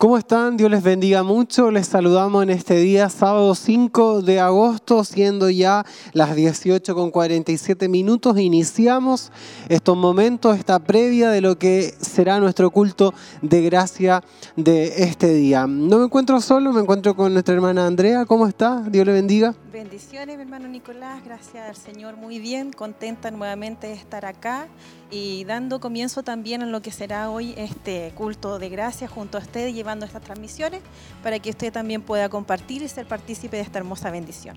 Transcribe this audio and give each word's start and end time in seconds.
¿Cómo 0.00 0.16
están? 0.16 0.56
Dios 0.56 0.70
les 0.70 0.84
bendiga 0.84 1.24
mucho. 1.24 1.72
Les 1.72 1.88
saludamos 1.88 2.44
en 2.44 2.50
este 2.50 2.76
día, 2.76 3.08
sábado 3.08 3.52
5 3.56 4.22
de 4.22 4.38
agosto, 4.38 5.02
siendo 5.02 5.50
ya 5.50 5.84
las 6.12 6.36
18 6.36 6.94
con 6.94 7.10
47 7.10 7.88
minutos. 7.88 8.38
Iniciamos 8.38 9.32
estos 9.68 9.96
momentos, 9.96 10.56
esta 10.56 10.78
previa 10.78 11.30
de 11.30 11.40
lo 11.40 11.58
que 11.58 11.96
será 12.00 12.38
nuestro 12.38 12.70
culto 12.70 13.12
de 13.42 13.60
gracia 13.62 14.22
de 14.54 15.02
este 15.02 15.34
día. 15.34 15.66
No 15.66 15.98
me 15.98 16.04
encuentro 16.04 16.40
solo, 16.40 16.72
me 16.72 16.82
encuentro 16.82 17.16
con 17.16 17.32
nuestra 17.32 17.56
hermana 17.56 17.84
Andrea. 17.84 18.24
¿Cómo 18.24 18.46
está? 18.46 18.84
Dios 18.88 19.04
le 19.04 19.12
bendiga. 19.12 19.56
Bendiciones, 19.72 20.36
mi 20.36 20.42
hermano 20.42 20.68
Nicolás. 20.68 21.24
Gracias 21.24 21.68
al 21.68 21.74
Señor. 21.74 22.16
Muy 22.16 22.38
bien, 22.38 22.70
contenta 22.72 23.32
nuevamente 23.32 23.88
de 23.88 23.94
estar 23.94 24.26
acá 24.26 24.68
y 25.10 25.44
dando 25.44 25.80
comienzo 25.80 26.22
también 26.22 26.62
a 26.62 26.66
lo 26.66 26.82
que 26.82 26.90
será 26.90 27.30
hoy 27.30 27.54
este 27.56 28.12
culto 28.14 28.58
de 28.58 28.68
gracia 28.68 29.08
junto 29.08 29.38
a 29.38 29.40
usted, 29.40 29.72
llevando 29.72 30.04
estas 30.04 30.22
transmisiones 30.22 30.82
para 31.22 31.38
que 31.38 31.50
usted 31.50 31.72
también 31.72 32.02
pueda 32.02 32.28
compartir 32.28 32.82
y 32.82 32.88
ser 32.88 33.06
partícipe 33.06 33.56
de 33.56 33.62
esta 33.62 33.78
hermosa 33.78 34.10
bendición. 34.10 34.56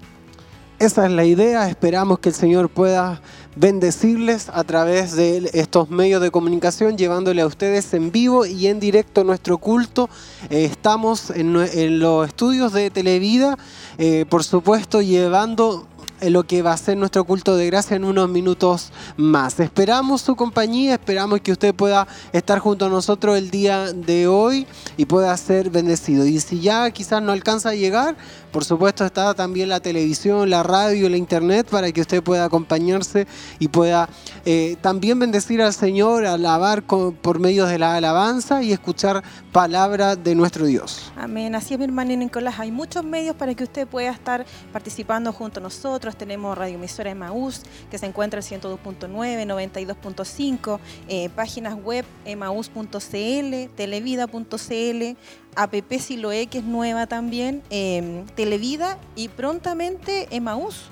Esa 0.82 1.06
es 1.06 1.12
la 1.12 1.24
idea, 1.24 1.70
esperamos 1.70 2.18
que 2.18 2.30
el 2.30 2.36
Señor 2.36 2.68
pueda 2.68 3.22
bendecirles 3.56 4.50
a 4.50 4.64
través 4.64 5.16
de 5.16 5.52
estos 5.54 5.92
medios 5.92 6.24
de 6.24 6.32
comunicación, 6.32 6.98
llevándole 6.98 7.44
a 7.44 7.46
ustedes 7.46 7.94
en 7.94 8.12
vivo 8.12 8.48
y 8.48 8.66
en 8.66 8.80
directo 8.80 9.24
nuestro 9.24 9.60
culto. 9.60 10.10
Eh, 10.50 10.66
estamos 10.66 11.30
en, 11.30 12.00
los 12.00 12.28
estudios 12.28 12.74
de 12.74 12.90
Televida, 12.90 13.60
eh, 14.00 14.26
por 14.28 14.44
supuesto, 14.44 15.04
llevando 15.04 15.86
lo 16.30 16.44
que 16.44 16.62
va 16.62 16.74
a 16.74 16.78
ser 16.78 16.98
nuestro 16.98 17.24
culto 17.24 17.56
de 17.56 17.68
gracia 17.68 17.96
en 17.96 18.04
unos 18.04 18.30
minutos 18.30 18.92
más. 19.18 19.60
Esperamos 19.60 20.22
su 20.22 20.36
compañía, 20.36 20.94
esperamos 20.94 21.42
que 21.42 21.52
usted 21.52 21.74
pueda 21.74 22.08
estar 22.32 22.60
junto 22.60 22.86
a 22.86 22.90
nosotros 22.90 23.38
el 23.38 23.50
día 23.50 23.92
de 23.94 24.28
hoy 24.28 24.68
y 24.98 25.06
pueda 25.06 25.36
ser 25.38 25.70
bendecido. 25.70 26.26
Y 26.26 26.40
si 26.40 26.60
ya 26.60 26.90
quizás 26.92 27.22
no 27.22 27.32
alcanza 27.32 27.70
a 27.70 27.76
llegar, 27.76 28.16
por 28.52 28.66
supuesto 28.66 29.06
está 29.06 29.34
también 29.34 29.70
la 29.70 29.80
televisión, 29.80 30.50
la 30.50 30.64
radio, 30.64 31.10
la 31.10 31.18
internet 31.18 31.68
para 31.70 31.92
que 31.92 32.02
usted 32.02 32.22
pueda 32.22 32.46
acompañarse 32.46 33.28
y 33.60 33.68
pueda 33.70 34.10
eh, 34.46 34.76
también 34.82 35.20
bendecir 35.20 35.62
al 35.62 35.74
Señor, 35.74 36.26
alabar 36.26 36.84
por 36.84 37.40
medio 37.40 37.66
de 37.66 37.80
la 37.80 37.96
alabanza 37.96 38.62
y 38.62 38.74
escuchar 38.74 39.24
palabra 39.52 40.16
de 40.16 40.36
nuestro 40.36 40.66
Dios. 40.66 41.12
Amén. 41.16 41.56
Así 41.56 41.74
es, 41.74 41.80
mi 41.80 41.86
hermano 41.86 42.16
Nicolás. 42.16 42.60
Hay 42.60 42.72
muchos 42.72 43.04
medios 43.04 43.36
para 43.36 43.54
que 43.54 43.64
usted 43.64 43.88
pueda 43.88 44.12
estar 44.12 44.46
participando 44.72 45.32
junto 45.32 45.60
a 45.60 45.64
nosotros. 45.64 46.11
Tenemos 46.18 46.58
Radio 46.58 46.76
Emisora 46.76 47.12
Emaús, 47.12 47.64
que 47.90 47.98
se 47.98 48.06
encuentra 48.06 48.40
en 48.40 48.62
102.9, 48.62 49.10
92.5, 49.46 50.80
eh, 51.08 51.30
páginas 51.30 51.76
web 51.76 52.06
emaús.cl, 52.26 53.70
televida.cl, 53.76 55.18
app 55.56 55.92
Siloe, 56.00 56.48
que 56.48 56.58
es 56.60 56.64
nueva 56.64 57.08
también, 57.08 57.64
em, 57.70 58.26
Televida 58.28 58.98
y 59.16 59.28
prontamente 59.28 60.28
Emaús. 60.32 60.90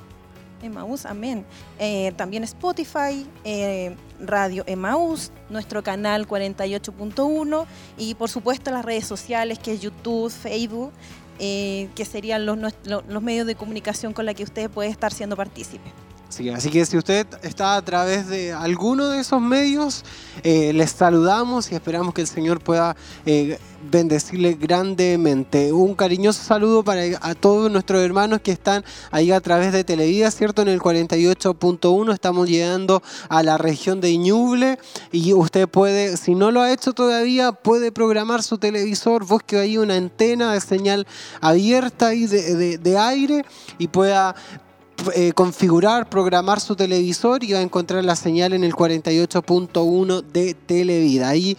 Emaús, 0.61 1.05
amén. 1.05 1.45
Eh, 1.79 2.11
también 2.17 2.43
Spotify, 2.43 3.25
eh, 3.43 3.95
Radio 4.19 4.63
Emaús, 4.67 5.31
nuestro 5.49 5.81
canal 5.83 6.27
48.1 6.27 7.65
y 7.97 8.15
por 8.15 8.29
supuesto 8.29 8.71
las 8.71 8.83
redes 8.83 9.07
sociales 9.07 9.59
que 9.59 9.73
es 9.73 9.81
YouTube, 9.81 10.29
Facebook, 10.29 10.91
eh, 11.39 11.89
que 11.95 12.05
serían 12.05 12.45
los, 12.45 12.57
los, 12.85 13.23
medios 13.23 13.47
de 13.47 13.55
comunicación 13.55 14.13
con 14.13 14.25
la 14.25 14.33
que 14.33 14.43
usted 14.43 14.69
puede 14.69 14.89
estar 14.89 15.13
siendo 15.13 15.35
partícipe. 15.35 15.89
Sí, 16.29 16.49
así 16.49 16.69
que 16.69 16.85
si 16.85 16.95
usted 16.97 17.27
está 17.41 17.75
a 17.75 17.81
través 17.81 18.27
de 18.27 18.53
alguno 18.53 19.09
de 19.09 19.19
esos 19.19 19.41
medios, 19.41 20.05
les 20.43 20.91
saludamos 20.91 21.71
y 21.71 21.75
esperamos 21.75 22.13
que 22.13 22.21
el 22.21 22.27
Señor 22.27 22.61
pueda 22.61 22.95
bendecirle 23.91 24.53
grandemente. 24.53 25.71
Un 25.71 25.95
cariñoso 25.95 26.43
saludo 26.43 26.83
para 26.83 27.03
a 27.21 27.35
todos 27.35 27.71
nuestros 27.71 28.01
hermanos 28.01 28.41
que 28.41 28.51
están 28.51 28.83
ahí 29.11 29.31
a 29.31 29.39
través 29.41 29.71
de 29.71 29.83
Televida, 29.83 30.29
¿cierto? 30.31 30.61
En 30.61 30.67
el 30.67 30.79
48.1 30.79 32.13
estamos 32.13 32.49
llegando 32.49 33.01
a 33.29 33.43
la 33.43 33.57
región 33.57 34.01
de 34.01 34.17
Ñuble 34.17 34.77
y 35.11 35.33
usted 35.33 35.67
puede, 35.67 36.17
si 36.17 36.35
no 36.35 36.51
lo 36.51 36.61
ha 36.61 36.71
hecho 36.71 36.93
todavía, 36.93 37.51
puede 37.51 37.91
programar 37.91 38.43
su 38.43 38.57
televisor, 38.57 39.25
busque 39.25 39.57
ahí 39.57 39.77
una 39.77 39.95
antena 39.95 40.53
de 40.53 40.61
señal 40.61 41.07
abierta 41.41 42.13
y 42.13 42.27
de, 42.27 42.97
aire 42.99 43.45
y 43.77 43.87
pueda 43.87 44.35
eh, 45.15 45.31
configurar, 45.33 46.09
programar 46.09 46.59
su 46.59 46.75
televisor 46.75 47.43
y 47.43 47.53
va 47.53 47.59
a 47.59 47.63
encontrar 47.63 48.03
la 48.03 48.15
señal 48.15 48.53
en 48.53 48.63
el 48.63 48.73
48.1 48.73 50.21
de 50.21 50.53
Televida. 50.53 51.29
Ahí 51.29 51.57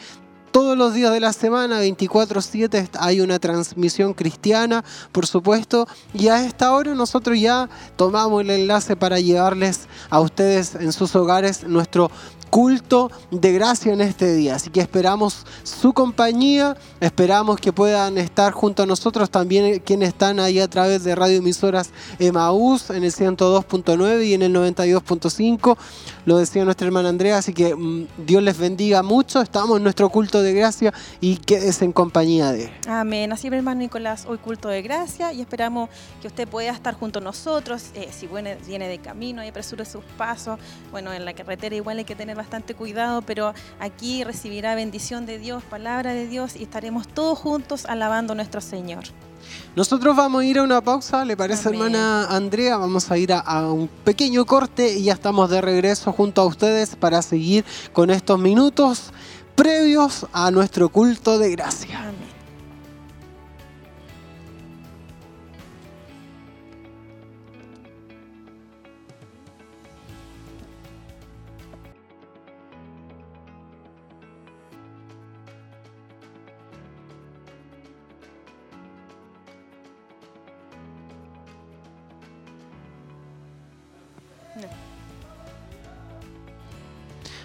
todos 0.51 0.77
los 0.77 0.95
días 0.95 1.13
de 1.13 1.21
la 1.21 1.33
semana, 1.33 1.81
24/7, 1.81 2.91
hay 2.99 3.21
una 3.21 3.39
transmisión 3.39 4.15
cristiana, 4.15 4.85
por 5.13 5.27
supuesto, 5.27 5.87
y 6.13 6.27
a 6.27 6.45
esta 6.45 6.73
hora 6.73 6.95
nosotros 6.95 7.39
ya 7.39 7.69
tomamos 7.97 8.43
el 8.43 8.51
enlace 8.51 8.97
para 8.97 9.21
llevarles 9.21 9.87
a 10.09 10.21
ustedes 10.21 10.75
en 10.75 10.93
sus 10.93 11.15
hogares 11.15 11.63
nuestro 11.65 12.11
culto 12.51 13.11
de 13.31 13.53
gracia 13.53 13.93
en 13.93 14.01
este 14.01 14.35
día. 14.35 14.57
Así 14.57 14.71
que 14.71 14.81
esperamos 14.81 15.47
su 15.63 15.93
compañía, 15.93 16.77
esperamos 17.01 17.59
que 17.61 17.73
puedan 17.73 18.19
estar 18.19 18.53
junto 18.53 18.83
a 18.83 18.87
nosotros 18.87 19.31
también 19.31 19.81
quienes 19.81 20.09
están 20.09 20.41
ahí 20.41 20.61
a 20.61 20.69
través 20.69 21.05
de 21.05 21.15
radio 21.15 21.39
emisoras 21.39 21.91
Emaús 22.19 22.91
en 22.91 23.05
el 23.05 23.13
102.9 23.13 24.27
y 24.27 24.35
en 24.35 24.43
el 24.43 24.55
92.5. 24.55 25.77
Lo 26.27 26.39
decía 26.39 26.65
nuestra 26.65 26.87
hermana 26.87 27.09
Andrea, 27.09 27.39
así 27.39 27.55
que 27.55 27.75
mm, 27.75 28.09
Dios 28.27 28.43
les 28.43 28.59
bendiga 28.59 29.03
mucho. 29.03 29.41
Estamos 29.41 29.79
en 29.79 29.85
nuestro 29.85 30.11
culto 30.11 30.43
de 30.43 30.53
gracia 30.53 30.93
y 31.21 31.37
quédese 31.37 31.85
en 31.85 31.93
compañía 31.93 32.53
de 32.53 32.71
Amén. 32.89 33.33
Así, 33.33 33.47
hermano 33.47 33.81
Nicolás, 33.81 34.27
hoy 34.29 34.39
culto 34.39 34.69
de 34.69 34.83
gracia 34.83 35.33
y 35.33 35.41
esperamos 35.41 35.89
que 36.21 36.27
usted 36.27 36.49
pueda 36.49 36.73
estar 36.73 36.95
junto 36.95 37.21
a 37.21 37.23
nosotros. 37.23 37.91
Eh, 37.95 38.09
si 38.13 38.27
viene, 38.27 38.57
viene 38.67 38.89
de 38.89 38.99
camino 38.99 39.45
y 39.45 39.49
apresure 39.49 39.85
sus 39.85 40.05
pasos, 40.17 40.59
bueno, 40.91 41.13
en 41.13 41.25
la 41.25 41.33
carretera 41.33 41.75
igual 41.77 41.99
hay 41.99 42.05
que 42.05 42.17
tener 42.17 42.40
bastante 42.41 42.75
cuidado, 42.75 43.23
pero 43.23 43.55
aquí 43.79 44.25
recibirá 44.25 44.75
bendición 44.75 45.27
de 45.27 45.39
Dios, 45.39 45.63
palabra 45.63 46.13
de 46.13 46.27
Dios 46.27 46.57
y 46.57 46.63
estaremos 46.63 47.07
todos 47.07 47.39
juntos 47.39 47.87
alabando 47.87 48.33
a 48.33 48.37
nuestro 48.37 48.61
Señor. 48.61 49.05
Nosotros 49.77 50.17
vamos 50.17 50.43
a 50.43 50.45
ir 50.45 50.59
a 50.59 50.63
una 50.63 50.81
pausa, 50.81 51.25
¿le 51.25 51.37
parece 51.37 51.69
hermana 51.69 52.27
Andrea? 52.27 52.77
Vamos 52.77 53.11
a 53.11 53.19
ir 53.19 53.33
a, 53.33 53.73
un 53.73 53.89
pequeño 54.05 54.45
corte 54.47 54.95
y 54.95 55.05
ya 55.05 55.13
estamos 55.13 55.51
de 55.51 55.61
regreso 55.61 56.13
junto 56.13 56.41
a 56.41 56.47
ustedes 56.47 56.97
para 56.97 57.23
seguir 57.23 57.65
con 57.93 58.11
estos 58.11 58.39
minutos 58.39 59.13
previos 59.55 60.27
a 60.33 60.51
nuestro 60.51 60.89
culto 60.89 61.39
de 61.39 61.51
gracia. 61.51 62.13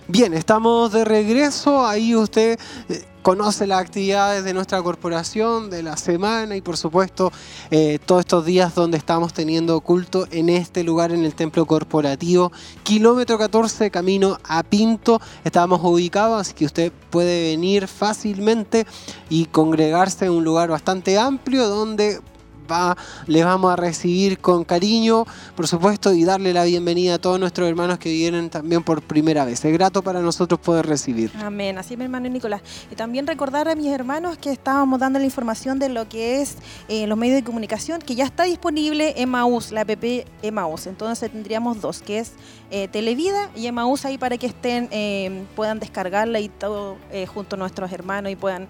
Bien, 0.08 0.36
estamos 0.36 0.92
de 0.92 1.04
regreso. 1.04 1.84
Ahí 1.84 2.16
usted 2.16 2.60
eh, 2.90 3.04
conoce 3.24 3.66
las 3.66 3.82
actividades 3.82 4.44
de 4.44 4.54
nuestra 4.54 4.80
corporación, 4.84 5.72
de 5.72 5.82
la 5.82 5.98
semana 5.98 6.56
y 6.56 6.62
por 6.62 6.78
supuesto 6.78 7.32
eh, 7.72 7.98
todos 8.06 8.20
estos 8.20 8.46
días 8.46 8.76
donde 8.76 9.00
estamos 9.00 9.34
teniendo 9.34 9.82
culto 9.82 10.28
en 10.30 10.50
este 10.50 10.84
lugar, 10.84 11.12
en 11.12 11.26
el 11.26 11.34
templo 11.34 11.66
corporativo, 11.66 12.52
kilómetro 12.84 13.40
14, 13.40 13.90
camino 13.90 14.38
a 14.44 14.62
Pinto. 14.62 15.20
Estamos 15.44 15.82
ubicados, 15.84 16.40
así 16.40 16.54
que 16.54 16.66
usted 16.66 16.92
puede 17.10 17.50
venir 17.50 17.88
fácilmente 17.88 18.86
y 19.28 19.46
congregarse 19.46 20.26
en 20.26 20.34
un 20.34 20.44
lugar 20.44 20.70
bastante 20.70 21.18
amplio 21.18 21.68
donde 21.68 22.20
va, 22.70 22.98
les 23.28 23.46
vamos 23.46 23.72
a 23.72 23.76
recibir 23.76 24.40
con 24.40 24.64
cariño, 24.64 25.26
por 25.56 25.68
supuesto, 25.68 26.14
y 26.14 26.24
darle 26.24 26.54
la 26.54 26.64
bienvenida 26.64 27.16
a 27.16 27.20
todos 27.20 27.40
nuestros 27.40 27.68
hermanos 27.68 28.00
que 28.00 28.12
vienen 28.12 28.50
también 28.50 28.84
por 28.84 29.02
primera 29.02 29.46
vez. 29.46 29.64
Es 29.64 29.74
grato 29.74 30.02
para 30.02 30.22
nosotros 30.22 30.60
poder 30.60 30.86
recibir. 30.86 31.32
Amén, 31.42 31.78
así 31.78 31.98
mi 31.98 32.04
hermano 32.04 32.30
Nicolás. 32.30 32.62
Y 32.92 32.96
también 32.96 33.28
recordar 33.28 33.68
a 33.68 33.76
mis 33.76 33.92
hermanos 33.92 34.38
que 34.38 34.52
estábamos 34.52 35.00
dando 35.00 35.20
la 35.20 35.26
información 35.26 35.80
de 35.80 35.90
lo 35.90 36.08
que 36.08 36.42
es 36.42 36.58
eh, 36.88 37.08
los 37.08 37.18
medios 37.18 37.36
de 37.38 37.44
comunicación, 37.44 38.02
que 38.02 38.16
ya 38.16 38.26
está 38.26 38.44
disponible 38.44 39.14
en 39.18 39.30
Maús, 39.30 39.72
la 39.72 39.82
app 39.82 40.04
Emaús. 40.42 40.88
Entonces 40.88 41.32
tendríamos 41.32 41.82
dos, 41.82 42.02
que 42.02 42.20
es 42.20 42.34
eh, 42.72 42.88
Televida 42.88 43.50
y 43.56 43.68
Emaús 43.68 44.06
ahí 44.06 44.18
para 44.18 44.38
que 44.38 44.48
estén, 44.48 44.88
eh, 44.92 45.46
puedan 45.56 45.80
descargarla 45.80 46.40
y 46.40 46.50
todo 46.50 46.98
junto 47.34 47.56
a 47.56 47.60
nuestros 47.60 47.92
hermanos 47.92 48.32
y 48.32 48.36
puedan 48.36 48.68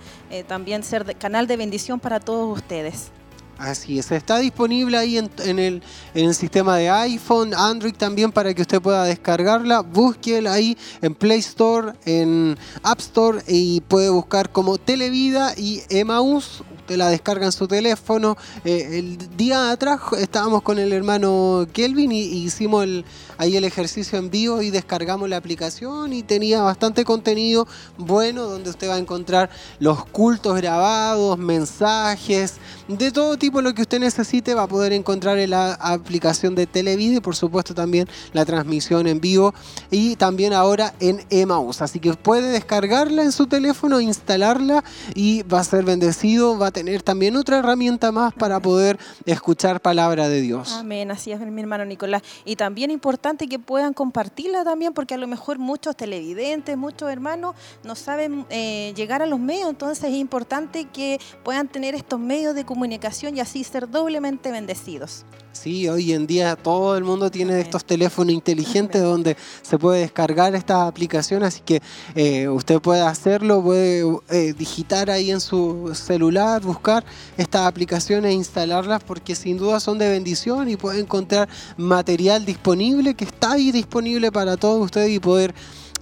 también 0.48 0.84
ser 0.84 1.16
canal 1.18 1.48
de 1.48 1.58
bendición 1.58 2.00
para 2.00 2.20
todos 2.20 2.58
ustedes. 2.58 3.12
Así 3.58 4.00
es, 4.00 4.12
está 4.12 4.40
disponible 4.40 4.98
ahí 4.98 5.18
en, 5.18 5.30
el, 5.60 5.82
en, 6.14 6.26
el, 6.26 6.36
sistema 6.36 6.76
de 6.76 6.90
iPhone, 6.90 7.54
Android 7.54 7.94
también 7.94 8.32
para 8.32 8.54
que 8.54 8.62
usted 8.62 8.82
pueda 8.82 9.06
descargarla. 9.06 9.82
Búsquela 9.82 10.52
ahí 10.54 10.78
en 11.02 11.16
Play 11.16 11.40
Store, 11.40 11.94
en 12.06 12.58
App 12.84 13.00
Store 13.00 13.42
y 13.48 13.80
puede 13.82 14.10
buscar 14.10 14.52
como 14.52 14.78
Televida 14.78 15.54
y 15.56 15.82
Emaús 15.90 16.64
te 16.86 16.98
la 16.98 17.10
descarga 17.10 17.46
en 17.46 17.52
su 17.52 17.68
teléfono. 17.68 18.38
Eh, 18.64 19.00
el 19.00 19.38
día 19.38 19.72
atrás 19.72 20.00
estábamos 20.20 20.62
con 20.62 20.80
el 20.80 20.94
hermano 20.94 21.68
Kelvin 21.74 22.12
y, 22.12 22.46
hicimos 22.46 22.84
el, 22.84 23.06
ahí 23.38 23.58
el 23.58 23.64
ejercicio 23.64 24.18
en 24.18 24.30
vivo 24.30 24.62
y 24.62 24.70
descargamos 24.70 25.30
la 25.30 25.38
aplicación 25.38 26.14
y 26.14 26.24
tenía 26.24 26.62
bastante 26.62 27.04
contenido 27.04 27.68
bueno 27.98 28.44
donde 28.44 28.70
usted 28.70 28.90
va 28.90 28.96
a 28.96 29.00
encontrar 29.00 29.50
los 29.80 30.06
cultos 30.06 30.56
grabados, 30.58 31.38
mensajes, 31.38 32.56
de 32.88 33.12
todo 33.12 33.38
tipo 33.38 33.62
lo 33.62 33.74
que 33.74 33.82
usted 33.82 34.00
necesite 34.00 34.54
va 34.54 34.64
a 34.64 34.68
poder 34.68 34.94
encontrar 34.94 35.38
en 35.40 35.52
la 35.52 35.74
aplicación 35.74 36.56
de 36.56 36.68
Televide 36.68 37.16
y 37.16 37.20
por 37.20 37.36
supuesto 37.36 37.74
también 37.74 38.08
la 38.34 38.46
transmisión 38.46 39.08
en 39.08 39.20
vivo 39.20 39.54
y 39.92 40.16
también 40.16 40.54
ahora 40.54 40.94
en 41.00 41.26
Emaus. 41.30 41.82
Así 41.82 42.00
que 42.00 42.14
puede 42.14 42.50
descargarla 42.50 43.24
en 43.24 43.32
su 43.32 43.48
teléfono, 43.48 44.00
instalarla 44.00 44.84
y 45.14 45.44
va 45.44 45.60
a 45.60 45.64
ser 45.64 45.84
bendecido, 45.84 46.58
va 46.58 46.68
a 46.68 46.72
tener 46.72 47.02
también 47.02 47.36
otra 47.36 47.60
herramienta 47.60 48.12
más 48.12 48.34
para 48.34 48.60
poder 48.60 49.00
escuchar 49.26 49.82
palabra 49.82 50.30
de 50.30 50.42
Dios. 50.42 50.74
Amén, 50.74 51.12
así 51.12 51.32
es 51.32 51.40
mi 51.40 51.62
hermano 51.62 51.86
Nicolás. 51.86 52.22
Y 52.46 52.56
también 52.56 52.92
importante 52.92 53.25
que 53.34 53.58
puedan 53.58 53.94
compartirla 53.94 54.64
también, 54.64 54.94
porque 54.94 55.16
a 55.16 55.18
lo 55.18 55.26
mejor 55.26 55.58
muchos 55.58 55.96
televidentes, 55.98 56.78
muchos 56.78 57.10
hermanos 57.10 57.56
no 57.84 57.96
saben 57.96 58.46
eh, 58.50 58.94
llegar 58.96 59.24
a 59.24 59.26
los 59.26 59.40
medios, 59.40 59.70
entonces 59.70 60.04
es 60.04 60.16
importante 60.16 60.86
que 60.86 61.20
puedan 61.44 61.68
tener 61.68 61.96
estos 61.96 62.20
medios 62.20 62.54
de 62.54 62.66
comunicación 62.66 63.36
y 63.36 63.40
así 63.40 63.64
ser 63.64 63.90
doblemente 63.90 64.52
bendecidos. 64.52 65.26
Sí, 65.56 65.88
hoy 65.88 66.12
en 66.12 66.28
día 66.28 66.58
todo 66.58 66.98
el 66.98 67.06
mundo 67.06 67.32
tiene 67.32 67.62
estos 67.62 67.86
teléfonos 67.86 68.34
inteligentes 68.34 69.02
donde 69.02 69.38
se 69.62 69.80
puede 69.80 70.02
descargar 70.02 70.54
esta 70.54 70.86
aplicación, 70.86 71.44
así 71.44 71.62
que 71.66 71.82
eh, 72.14 72.50
usted 72.50 72.82
puede 72.82 73.02
hacerlo, 73.02 73.64
puede 73.64 74.04
eh, 74.30 74.54
digitar 74.54 75.10
ahí 75.10 75.32
en 75.32 75.40
su 75.40 75.92
celular, 75.96 76.62
buscar 76.62 77.06
estas 77.38 77.68
aplicaciones 77.68 78.32
e 78.32 78.34
instalarlas 78.34 79.02
porque 79.02 79.34
sin 79.34 79.58
duda 79.58 79.80
son 79.80 79.98
de 79.98 80.10
bendición 80.10 80.68
y 80.70 80.76
puede 80.76 81.00
encontrar 81.00 81.48
material 81.78 82.46
disponible 82.46 83.14
que 83.14 83.24
está 83.24 83.54
ahí 83.54 83.72
disponible 83.72 84.34
para 84.34 84.58
todos 84.58 84.84
ustedes 84.84 85.10
y 85.10 85.20
poder 85.20 85.56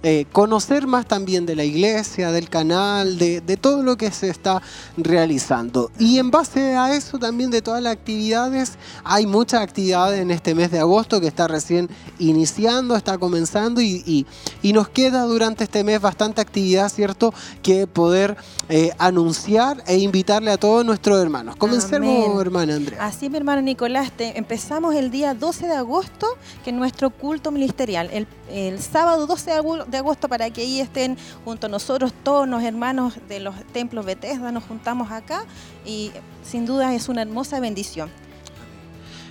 eh, 0.06 0.26
conocer 0.32 0.86
más 0.86 1.06
también 1.06 1.46
de 1.46 1.56
la 1.56 1.64
iglesia, 1.64 2.30
del 2.30 2.50
canal, 2.50 3.16
de, 3.16 3.40
todo 3.58 3.82
lo 3.82 3.96
que 3.96 4.10
se 4.10 4.28
está 4.28 4.60
realizando. 4.98 5.90
Y 5.98 6.18
en 6.18 6.30
base 6.30 6.76
a 6.76 6.94
eso 6.94 7.18
también 7.18 7.50
de 7.50 7.62
todas 7.62 7.82
las 7.82 7.94
actividades, 7.94 8.74
hay 9.02 9.26
muchas 9.26 9.62
actividades 9.62 10.20
en 10.20 10.30
este 10.30 10.54
mes 10.54 10.70
de 10.70 10.78
agosto 10.78 11.22
que 11.22 11.26
está 11.26 11.48
recién 11.48 11.88
iniciando, 12.18 12.96
está 12.96 13.16
comenzando 13.16 13.80
y, 13.80 14.26
nos 14.74 14.88
queda 14.88 15.22
durante 15.22 15.64
este 15.64 15.84
mes 15.84 16.00
bastante 16.00 16.42
actividad, 16.42 16.90
¿cierto? 16.90 17.32
Que 17.62 17.86
poder 17.86 18.36
eh, 18.68 18.90
anunciar 18.98 19.82
e 19.86 19.96
invitarle 19.98 20.50
a 20.50 20.58
todos 20.58 20.84
nuestros 20.84 21.22
hermanos. 21.22 21.56
Comencemos, 21.56 22.38
hermana 22.42 22.74
Andrea. 22.74 23.06
Así, 23.06 23.30
mi 23.30 23.38
hermano 23.38 23.62
Nicolás, 23.62 24.12
empezamos 24.18 24.96
el 24.96 25.10
día 25.10 25.32
12 25.32 25.68
de 25.68 25.76
agosto, 25.76 26.26
que 26.62 26.70
es 26.70 26.76
nuestro 26.76 27.08
culto 27.08 27.52
ministerial. 27.52 28.10
El, 28.12 28.26
el 28.50 28.82
sábado 28.82 29.26
12 29.26 29.50
de 29.50 29.56
agosto 29.56 29.93
de 29.94 29.98
agosto 29.98 30.28
para 30.28 30.50
que 30.50 30.62
ahí 30.62 30.80
estén 30.80 31.16
junto 31.44 31.66
a 31.66 31.70
nosotros 31.70 32.12
todos 32.22 32.48
los 32.48 32.62
hermanos 32.62 33.14
de 33.28 33.40
los 33.40 33.54
templos 33.72 34.04
Bethesda, 34.04 34.52
nos 34.52 34.64
juntamos 34.64 35.10
acá 35.10 35.44
y 35.86 36.10
sin 36.44 36.66
duda 36.66 36.94
es 36.94 37.08
una 37.08 37.22
hermosa 37.22 37.60
bendición. 37.60 38.10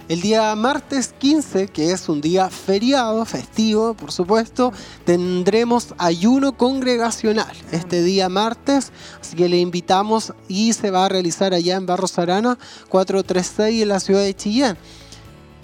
El 0.10 0.20
día 0.20 0.54
martes 0.56 1.14
15, 1.18 1.70
que 1.70 1.92
es 1.92 2.10
un 2.10 2.20
día 2.20 2.50
feriado, 2.50 3.24
festivo, 3.24 3.94
por 3.94 4.12
supuesto, 4.12 4.74
tendremos 5.06 5.94
ayuno 5.98 6.58
congregacional 6.58 7.56
este 7.72 8.04
día 8.04 8.28
martes, 8.28 8.92
así 9.22 9.38
que 9.38 9.48
le 9.48 9.60
invitamos 9.60 10.34
y 10.50 10.74
se 10.74 10.92
va 10.92 11.06
a 11.06 11.10
realizar 11.10 11.54
allá 11.54 11.78
en 11.78 11.86
Barros 11.86 12.20
Arana 12.20 12.58
436 12.90 13.84
en 13.84 13.90
la 13.90 14.02
ciudad 14.02 14.24
de 14.24 14.36
Chillán. 14.36 14.78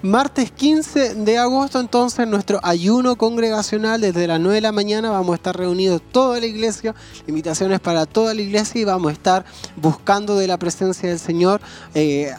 Martes 0.02 0.50
15 0.52 1.16
de 1.16 1.38
agosto, 1.38 1.78
entonces, 1.78 2.26
nuestro 2.26 2.62
ayuno 2.64 3.18
congregacional 3.18 4.00
desde 4.00 4.28
las 4.28 4.40
9 4.40 4.56
de 4.56 4.62
la 4.62 4.72
mañana. 4.72 5.10
Vamos 5.10 5.34
a 5.34 5.36
estar 5.36 5.58
reunidos 5.58 6.02
toda 6.14 6.40
la 6.40 6.46
iglesia, 6.46 6.96
invitaciones 7.28 7.82
para 7.82 8.06
toda 8.06 8.34
la 8.34 8.42
iglesia 8.42 8.80
y 8.80 8.86
vamos 8.86 9.10
a 9.10 9.14
estar 9.14 9.44
buscando 9.76 10.38
de 10.38 10.48
la 10.48 10.58
presencia 10.58 11.10
del 11.10 11.20
Señor. 11.20 11.60
Eh, 11.96 12.32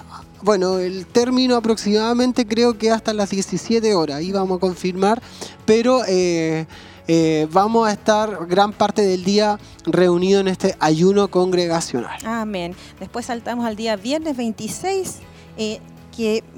bueno, 0.42 0.78
el 0.78 1.04
término 1.04 1.54
aproximadamente 1.54 2.46
creo 2.46 2.78
que 2.78 2.90
hasta 2.90 3.12
las 3.12 3.28
17 3.28 3.94
horas, 3.94 4.16
ahí 4.16 4.32
vamos 4.32 4.56
a 4.56 4.60
confirmar, 4.60 5.20
pero 5.66 6.00
eh, 6.08 6.66
eh, 7.08 7.46
vamos 7.52 7.86
a 7.86 7.92
estar 7.92 8.46
gran 8.46 8.72
parte 8.72 9.02
del 9.02 9.22
día 9.22 9.58
reunidos 9.84 10.40
en 10.40 10.48
este 10.48 10.76
ayuno 10.80 11.28
congregacional. 11.28 12.18
Amén. 12.24 12.74
Después 12.98 13.26
saltamos 13.26 13.66
al 13.66 13.76
día 13.76 13.96
viernes 13.96 14.34
26 14.38 15.16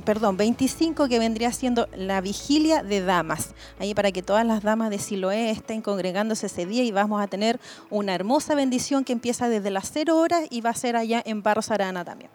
perdón, 0.05 0.37
25 0.37 1.09
que 1.09 1.19
vendría 1.19 1.53
siendo 1.53 1.88
la 1.97 2.20
vigilia 2.20 2.82
de 2.82 3.00
damas. 3.00 3.50
Ahí 3.79 3.94
para 3.94 4.12
que 4.12 4.23
todas 4.23 4.47
las 4.47 4.62
damas 4.62 4.91
de 4.91 4.99
Siloé 4.99 5.50
estén 5.50 5.82
congregándose 5.82 6.47
ese 6.47 6.67
día 6.67 6.82
y 6.82 6.93
vamos 6.93 7.23
a 7.23 7.26
tener 7.26 7.61
una 7.91 8.14
hermosa 8.14 8.55
bendición 8.55 9.05
que 9.05 9.12
empieza 9.12 9.49
desde 9.49 9.70
las 9.70 9.91
0 9.93 10.19
horas 10.19 10.44
y 10.50 10.61
va 10.61 10.70
a 10.70 10.75
ser 10.75 10.97
allá 10.97 11.23
en 11.25 11.43
Barros 11.43 11.70
Arana 11.70 12.05
también. 12.05 12.31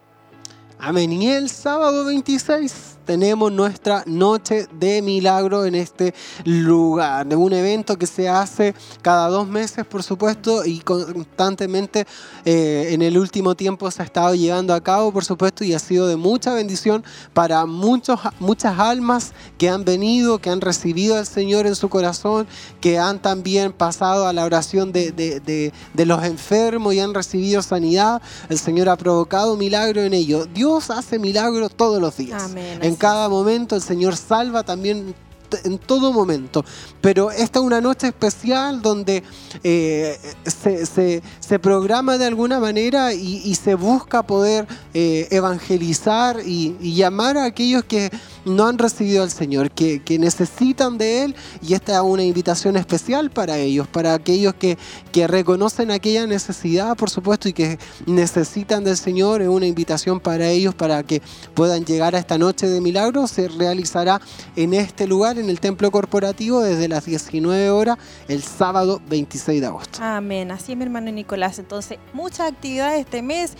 Amén. 0.80 1.12
Y 1.12 1.30
el 1.30 1.50
sábado 1.50 2.06
26 2.06 2.97
tenemos 3.08 3.52
nuestra 3.54 4.04
noche 4.06 4.68
de 4.78 5.02
milagro 5.02 5.64
en 5.66 5.76
este 5.76 6.14
lugar, 6.44 7.26
de 7.26 7.38
un 7.38 7.54
evento 7.54 7.98
que 7.98 8.06
se 8.06 8.28
hace 8.28 8.76
cada 9.02 9.30
dos 9.30 9.48
meses, 9.48 9.86
por 9.86 10.04
supuesto, 10.04 10.66
y 10.66 10.80
constantemente 10.80 12.06
eh, 12.44 12.90
en 12.92 13.02
el 13.02 13.18
último 13.18 13.56
tiempo 13.56 13.90
se 13.90 14.02
ha 14.02 14.06
estado 14.06 14.36
llevando 14.36 14.74
a 14.74 14.82
cabo, 14.82 15.14
por 15.14 15.24
supuesto, 15.24 15.64
y 15.64 15.74
ha 15.74 15.80
sido 15.80 16.06
de 16.08 16.18
mucha 16.18 16.54
bendición 16.54 17.04
para 17.34 17.66
muchos, 17.66 18.20
muchas 18.40 18.78
almas 18.78 19.32
que 19.58 19.70
han 19.70 19.86
venido, 19.86 20.40
que 20.40 20.50
han 20.50 20.60
recibido 20.60 21.18
al 21.18 21.26
Señor 21.26 21.66
en 21.66 21.76
su 21.76 21.88
corazón, 21.88 22.46
que 22.82 23.00
han 23.00 23.22
también 23.22 23.72
pasado 23.72 24.28
a 24.28 24.34
la 24.34 24.44
oración 24.44 24.92
de, 24.92 25.14
de 25.14 26.06
los 26.06 26.24
enfermos 26.26 26.94
y 26.94 27.00
han 27.00 27.14
recibido 27.14 27.62
sanidad. 27.62 28.22
El 28.50 28.60
Señor 28.60 28.90
ha 28.90 28.98
provocado 28.98 29.56
milagro 29.56 30.02
en 30.02 30.14
ello. 30.14 30.46
Dios 30.46 30.90
hace 30.90 31.20
milagros 31.20 31.72
todos 31.74 32.02
los 32.02 32.18
días. 32.18 32.44
Amén 32.44 32.97
cada 32.98 33.30
momento, 33.30 33.76
el 33.76 33.82
Señor 33.82 34.16
salva 34.16 34.64
también 34.64 35.16
en 35.64 35.78
todo 35.78 36.12
momento. 36.12 36.66
Pero 37.02 37.32
esta 37.32 37.60
es 37.60 37.66
una 37.66 37.82
noche 37.82 38.08
especial 38.08 38.82
donde 38.82 39.24
eh, 39.64 40.18
se, 40.46 41.60
programa 41.60 42.18
de 42.18 42.26
alguna 42.26 42.60
manera 42.60 43.14
y, 43.14 43.56
se 43.56 43.76
busca 43.76 44.24
poder 44.24 44.68
eh, 44.94 45.28
evangelizar 45.32 46.42
y, 46.46 46.76
llamar 46.96 47.38
a 47.38 47.46
aquellos 47.46 47.84
que 47.86 48.12
no 48.48 48.68
han 48.68 48.78
recibido 48.78 49.24
al 49.24 49.30
Señor, 49.30 49.72
que, 49.72 50.02
necesitan 50.20 50.98
de 50.98 51.24
Él. 51.24 51.36
Y 51.62 51.74
esta 51.74 51.96
es 51.96 52.02
una 52.02 52.24
invitación 52.24 52.78
especial 52.78 53.30
para 53.30 53.58
ellos, 53.58 53.88
para 53.88 54.14
aquellos 54.14 54.54
que, 54.56 54.78
que 55.12 55.28
reconocen 55.28 55.92
aquella 55.92 56.26
necesidad, 56.26 56.96
por 56.96 57.10
supuesto, 57.10 57.50
y 57.50 57.54
que 57.54 57.78
necesitan 58.06 58.84
del 58.84 58.98
Señor. 58.98 59.42
Es 59.42 59.48
una 59.48 59.68
invitación 59.68 60.20
para 60.20 60.48
ellos 60.48 60.74
para 60.74 61.04
que 61.04 61.22
puedan 61.54 61.86
llegar 61.86 62.16
a 62.16 62.20
esta 62.20 62.38
noche 62.38 62.68
de 62.68 62.82
milagros. 62.82 63.32
Se 63.32 63.48
realizará 63.48 64.22
en 64.56 64.74
este 64.74 65.08
lugar 65.08 65.38
en 65.38 65.50
el 65.50 65.60
templo 65.60 65.92
corporativo 65.92 66.62
desde 66.62 66.88
las 66.88 67.06
19 67.06 67.70
horas 67.70 67.98
el 68.28 68.42
sábado 68.44 69.02
26 69.10 69.62
de 69.62 69.68
agosto. 69.68 70.00
Amén, 70.02 70.52
así 70.52 70.72
es 70.72 70.78
mi 70.78 70.84
hermano 70.84 71.12
Nicolás. 71.12 71.60
Entonces, 71.60 72.00
muchas 72.14 72.52
actividades 72.52 73.02
este 73.02 73.22
mes. 73.22 73.56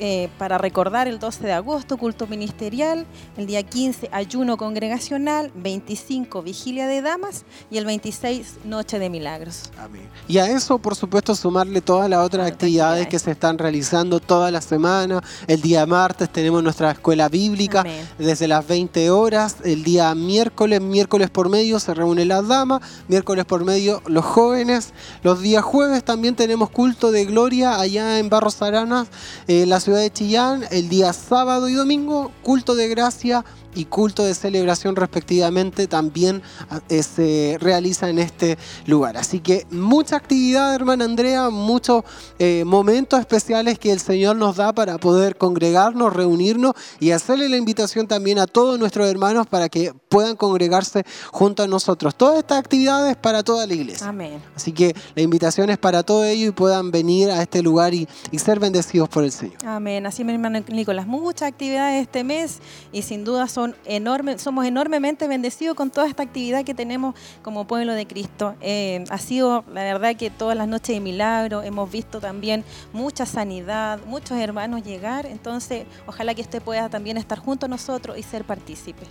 Eh, 0.00 0.28
para 0.38 0.58
recordar 0.58 1.08
el 1.08 1.18
12 1.18 1.44
de 1.44 1.52
agosto, 1.52 1.96
culto 1.96 2.28
ministerial, 2.28 3.04
el 3.36 3.46
día 3.46 3.62
15, 3.64 4.10
ayuno 4.12 4.56
congregacional, 4.56 5.50
25, 5.56 6.42
vigilia 6.42 6.86
de 6.86 7.02
damas 7.02 7.44
y 7.68 7.78
el 7.78 7.84
26, 7.84 8.58
noche 8.64 9.00
de 9.00 9.10
milagros. 9.10 9.70
Amén. 9.76 10.08
Y 10.28 10.38
a 10.38 10.46
eso, 10.46 10.78
por 10.78 10.94
supuesto, 10.94 11.34
sumarle 11.34 11.80
todas 11.80 12.08
las 12.08 12.24
otras 12.24 12.46
actividades, 12.46 13.08
que 13.08 13.18
se 13.18 13.32
están 13.32 13.58
realizando 13.58 14.20
toda 14.20 14.50
la 14.50 14.60
semana. 14.60 15.22
El 15.46 15.62
día 15.62 15.84
martes 15.86 16.30
tenemos 16.30 16.62
nuestra 16.62 16.92
escuela 16.92 17.28
bíblica 17.28 17.84
desde 18.18 18.46
las 18.46 18.66
20 18.66 19.10
horas. 19.10 19.56
El 19.64 19.82
día 19.82 20.14
miércoles, 20.14 20.80
miércoles 20.80 21.30
por 21.30 21.48
medio, 21.48 21.80
se 21.80 21.94
reúnen 21.94 22.28
las 22.28 22.46
damas, 22.46 22.82
miércoles 23.08 23.44
por 23.46 23.64
medio 23.64 24.02
los 24.06 24.24
jóvenes. 24.24 24.92
Los 25.22 25.40
días 25.40 25.64
jueves 25.64 26.04
también 26.04 26.36
tenemos 26.36 26.70
culto 26.70 27.10
de 27.10 27.24
gloria 27.24 27.80
allá 27.80 28.18
en 28.18 28.28
Barros 28.28 28.62
Aranas, 28.62 29.08
eh, 29.46 29.66
la 29.66 29.80
ciudad 29.80 29.87
de 29.96 30.12
Chillán, 30.12 30.64
el 30.70 30.88
día 30.88 31.12
sábado 31.12 31.68
y 31.68 31.74
domingo, 31.74 32.30
culto 32.42 32.74
de 32.74 32.88
gracia 32.88 33.44
y 33.78 33.84
culto 33.84 34.24
de 34.24 34.34
celebración 34.34 34.96
respectivamente 34.96 35.86
también 35.86 36.42
eh, 36.88 37.02
se 37.04 37.56
realiza 37.60 38.08
en 38.10 38.18
este 38.18 38.58
lugar. 38.86 39.16
Así 39.16 39.38
que 39.38 39.66
mucha 39.70 40.16
actividad, 40.16 40.74
hermana 40.74 41.04
Andrea, 41.04 41.48
muchos 41.48 42.02
eh, 42.40 42.64
momentos 42.66 43.20
especiales 43.20 43.78
que 43.78 43.92
el 43.92 44.00
Señor 44.00 44.34
nos 44.34 44.56
da 44.56 44.72
para 44.72 44.98
poder 44.98 45.36
congregarnos, 45.36 46.12
reunirnos 46.12 46.74
y 46.98 47.12
hacerle 47.12 47.48
la 47.48 47.56
invitación 47.56 48.08
también 48.08 48.40
a 48.40 48.46
todos 48.46 48.80
nuestros 48.80 49.08
hermanos 49.08 49.46
para 49.46 49.68
que 49.68 49.92
puedan 50.08 50.34
congregarse 50.34 51.04
junto 51.30 51.62
a 51.62 51.68
nosotros. 51.68 52.16
Todas 52.16 52.38
estas 52.38 52.58
actividades 52.58 53.16
para 53.16 53.44
toda 53.44 53.64
la 53.66 53.74
iglesia. 53.74 54.08
Amén. 54.08 54.42
Así 54.56 54.72
que 54.72 54.94
la 55.14 55.22
invitación 55.22 55.70
es 55.70 55.78
para 55.78 56.02
todo 56.02 56.24
ello 56.24 56.48
y 56.48 56.50
puedan 56.50 56.90
venir 56.90 57.30
a 57.30 57.42
este 57.42 57.62
lugar 57.62 57.94
y, 57.94 58.08
y 58.32 58.38
ser 58.40 58.58
bendecidos 58.58 59.08
por 59.08 59.22
el 59.22 59.30
Señor. 59.30 59.58
Amén. 59.64 60.04
Así 60.04 60.24
mi 60.24 60.32
hermano 60.32 60.60
Nicolás, 60.68 61.06
muchas 61.06 61.48
actividades 61.48 62.02
este 62.02 62.24
mes 62.24 62.58
y 62.90 63.02
sin 63.02 63.22
duda 63.24 63.46
son 63.46 63.67
enormes, 63.84 64.42
somos 64.42 64.66
enormemente 64.66 65.28
bendecidos 65.28 65.76
con 65.76 65.90
toda 65.90 66.06
esta 66.06 66.22
actividad 66.22 66.64
que 66.64 66.74
tenemos 66.74 67.14
como 67.42 67.66
pueblo 67.66 67.94
de 67.94 68.06
Cristo. 68.06 68.54
Eh, 68.60 69.04
ha 69.10 69.18
sido 69.18 69.64
la 69.72 69.82
verdad 69.82 70.16
que 70.16 70.30
todas 70.30 70.56
las 70.56 70.68
noches 70.68 70.96
de 70.96 71.00
milagro, 71.00 71.62
hemos 71.62 71.90
visto 71.90 72.20
también 72.20 72.64
mucha 72.92 73.26
sanidad, 73.26 74.00
muchos 74.06 74.38
hermanos 74.38 74.82
llegar, 74.84 75.26
entonces 75.26 75.84
ojalá 76.06 76.34
que 76.34 76.42
usted 76.42 76.62
pueda 76.62 76.88
también 76.88 77.16
estar 77.16 77.38
junto 77.38 77.66
a 77.66 77.68
nosotros 77.68 78.18
y 78.18 78.22
ser 78.22 78.44
partícipe. 78.44 79.06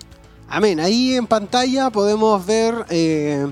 Amén. 0.50 0.80
Ahí 0.80 1.14
en 1.14 1.28
pantalla 1.28 1.90
podemos 1.90 2.46
ver 2.46 2.86
eh, 2.90 3.52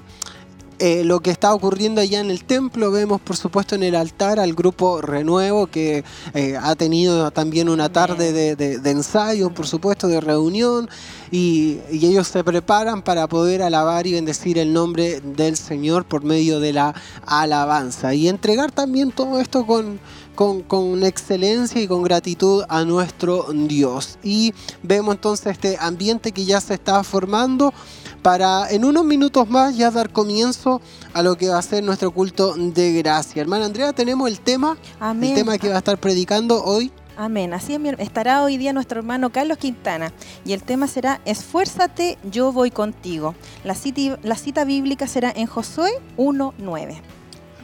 eh, 0.80 1.04
lo 1.04 1.20
que 1.22 1.32
está 1.32 1.54
ocurriendo 1.54 2.02
allá 2.02 2.20
en 2.20 2.30
el 2.30 2.44
templo. 2.44 2.92
Vemos, 2.92 3.22
por 3.22 3.38
supuesto, 3.38 3.76
en 3.76 3.84
el 3.84 3.96
altar 3.96 4.40
al 4.40 4.54
grupo 4.54 5.02
Renuevo 5.02 5.68
que 5.68 6.04
eh, 6.34 6.58
ha 6.62 6.76
tenido 6.76 7.32
también 7.32 7.70
una 7.70 7.90
tarde 7.90 8.56
de, 8.56 8.92
ensayo, 8.92 9.52
por 9.52 9.68
supuesto, 9.68 10.08
de 10.08 10.20
reunión. 10.20 10.90
Y, 11.32 11.80
y 11.92 12.06
ellos 12.06 12.28
se 12.28 12.44
preparan 12.44 13.02
para 13.02 13.28
poder 13.28 13.62
alabar 13.62 14.06
y 14.06 14.14
bendecir 14.14 14.58
el 14.58 14.74
nombre 14.74 15.22
del 15.22 15.58
Señor 15.58 16.06
por 16.06 16.24
medio 16.24 16.60
de 16.60 16.74
la 16.74 16.94
alabanza. 17.26 18.14
Y 18.14 18.28
entregar 18.28 18.72
también 18.72 19.12
todo 19.12 19.40
esto 19.40 19.66
con, 19.66 20.00
con, 20.36 20.62
con 20.62 21.04
excelencia 21.04 21.82
y 21.82 21.88
con 21.88 22.04
gratitud 22.04 22.64
a 22.70 22.84
nuestro 22.84 23.48
Dios. 23.52 24.20
Y 24.24 24.54
vemos 24.84 25.16
entonces 25.16 25.54
este 25.54 25.78
ambiente 25.80 26.32
que 26.32 26.46
ya 26.46 26.62
se 26.62 26.76
está 26.76 27.04
formando 27.04 27.74
para 28.26 28.72
en 28.72 28.84
unos 28.84 29.06
minutos 29.06 29.48
más 29.48 29.78
ya 29.78 29.92
dar 29.92 30.10
comienzo 30.10 30.82
a 31.14 31.22
lo 31.22 31.38
que 31.38 31.48
va 31.48 31.60
a 31.60 31.62
ser 31.62 31.84
nuestro 31.84 32.10
culto 32.10 32.56
de 32.56 32.92
gracia. 32.94 33.40
Hermana 33.40 33.66
Andrea, 33.66 33.94
tenemos 33.94 34.28
el 34.28 34.40
tema, 34.40 34.78
Amén. 35.00 35.30
el 35.30 35.36
tema 35.36 35.60
que 35.60 35.70
va 35.70 35.76
a 35.76 35.78
estar 35.78 36.00
predicando 36.00 36.64
hoy. 36.64 36.92
Amén. 37.18 37.54
Así 37.54 37.76
es, 37.76 37.82
estará 38.00 38.42
hoy 38.42 38.58
día 38.58 38.74
nuestro 38.74 38.98
hermano 38.98 39.30
Carlos 39.30 39.60
Quintana 39.60 40.12
y 40.44 40.54
el 40.54 40.64
tema 40.64 40.88
será 40.88 41.22
Esfuérzate, 41.26 42.18
yo 42.32 42.52
voy 42.52 42.72
contigo. 42.72 43.36
La 43.64 43.76
cita, 43.76 44.18
la 44.24 44.38
cita 44.38 44.66
bíblica 44.66 45.06
será 45.06 45.32
en 45.36 45.46
Josué 45.46 45.92
1.9. 46.18 47.02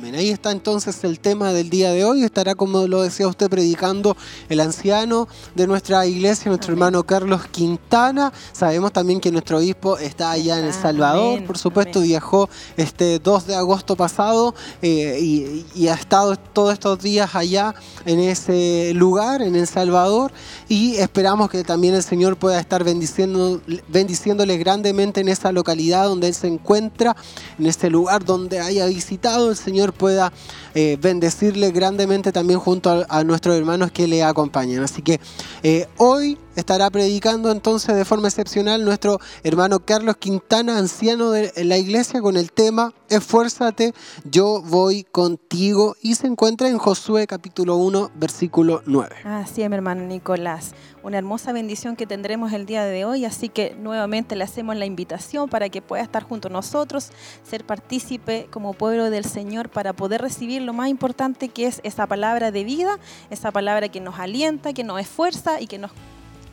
Amén. 0.01 0.15
Ahí 0.15 0.31
está 0.31 0.49
entonces 0.51 1.03
el 1.03 1.19
tema 1.19 1.53
del 1.53 1.69
día 1.69 1.91
de 1.91 2.03
hoy. 2.03 2.23
Estará, 2.23 2.55
como 2.55 2.87
lo 2.87 3.03
decía 3.03 3.27
usted, 3.27 3.51
predicando 3.51 4.17
el 4.49 4.59
anciano 4.59 5.27
de 5.53 5.67
nuestra 5.67 6.07
iglesia, 6.07 6.49
nuestro 6.49 6.69
Amén. 6.69 6.85
hermano 6.85 7.03
Carlos 7.03 7.45
Quintana. 7.51 8.33
Sabemos 8.51 8.93
también 8.93 9.19
que 9.19 9.31
nuestro 9.31 9.59
obispo 9.59 9.99
está 9.99 10.31
allá 10.31 10.57
en 10.57 10.65
El 10.65 10.73
Salvador. 10.73 11.35
amén, 11.35 11.45
Por 11.45 11.59
supuesto, 11.59 11.99
amén. 11.99 12.09
viajó 12.09 12.49
este 12.77 13.19
2 13.19 13.45
de 13.45 13.55
agosto 13.55 13.95
pasado 13.95 14.55
eh, 14.81 15.19
y, 15.21 15.67
y 15.75 15.87
ha 15.89 15.93
estado 15.93 16.35
todos 16.35 16.73
estos 16.73 16.97
días 16.99 17.35
allá 17.35 17.75
en 18.07 18.21
ese 18.21 18.93
lugar, 18.95 19.43
en 19.43 19.55
El 19.55 19.67
Salvador. 19.67 20.31
Y 20.67 20.95
esperamos 20.95 21.51
que 21.51 21.63
también 21.63 21.93
el 21.93 22.01
Señor 22.01 22.37
pueda 22.37 22.59
estar 22.59 22.83
bendiciendo, 22.83 23.61
bendiciéndole 23.87 24.57
grandemente 24.57 25.21
en 25.21 25.27
esa 25.27 25.51
localidad 25.51 26.05
donde 26.05 26.29
Él 26.29 26.33
se 26.33 26.47
encuentra, 26.47 27.15
en 27.59 27.67
este 27.67 27.91
lugar 27.91 28.25
donde 28.25 28.59
haya 28.59 28.87
visitado. 28.87 29.51
El 29.51 29.57
Señor 29.57 29.90
pueda 29.91 30.31
eh, 30.73 30.97
bendecirle 31.01 31.71
grandemente 31.71 32.31
también 32.31 32.59
junto 32.59 33.05
a, 33.07 33.23
nuestros 33.23 33.55
hermanos 33.55 33.91
que 33.91 34.07
le 34.07 34.23
acompañan. 34.23 34.83
Así 34.83 35.01
que 35.01 35.19
eh, 35.63 35.87
hoy 35.97 36.37
estará 36.55 36.89
predicando 36.89 37.51
entonces 37.51 37.95
de 37.95 38.05
forma 38.05 38.27
excepcional 38.27 38.83
nuestro 38.83 39.19
hermano 39.43 39.79
Carlos 39.79 40.17
Quintana, 40.17 40.77
anciano 40.77 41.31
de 41.31 41.51
la 41.63 41.77
iglesia, 41.77 42.21
con 42.21 42.37
el 42.37 42.51
tema 42.51 42.93
Esfuérzate, 43.11 43.93
yo 44.23 44.61
voy 44.61 45.03
contigo. 45.03 45.97
Y 46.01 46.15
se 46.15 46.27
encuentra 46.27 46.69
en 46.69 46.77
Josué 46.77 47.27
capítulo 47.27 47.75
1, 47.75 48.11
versículo 48.15 48.83
9. 48.85 49.17
Así 49.25 49.61
es, 49.63 49.69
mi 49.69 49.75
hermano 49.75 50.03
Nicolás. 50.05 50.73
Una 51.03 51.17
hermosa 51.17 51.51
bendición 51.51 51.97
que 51.97 52.07
tendremos 52.07 52.53
el 52.53 52.65
día 52.65 52.85
de 52.85 53.03
hoy, 53.03 53.25
así 53.25 53.49
que 53.49 53.75
nuevamente 53.77 54.37
le 54.37 54.45
hacemos 54.45 54.77
la 54.77 54.85
invitación 54.85 55.49
para 55.49 55.67
que 55.67 55.81
pueda 55.81 56.01
estar 56.01 56.23
junto 56.23 56.47
a 56.47 56.51
nosotros, 56.51 57.09
ser 57.43 57.65
partícipe 57.65 58.47
como 58.49 58.71
pueblo 58.71 59.09
del 59.09 59.25
Señor 59.25 59.67
para 59.67 59.91
poder 59.91 60.21
recibir 60.21 60.61
lo 60.61 60.71
más 60.71 60.87
importante 60.87 61.49
que 61.49 61.67
es 61.67 61.81
esa 61.83 62.07
palabra 62.07 62.51
de 62.51 62.63
vida, 62.63 62.97
esa 63.29 63.51
palabra 63.51 63.89
que 63.89 63.99
nos 63.99 64.19
alienta, 64.19 64.71
que 64.71 64.85
nos 64.85 65.01
esfuerza 65.01 65.59
y 65.59 65.67
que 65.67 65.79
nos, 65.79 65.91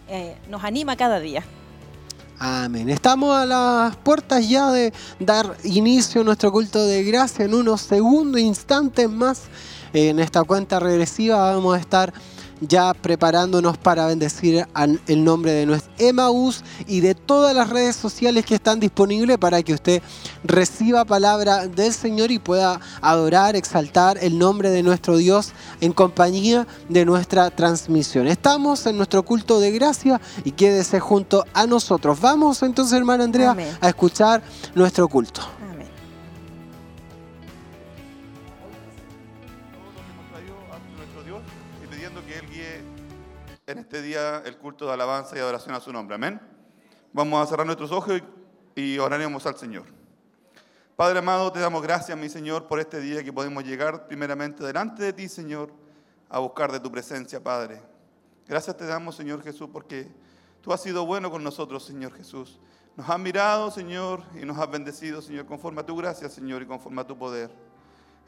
eh, 0.09 0.37
nos 0.51 0.65
anima 0.65 0.97
cada 0.97 1.21
día. 1.21 1.45
Amén. 2.41 2.89
Estamos 2.89 3.37
a 3.37 3.45
las 3.45 3.97
puertas 3.97 4.49
ya 4.49 4.71
de 4.71 4.93
dar 5.19 5.57
inicio 5.65 6.21
a 6.21 6.25
nuestro 6.25 6.53
culto 6.53 6.87
de 6.87 7.03
gracia 7.03 7.45
en 7.45 7.53
unos 7.53 7.81
segundos, 7.81 8.41
instantes 8.41 9.11
más. 9.11 9.43
En 9.93 10.21
esta 10.21 10.45
cuenta 10.45 10.79
regresiva 10.79 11.53
vamos 11.53 11.77
a 11.77 11.81
estar 11.81 12.13
ya 12.61 12.95
preparándonos 12.95 13.79
para 13.79 14.07
bendecir 14.07 14.67
el 15.07 15.25
nombre 15.25 15.53
de 15.53 15.67
nuestro 15.67 15.93
Emaús 15.99 16.65
y 16.87 17.01
de 17.01 17.15
todas 17.15 17.55
las 17.55 17.71
redes 17.71 17.97
sociales 17.97 18.45
que 18.45 18.55
están 18.55 18.81
disponibles 18.81 19.39
para 19.39 19.63
que 19.63 19.75
usted 19.75 20.03
reciba 20.45 21.05
palabra 21.05 21.67
del 21.67 21.93
Señor 21.93 22.31
y 22.31 22.39
pueda 22.39 22.81
adorar, 23.01 23.57
exaltar 23.57 24.19
el 24.21 24.39
nombre 24.39 24.71
de 24.71 24.83
nuestro 24.83 25.17
Dios 25.17 25.53
en 25.81 25.93
compañía 25.93 26.67
de 26.89 27.05
nuestra 27.05 27.51
transmisión. 27.51 28.27
Estamos 28.27 28.87
en 28.87 28.97
nuestro 28.97 29.23
culto 29.25 29.61
de 29.61 29.71
gracia 29.71 30.21
y 30.45 30.53
quédese 30.53 31.01
junto 31.01 31.45
a 31.55 31.67
nosotros. 31.67 32.21
Vamos 32.21 32.63
entonces, 32.63 32.97
hermana 32.97 33.25
Andrea, 33.25 33.53
Amén. 33.53 33.77
a 33.81 33.89
escuchar 33.89 34.43
nuestro 34.75 35.09
culto. 35.09 35.43
En 43.69 43.77
este 43.77 44.01
día 44.01 44.43
el 44.47 44.57
culto 44.57 44.87
de 44.87 44.95
alabanza 44.95 45.37
y 45.37 45.41
adoración 45.41 45.75
a 45.75 45.81
su 45.81 45.93
nombre. 45.93 46.15
Amén. 46.15 46.41
Vamos 47.13 47.43
a 47.43 47.47
cerrar 47.47 47.67
nuestros 47.67 47.93
ojos 47.93 48.23
y, 48.75 48.99
oraremos 48.99 49.45
al 49.45 49.59
Señor. 49.59 49.85
Padre 50.97 51.19
amado, 51.19 51.53
te 51.53 51.61
damos 51.61 51.83
gracias, 51.83 52.17
mi 52.17 52.31
Señor, 52.31 52.67
por 52.67 52.81
este 52.81 52.99
día 52.99 53.23
que 53.23 53.31
podemos 53.31 53.63
llegar 53.65 54.09
primeramente 54.09 54.65
delante 54.65 55.03
de 55.03 55.13
ti, 55.13 55.29
Señor, 55.29 55.71
a 56.31 56.39
buscar 56.39 56.73
de 56.73 56.81
tu 56.81 56.91
presencia, 56.91 57.43
Padre. 57.43 57.83
Gracias 58.47 58.75
te 58.75 58.87
damos, 58.87 59.15
Señor 59.17 59.43
Jesús, 59.43 59.69
porque 59.71 60.11
tú 60.63 60.73
has 60.73 60.83
sido 60.83 61.05
bueno 61.05 61.31
con 61.31 61.45
nosotros, 61.45 61.85
Señor 61.85 62.15
Jesús. 62.15 62.59
Nos 62.97 63.09
has 63.11 63.19
mirado, 63.19 63.71
Señor, 63.71 64.23
y 64.41 64.47
nos 64.47 64.57
has 64.57 64.71
bendecido, 64.71 65.21
Señor, 65.21 65.45
conforme 65.45 65.83
a 65.83 65.87
tu 65.87 65.95
gracia, 65.95 66.31
Señor, 66.31 66.63
y 66.63 66.67
conforme 66.67 67.03
a 67.03 67.07
tu 67.07 67.19
poder. 67.19 67.51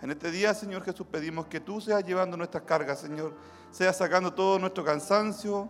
En 0.02 0.10
este 0.10 0.30
día, 0.30 0.52
Señor 0.52 0.82
Jesús, 0.82 1.06
pedimos 1.10 1.46
que 1.46 1.60
tú 1.60 1.80
seas 1.80 2.04
llevando 2.04 2.36
nuestras 2.36 2.64
cargas, 2.64 3.00
Señor. 3.00 3.34
Seas 3.70 3.96
sacando 3.96 4.32
todo 4.32 4.58
nuestro 4.58 4.84
cansancio, 4.84 5.68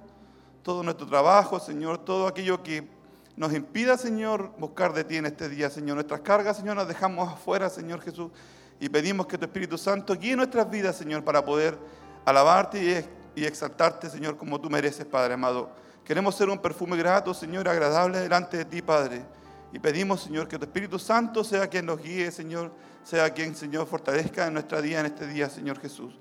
todo 0.63 0.83
nuestro 0.83 1.07
trabajo, 1.07 1.61
Señor, 1.61 1.99
todo 1.99 2.27
aquello 2.27 2.63
que 2.63 2.89
nos 3.37 3.53
impida, 3.53 3.97
Señor, 3.97 4.53
buscar 4.59 4.93
de 4.93 5.05
ti 5.05 5.17
en 5.17 5.27
este 5.27 5.49
día, 5.49 5.71
Señor. 5.71 5.97
Nuestras 5.97 6.21
cargas, 6.21 6.57
Señor, 6.57 6.77
las 6.77 6.89
dejamos 6.89 7.33
afuera, 7.33 7.69
Señor 7.71 8.01
Jesús. 8.01 8.31
Y 8.79 8.89
pedimos 8.89 9.27
que 9.27 9.39
tu 9.39 9.45
Espíritu 9.45 9.77
Santo 9.79 10.15
guíe 10.15 10.37
nuestras 10.37 10.69
vidas, 10.71 10.97
Señor, 10.97 11.25
para 11.25 11.45
poder 11.45 11.79
alabarte 12.25 12.83
y, 12.83 12.91
ex- 12.91 13.09
y 13.37 13.45
exaltarte, 13.45 14.09
Señor, 14.11 14.37
como 14.37 14.61
tú 14.61 14.71
mereces, 14.71 15.05
Padre 15.07 15.35
amado. 15.35 15.71
Queremos 16.05 16.35
ser 16.35 16.49
un 16.49 16.59
perfume 16.59 16.97
grato, 16.97 17.33
Señor, 17.35 17.69
agradable 17.69 18.19
delante 18.19 18.57
de 18.57 18.65
ti, 18.65 18.83
Padre. 18.83 19.25
Y 19.73 19.79
pedimos, 19.79 20.23
Señor, 20.23 20.49
que 20.49 20.59
tu 20.59 20.65
Espíritu 20.65 20.99
Santo 20.99 21.45
sea 21.45 21.69
quien 21.69 21.87
nos 21.87 22.03
guíe, 22.03 22.31
Señor, 22.33 22.73
sea 23.05 23.31
quien, 23.33 23.55
Señor, 23.55 23.87
fortalezca 23.87 24.47
en 24.47 24.55
nuestra 24.55 24.81
vida 24.81 25.01
en 25.01 25.07
este 25.07 25.27
día, 25.27 25.49
Señor 25.49 25.79
Jesús. 25.79 26.19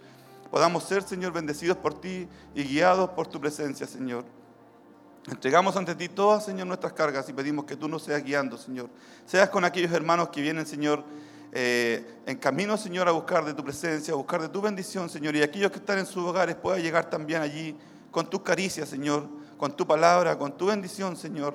Podamos 0.51 0.83
ser, 0.83 1.03
Señor, 1.03 1.31
bendecidos 1.31 1.77
por 1.77 1.99
ti 1.99 2.27
y 2.55 2.63
guiados 2.63 3.09
por 3.11 3.27
tu 3.27 3.39
presencia, 3.39 3.85
Señor. 3.85 4.25
Entregamos 5.29 5.75
ante 5.75 5.93
ti 5.93 6.09
todas, 6.09 6.45
Señor, 6.45 6.65
nuestras 6.65 6.93
cargas 6.93 7.29
y 7.29 7.33
pedimos 7.33 7.65
que 7.65 7.75
tú 7.75 7.87
nos 7.87 8.03
seas 8.03 8.23
guiando, 8.23 8.57
Señor. 8.57 8.89
Seas 9.25 9.49
con 9.49 9.63
aquellos 9.63 9.91
hermanos 9.91 10.29
que 10.29 10.41
vienen, 10.41 10.65
Señor, 10.65 11.03
eh, 11.51 12.17
en 12.25 12.37
camino, 12.37 12.77
Señor, 12.77 13.07
a 13.07 13.11
buscar 13.11 13.45
de 13.45 13.53
tu 13.53 13.63
presencia, 13.63 14.13
a 14.13 14.17
buscar 14.17 14.41
de 14.41 14.49
tu 14.49 14.59
bendición, 14.61 15.07
Señor. 15.07 15.35
Y 15.35 15.43
aquellos 15.43 15.69
que 15.71 15.77
están 15.77 15.99
en 15.99 16.07
sus 16.07 16.25
hogares 16.25 16.55
puedan 16.55 16.81
llegar 16.81 17.09
también 17.11 17.41
allí 17.41 17.77
con 18.09 18.27
tus 18.27 18.41
caricias, 18.41 18.89
Señor, 18.89 19.27
con 19.57 19.75
tu 19.75 19.85
palabra, 19.85 20.35
con 20.39 20.57
tu 20.57 20.67
bendición, 20.67 21.15
Señor, 21.15 21.53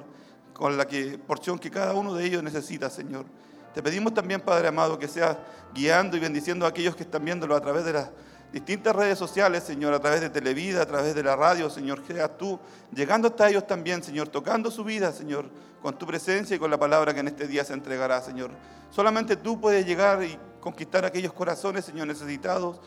con 0.52 0.76
la 0.76 0.86
que, 0.86 1.18
porción 1.18 1.58
que 1.58 1.70
cada 1.70 1.94
uno 1.94 2.14
de 2.14 2.24
ellos 2.26 2.44
necesita, 2.44 2.88
Señor. 2.90 3.24
Te 3.72 3.82
pedimos 3.82 4.14
también, 4.14 4.40
Padre 4.40 4.68
amado, 4.68 5.00
que 5.00 5.08
seas 5.08 5.36
guiando 5.74 6.16
y 6.16 6.20
bendiciendo 6.20 6.64
a 6.64 6.68
aquellos 6.68 6.94
que 6.94 7.02
están 7.02 7.24
viéndolo 7.24 7.56
a 7.56 7.60
través 7.60 7.84
de, 7.84 7.92
la- 7.94 8.10
distintas 8.54 8.94
redes 8.94 9.18
sociales, 9.18 9.64
Señor, 9.64 9.92
a 9.94 9.98
través 9.98 10.20
de 10.20 10.30
Televida, 10.30 10.82
a 10.82 10.86
través 10.86 11.12
de 11.12 11.24
la 11.24 11.34
radio, 11.34 11.68
Señor, 11.68 12.00
seas 12.06 12.38
tú 12.38 12.60
llegando 12.94 13.26
hasta 13.26 13.48
ellos 13.48 13.66
también, 13.66 14.00
Señor, 14.00 14.28
tocando 14.28 14.70
su 14.70 14.84
vida, 14.84 15.10
Señor, 15.10 15.46
con 15.82 15.98
tu 15.98 16.06
presencia 16.06 16.54
y 16.54 16.58
con 16.60 16.70
la 16.70 16.78
palabra 16.78 17.12
que 17.12 17.18
en 17.18 17.26
este 17.26 17.48
día 17.48 17.64
se 17.64 17.72
entregará, 17.72 18.22
Señor. 18.22 18.52
Solamente 18.90 19.34
tú 19.34 19.60
puedes 19.60 19.84
llegar 19.84 20.22
y 20.22 20.38
conquistar 20.60 21.04
aquellos 21.04 21.32
corazones, 21.32 21.84
Señor, 21.84 22.06
necesitados 22.06 22.80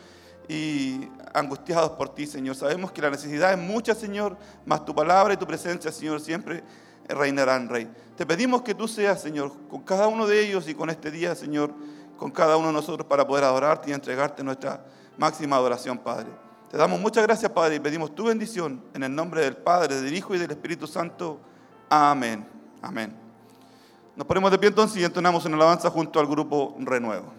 y 0.48 1.06
angustiados 1.34 1.90
por 1.90 2.14
ti, 2.14 2.26
Señor. 2.26 2.56
Sabemos 2.56 2.90
que 2.90 3.02
la 3.02 3.10
necesidad 3.10 3.52
es 3.52 3.58
mucha, 3.58 3.94
Señor, 3.94 4.38
mas 4.64 4.86
tu 4.86 4.94
palabra 4.94 5.34
y 5.34 5.36
tu 5.36 5.46
presencia, 5.46 5.92
Señor, 5.92 6.22
siempre 6.22 6.64
reinarán, 7.08 7.68
Rey. 7.68 7.90
Te 8.16 8.24
pedimos 8.24 8.62
que 8.62 8.74
tú 8.74 8.88
seas, 8.88 9.20
Señor, 9.20 9.52
con 9.68 9.82
cada 9.82 10.08
uno 10.08 10.26
de 10.26 10.40
ellos 10.40 10.66
y 10.66 10.74
con 10.74 10.88
este 10.88 11.10
día, 11.10 11.34
Señor, 11.34 11.74
con 12.16 12.30
cada 12.30 12.56
uno 12.56 12.68
de 12.68 12.72
nosotros 12.72 13.06
para 13.06 13.26
poder 13.26 13.44
adorarte 13.44 13.90
y 13.90 13.92
entregarte 13.92 14.42
nuestra 14.42 14.82
máxima 15.18 15.56
adoración, 15.56 15.98
Padre. 15.98 16.28
Te 16.70 16.76
damos 16.76 17.00
muchas 17.00 17.24
gracias, 17.24 17.50
Padre, 17.52 17.76
y 17.76 17.80
pedimos 17.80 18.14
tu 18.14 18.24
bendición 18.24 18.82
en 18.94 19.02
el 19.02 19.14
nombre 19.14 19.42
del 19.42 19.56
Padre, 19.56 20.00
del 20.00 20.14
Hijo 20.14 20.34
y 20.34 20.38
del 20.38 20.50
Espíritu 20.50 20.86
Santo. 20.86 21.38
Amén. 21.88 22.46
Amén. 22.80 23.14
Nos 24.16 24.26
ponemos 24.26 24.50
de 24.50 24.58
pie 24.58 24.68
entonces 24.68 24.98
y 24.98 25.04
entonamos 25.04 25.44
en 25.46 25.54
alabanza 25.54 25.90
junto 25.90 26.20
al 26.20 26.26
grupo 26.26 26.74
Renuevo. 26.78 27.37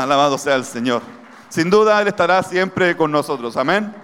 Alabado 0.00 0.38
sea 0.38 0.54
el 0.54 0.64
Señor. 0.64 1.02
Sin 1.50 1.68
duda, 1.68 2.00
Él 2.00 2.08
estará 2.08 2.42
siempre 2.42 2.96
con 2.96 3.12
nosotros. 3.12 3.54
Amén. 3.58 3.94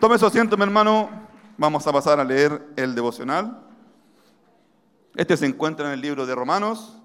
Tome 0.00 0.18
su 0.18 0.24
asiento, 0.24 0.56
mi 0.56 0.62
hermano. 0.62 1.10
Vamos 1.58 1.86
a 1.86 1.92
pasar 1.92 2.18
a 2.18 2.24
leer 2.24 2.66
el 2.74 2.94
devocional. 2.94 3.62
Este 5.14 5.36
se 5.36 5.44
encuentra 5.44 5.88
en 5.88 5.92
el 5.92 6.00
libro 6.00 6.24
de 6.24 6.34
Romanos, 6.34 6.96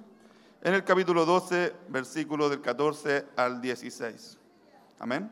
en 0.61 0.73
el 0.73 0.85
capítulo 0.85 1.25
12, 1.25 1.73
versículo 1.89 2.47
del 2.47 2.61
14 2.61 3.25
al 3.35 3.61
16. 3.61 4.37
Amén. 4.99 5.29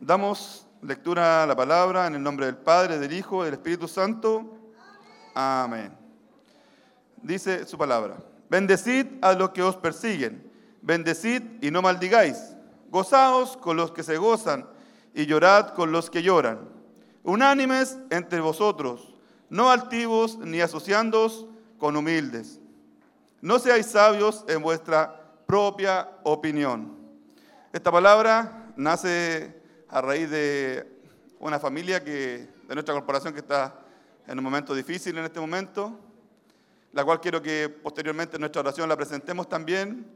Damos 0.00 0.66
lectura 0.80 1.42
a 1.42 1.46
la 1.46 1.54
palabra 1.54 2.06
en 2.06 2.14
el 2.14 2.22
nombre 2.22 2.46
del 2.46 2.56
Padre, 2.56 2.98
del 2.98 3.12
Hijo, 3.12 3.44
del 3.44 3.52
Espíritu 3.52 3.86
Santo. 3.86 4.56
Amén. 5.34 5.94
Dice 7.22 7.66
su 7.66 7.76
palabra. 7.76 8.16
Bendecid 8.48 9.06
a 9.20 9.34
los 9.34 9.50
que 9.50 9.62
os 9.62 9.76
persiguen 9.76 10.47
bendecid 10.82 11.42
y 11.60 11.70
no 11.70 11.82
maldigáis, 11.82 12.54
gozaos 12.90 13.56
con 13.56 13.76
los 13.76 13.92
que 13.92 14.02
se 14.02 14.16
gozan 14.16 14.66
y 15.14 15.26
llorad 15.26 15.74
con 15.74 15.92
los 15.92 16.10
que 16.10 16.22
lloran. 16.22 16.68
Unánimes 17.22 17.98
entre 18.10 18.40
vosotros, 18.40 19.14
no 19.50 19.70
altivos 19.70 20.38
ni 20.38 20.60
asociándoos 20.60 21.46
con 21.78 21.96
humildes. 21.96 22.60
No 23.40 23.58
seáis 23.58 23.86
sabios 23.86 24.44
en 24.48 24.62
vuestra 24.62 25.20
propia 25.46 26.08
opinión. 26.24 26.96
Esta 27.72 27.92
palabra 27.92 28.72
nace 28.76 29.62
a 29.88 30.00
raíz 30.00 30.30
de 30.30 31.00
una 31.38 31.58
familia 31.58 32.02
que, 32.02 32.48
de 32.66 32.74
nuestra 32.74 32.94
corporación 32.94 33.32
que 33.32 33.40
está 33.40 33.80
en 34.26 34.38
un 34.38 34.44
momento 34.44 34.74
difícil 34.74 35.16
en 35.16 35.24
este 35.24 35.40
momento, 35.40 35.98
la 36.92 37.04
cual 37.04 37.20
quiero 37.20 37.40
que 37.40 37.68
posteriormente 37.68 38.36
en 38.36 38.40
nuestra 38.40 38.60
oración 38.60 38.88
la 38.88 38.96
presentemos 38.96 39.48
también 39.48 40.06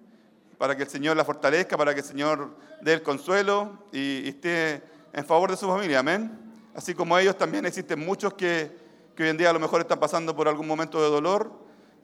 para 0.63 0.77
que 0.77 0.85
el 0.85 0.89
Señor 0.89 1.17
la 1.17 1.25
fortalezca, 1.25 1.77
para 1.77 1.93
que 1.93 2.03
el 2.03 2.07
Señor 2.07 2.51
dé 2.83 2.93
el 2.93 3.03
consuelo 3.03 3.81
y, 3.91 4.29
esté 4.29 4.81
en 5.13 5.25
favor 5.25 5.51
de 5.51 5.57
su 5.57 5.67
familia, 5.67 5.99
amén. 5.99 6.39
Así 6.73 6.95
como 6.95 7.19
ellos 7.19 7.37
también 7.37 7.67
existen 7.67 7.99
muchos 7.99 8.35
que, 8.35 8.71
que 9.17 9.25
hoy 9.25 9.31
en 9.31 9.37
día 9.37 9.51
a 9.51 9.53
lo 9.53 9.59
mejor 9.59 9.81
están 9.81 9.99
pasando 9.99 10.37
por 10.37 10.47
algún 10.47 10.69
momento 10.69 11.03
de 11.03 11.11
dolor 11.11 11.51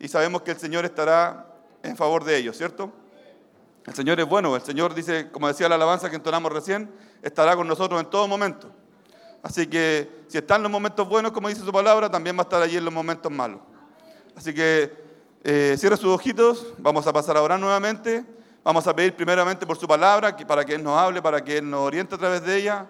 y 0.01 0.09
sabemos 0.09 0.43
que 0.43 0.51
el 0.51 0.59
Señor 0.59 0.85
estará 0.85 1.47
en 1.85 1.97
favor 1.97 2.25
de 2.25 2.37
ellos, 2.37 2.57
¿cierto? 2.57 2.93
El 3.87 3.95
Señor 3.95 4.19
es 4.19 4.27
bueno, 4.27 4.57
el 4.57 4.63
Señor 4.63 4.93
dice, 4.93 5.31
como 5.31 5.47
decía 5.47 5.69
la 5.69 5.77
alabanza 5.77 6.11
que 6.11 6.17
entonamos 6.17 6.51
recién, 6.51 6.91
estará 7.23 7.55
con 7.55 7.69
nosotros 7.69 8.01
en 8.01 8.11
todo 8.11 8.27
momento. 8.27 8.73
Así 9.41 9.69
que 9.69 10.25
si 10.27 10.37
está 10.37 10.57
en 10.57 10.65
los 10.65 10.73
momentos 10.73 11.09
buenos, 11.09 11.31
como 11.31 11.49
dice 11.49 11.61
su 11.61 11.71
palabra, 11.71 12.11
también 12.11 12.35
va 12.35 12.41
a 12.41 12.43
estar 12.43 12.61
allí 12.61 12.77
en 12.77 12.85
los 12.85 12.93
momentos 12.93 13.31
malos. 13.31 13.61
Así 14.35 14.53
que 14.53 15.07
eh, 15.45 15.77
cierre 15.79 15.97
sus 15.97 16.13
ojitos, 16.13 16.75
vamos 16.79 17.07
a 17.07 17.13
pasar 17.13 17.37
a 17.37 17.43
orar 17.43 17.61
nuevamente. 17.61 18.25
Vamos 18.65 18.87
a 18.87 18.95
pedir 18.95 19.15
primeramente 19.15 19.67
por 19.67 19.79
su 19.79 19.87
palabra, 19.87 20.37
para 20.37 20.65
que 20.65 20.75
Él 20.75 20.83
nos 20.83 20.99
hable, 20.99 21.23
para 21.23 21.43
que 21.43 21.59
Él 21.59 21.69
nos 21.69 21.81
oriente 21.81 22.15
a 22.15 22.19
través 22.19 22.43
de 22.45 22.57
ella, 22.57 22.87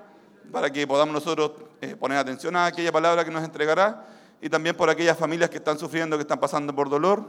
para 0.50 0.70
que 0.70 0.86
podamos 0.86 1.14
nosotros 1.14 1.52
eh, 1.80 1.94
poner 1.94 2.18
atención 2.18 2.56
a 2.56 2.66
aquella 2.66 2.90
palabra 2.90 3.24
que 3.24 3.30
nos 3.30 3.44
entregará 3.44 4.06
y 4.40 4.48
también 4.48 4.76
por 4.76 4.88
aquellas 4.88 5.16
familias 5.16 5.50
que 5.50 5.58
están 5.58 5.78
sufriendo, 5.78 6.16
que 6.16 6.22
están 6.22 6.40
pasando 6.40 6.74
por 6.74 6.88
dolor, 6.88 7.24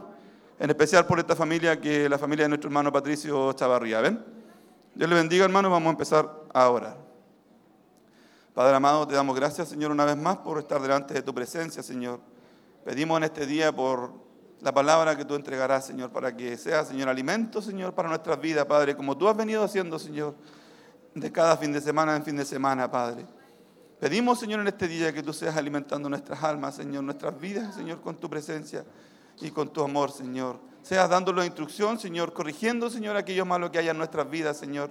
en 0.58 0.70
especial 0.70 1.06
por 1.06 1.18
esta 1.18 1.36
familia, 1.36 1.80
que 1.80 2.04
es 2.04 2.10
la 2.10 2.18
familia 2.18 2.44
de 2.44 2.50
nuestro 2.50 2.68
hermano 2.68 2.92
Patricio 2.92 3.52
Chavarría. 3.52 4.00
¿Ven? 4.00 4.24
Dios 4.94 5.08
le 5.08 5.16
bendiga, 5.16 5.44
hermano, 5.44 5.70
vamos 5.70 5.88
a 5.88 5.90
empezar 5.90 6.30
a 6.52 6.68
orar. 6.68 6.96
Padre 8.54 8.76
amado, 8.76 9.06
te 9.06 9.14
damos 9.14 9.36
gracias, 9.36 9.68
Señor, 9.68 9.90
una 9.90 10.04
vez 10.04 10.16
más 10.16 10.38
por 10.38 10.58
estar 10.58 10.80
delante 10.82 11.14
de 11.14 11.22
tu 11.22 11.32
presencia, 11.32 11.82
Señor. 11.82 12.20
Pedimos 12.84 13.16
en 13.18 13.24
este 13.24 13.46
día 13.46 13.72
por 13.72 14.12
la 14.60 14.72
palabra 14.72 15.16
que 15.16 15.24
tú 15.24 15.34
entregarás, 15.34 15.86
Señor, 15.86 16.10
para 16.10 16.36
que 16.36 16.56
sea, 16.56 16.84
Señor, 16.84 17.08
alimento, 17.08 17.62
Señor, 17.62 17.94
para 17.94 18.08
nuestras 18.08 18.40
vidas, 18.40 18.66
Padre, 18.66 18.94
como 18.94 19.16
tú 19.16 19.28
has 19.28 19.36
venido 19.36 19.64
haciendo, 19.64 19.98
Señor, 19.98 20.34
de 21.14 21.32
cada 21.32 21.56
fin 21.56 21.72
de 21.72 21.80
semana 21.80 22.14
en 22.14 22.24
fin 22.24 22.36
de 22.36 22.44
semana, 22.44 22.90
Padre. 22.90 23.26
Pedimos, 23.98 24.38
Señor, 24.38 24.60
en 24.60 24.68
este 24.68 24.88
día 24.88 25.12
que 25.12 25.22
tú 25.22 25.32
seas 25.32 25.56
alimentando 25.56 26.08
nuestras 26.08 26.42
almas, 26.42 26.74
Señor, 26.74 27.04
nuestras 27.04 27.38
vidas, 27.38 27.74
Señor, 27.74 28.00
con 28.00 28.16
tu 28.16 28.28
presencia 28.30 28.84
y 29.40 29.50
con 29.50 29.72
tu 29.72 29.82
amor, 29.82 30.10
Señor. 30.10 30.58
Seas 30.82 31.08
dándonos 31.08 31.44
instrucción, 31.44 31.98
Señor, 31.98 32.32
corrigiendo, 32.32 32.88
Señor, 32.88 33.16
aquello 33.16 33.44
malo 33.44 33.70
que 33.70 33.78
haya 33.78 33.90
en 33.90 33.98
nuestras 33.98 34.28
vidas, 34.30 34.56
Señor. 34.56 34.90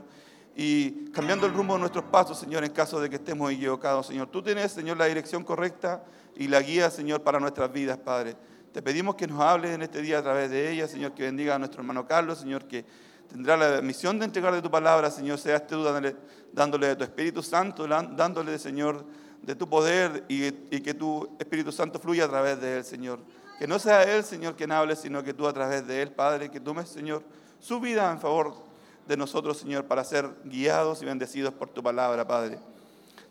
Y 0.55 1.09
cambiando 1.11 1.47
el 1.47 1.53
rumbo 1.53 1.74
de 1.76 1.80
nuestros 1.80 2.05
pasos, 2.05 2.38
Señor, 2.38 2.63
en 2.63 2.72
caso 2.72 2.99
de 2.99 3.09
que 3.09 3.15
estemos 3.15 3.51
equivocados, 3.51 4.07
Señor. 4.07 4.28
Tú 4.30 4.43
tienes, 4.43 4.72
Señor, 4.72 4.97
la 4.97 5.05
dirección 5.05 5.43
correcta 5.43 6.03
y 6.36 6.47
la 6.47 6.61
guía, 6.61 6.89
Señor, 6.89 7.22
para 7.22 7.39
nuestras 7.39 7.72
vidas, 7.72 7.97
Padre. 7.97 8.36
Te 8.74 8.84
pedimos 8.84 9.15
que 9.15 9.26
nos 9.26 9.41
hables 9.41 9.72
en 9.72 9.82
este 9.82 10.01
día 10.01 10.20
a 10.20 10.22
través 10.22 10.51
de 10.51 10.72
ella, 10.72 10.88
Señor, 10.88 11.13
que 11.13 11.24
bendiga 11.24 11.55
a 11.55 11.59
nuestro 11.59 11.82
hermano 11.82 12.05
Carlos, 12.05 12.38
Señor, 12.38 12.65
que 12.65 12.86
tendrá 13.28 13.57
la 13.57 13.82
misión 13.82 14.20
de 14.20 14.26
entregar 14.26 14.53
de 14.53 14.61
tu 14.61 14.70
palabra, 14.70 15.09
Señor, 15.09 15.39
seas 15.39 15.65
tú 15.65 15.82
dándole, 15.82 16.15
dándole 16.53 16.88
de 16.88 16.95
tu 16.95 17.03
Espíritu 17.03 17.41
Santo, 17.41 17.88
dándole, 17.88 18.59
Señor, 18.59 19.05
de 19.41 19.55
tu 19.55 19.67
poder 19.67 20.24
y, 20.28 20.45
y 20.45 20.82
que 20.82 20.93
tu 20.93 21.36
Espíritu 21.39 21.72
Santo 21.72 21.99
fluya 21.99 22.26
a 22.26 22.30
través 22.30 22.61
de 22.61 22.78
él, 22.78 22.84
Señor. 22.84 23.20
Que 23.57 23.65
no 23.65 23.80
sea 23.80 24.03
él, 24.03 24.24
Señor, 24.24 24.55
quien 24.55 24.72
hable, 24.72 24.95
sino 24.95 25.24
que 25.24 25.34
tú 25.34 25.47
a 25.47 25.53
través 25.53 25.88
de 25.88 26.03
él, 26.03 26.11
Padre, 26.11 26.51
que 26.51 26.59
tomes, 26.59 26.89
Señor, 26.89 27.24
su 27.59 27.80
vida 27.80 28.11
en 28.11 28.20
favor 28.20 28.53
de 29.07 29.17
nosotros, 29.17 29.57
Señor, 29.57 29.86
para 29.86 30.03
ser 30.03 30.30
guiados 30.45 31.01
y 31.01 31.05
bendecidos 31.05 31.55
por 31.55 31.70
tu 31.70 31.82
palabra, 31.82 32.28
Padre. 32.28 32.59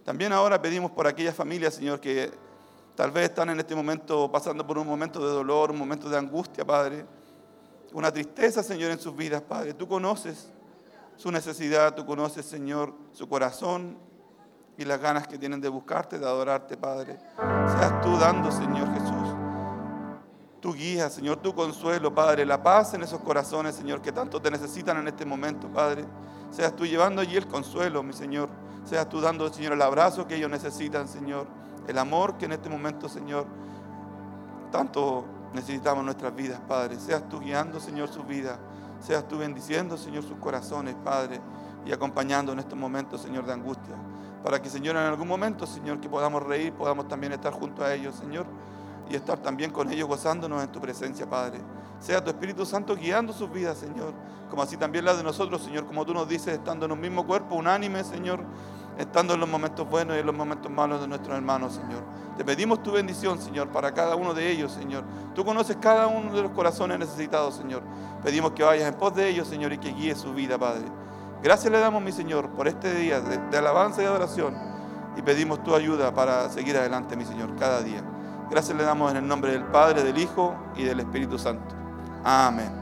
También 0.04 0.32
ahora 0.32 0.60
pedimos 0.60 0.90
por 0.90 1.06
aquellas 1.06 1.36
familias, 1.36 1.74
Señor, 1.74 2.00
que 2.00 2.32
tal 2.98 3.12
vez 3.12 3.26
están 3.26 3.48
en 3.50 3.60
este 3.60 3.76
momento 3.76 4.28
pasando 4.28 4.66
por 4.66 4.76
un 4.76 4.84
momento 4.84 5.24
de 5.24 5.32
dolor, 5.32 5.70
un 5.70 5.78
momento 5.78 6.10
de 6.10 6.18
angustia, 6.18 6.66
Padre. 6.66 7.06
Una 7.92 8.10
tristeza, 8.10 8.60
Señor, 8.60 8.90
en 8.90 8.98
sus 8.98 9.14
vidas, 9.14 9.40
Padre. 9.40 9.72
Tú 9.72 9.86
conoces 9.86 10.50
su 11.14 11.30
necesidad, 11.30 11.94
tú 11.94 12.04
conoces, 12.04 12.44
Señor, 12.44 12.92
su 13.12 13.28
corazón 13.28 13.96
y 14.76 14.84
las 14.84 15.00
ganas 15.00 15.28
que 15.28 15.38
tienen 15.38 15.60
de 15.60 15.68
buscarte, 15.68 16.18
de 16.18 16.26
adorarte, 16.26 16.76
Padre. 16.76 17.20
Seas 17.36 18.00
tú 18.02 18.18
dando, 18.18 18.50
Señor 18.50 18.92
Jesús, 18.92 19.36
tu 20.58 20.74
guía, 20.74 21.08
Señor, 21.08 21.36
tu 21.36 21.54
consuelo, 21.54 22.12
Padre, 22.12 22.44
la 22.44 22.60
paz 22.60 22.94
en 22.94 23.04
esos 23.04 23.20
corazones, 23.20 23.76
Señor, 23.76 24.02
que 24.02 24.10
tanto 24.10 24.42
te 24.42 24.50
necesitan 24.50 24.96
en 24.96 25.06
este 25.06 25.24
momento, 25.24 25.68
Padre. 25.68 26.04
Seas 26.50 26.74
tú 26.74 26.84
llevando 26.84 27.22
allí 27.22 27.36
el 27.36 27.46
consuelo, 27.46 28.02
mi 28.02 28.12
Señor. 28.12 28.48
Seas 28.84 29.08
tú 29.08 29.20
dando, 29.20 29.52
Señor, 29.52 29.74
el 29.74 29.82
abrazo 29.82 30.26
que 30.26 30.34
ellos 30.34 30.50
necesitan, 30.50 31.06
Señor. 31.06 31.46
El 31.88 31.96
amor 31.96 32.36
que 32.36 32.44
en 32.44 32.52
este 32.52 32.68
momento, 32.68 33.08
Señor, 33.08 33.46
tanto 34.70 35.24
necesitamos 35.54 36.00
en 36.00 36.04
nuestras 36.04 36.36
vidas, 36.36 36.60
Padre. 36.68 37.00
Seas 37.00 37.26
tú 37.30 37.40
guiando, 37.40 37.80
Señor, 37.80 38.10
sus 38.10 38.26
vidas. 38.26 38.58
Seas 39.00 39.26
tú 39.26 39.38
bendiciendo, 39.38 39.96
Señor, 39.96 40.22
sus 40.22 40.36
corazones, 40.36 40.94
Padre. 41.02 41.40
Y 41.86 41.92
acompañando 41.92 42.52
en 42.52 42.58
estos 42.58 42.78
momentos, 42.78 43.22
Señor, 43.22 43.46
de 43.46 43.54
angustia. 43.54 43.94
Para 44.44 44.60
que, 44.60 44.68
Señor, 44.68 44.96
en 44.96 45.02
algún 45.02 45.26
momento, 45.26 45.66
Señor, 45.66 45.98
que 45.98 46.10
podamos 46.10 46.42
reír, 46.42 46.74
podamos 46.74 47.08
también 47.08 47.32
estar 47.32 47.54
junto 47.54 47.82
a 47.82 47.94
ellos, 47.94 48.14
Señor. 48.16 48.44
Y 49.08 49.16
estar 49.16 49.38
también 49.38 49.70
con 49.70 49.90
ellos 49.90 50.06
gozándonos 50.06 50.62
en 50.62 50.70
tu 50.70 50.82
presencia, 50.82 51.26
Padre. 51.26 51.58
Sea 52.00 52.22
tu 52.22 52.28
Espíritu 52.28 52.66
Santo 52.66 52.94
guiando 52.94 53.32
sus 53.32 53.50
vidas, 53.50 53.78
Señor. 53.78 54.12
Como 54.50 54.62
así 54.62 54.76
también 54.76 55.06
la 55.06 55.14
de 55.14 55.22
nosotros, 55.22 55.62
Señor. 55.62 55.86
Como 55.86 56.04
tú 56.04 56.12
nos 56.12 56.28
dices, 56.28 56.48
estando 56.48 56.84
en 56.84 56.92
un 56.92 57.00
mismo 57.00 57.26
cuerpo, 57.26 57.54
unánime, 57.54 58.04
Señor. 58.04 58.40
Estando 58.98 59.34
en 59.34 59.40
los 59.40 59.48
momentos 59.48 59.88
buenos 59.88 60.16
y 60.16 60.20
en 60.20 60.26
los 60.26 60.34
momentos 60.34 60.70
malos 60.70 61.00
de 61.00 61.06
nuestros 61.06 61.36
hermanos, 61.36 61.74
Señor. 61.74 62.02
Te 62.36 62.44
pedimos 62.44 62.82
tu 62.82 62.90
bendición, 62.90 63.40
Señor, 63.40 63.68
para 63.68 63.94
cada 63.94 64.16
uno 64.16 64.34
de 64.34 64.50
ellos, 64.50 64.72
Señor. 64.72 65.04
Tú 65.36 65.44
conoces 65.44 65.76
cada 65.80 66.08
uno 66.08 66.34
de 66.34 66.42
los 66.42 66.50
corazones 66.50 66.98
necesitados, 66.98 67.54
Señor. 67.54 67.82
Pedimos 68.24 68.52
que 68.52 68.64
vayas 68.64 68.88
en 68.88 68.94
pos 68.94 69.14
de 69.14 69.28
ellos, 69.28 69.46
Señor, 69.46 69.72
y 69.72 69.78
que 69.78 69.92
guíe 69.92 70.16
su 70.16 70.34
vida, 70.34 70.58
Padre. 70.58 70.84
Gracias 71.42 71.70
le 71.70 71.78
damos, 71.78 72.02
mi 72.02 72.10
Señor, 72.10 72.50
por 72.50 72.66
este 72.66 72.92
día 72.92 73.20
de, 73.20 73.56
alabanza 73.56 74.02
y 74.02 74.06
adoración. 74.06 74.56
Y 75.16 75.22
pedimos 75.22 75.62
tu 75.62 75.76
ayuda 75.76 76.12
para 76.12 76.48
seguir 76.48 76.76
adelante, 76.76 77.16
mi 77.16 77.24
Señor, 77.24 77.54
cada 77.54 77.82
día. 77.82 78.02
Gracias 78.50 78.76
le 78.76 78.82
damos 78.82 79.12
en 79.12 79.18
el 79.18 79.28
nombre 79.28 79.52
del 79.52 79.64
Padre, 79.64 80.02
del 80.02 80.18
Hijo 80.18 80.56
y 80.74 80.82
del 80.82 80.98
Espíritu 80.98 81.38
Santo. 81.38 81.76
Amén. 82.24 82.72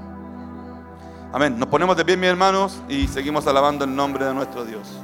Amén. 1.33 1.59
Nos 1.59 1.69
ponemos 1.69 1.95
de 1.95 2.07
pie, 2.07 2.17
mis 2.17 2.31
hermanos, 2.31 2.81
y 2.89 3.07
seguimos 3.09 3.47
alabando 3.47 3.85
el 3.85 3.95
nombre 3.95 4.25
de 4.25 4.33
nuestro 4.33 4.65
Dios. 4.65 4.99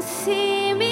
sim 0.00 0.85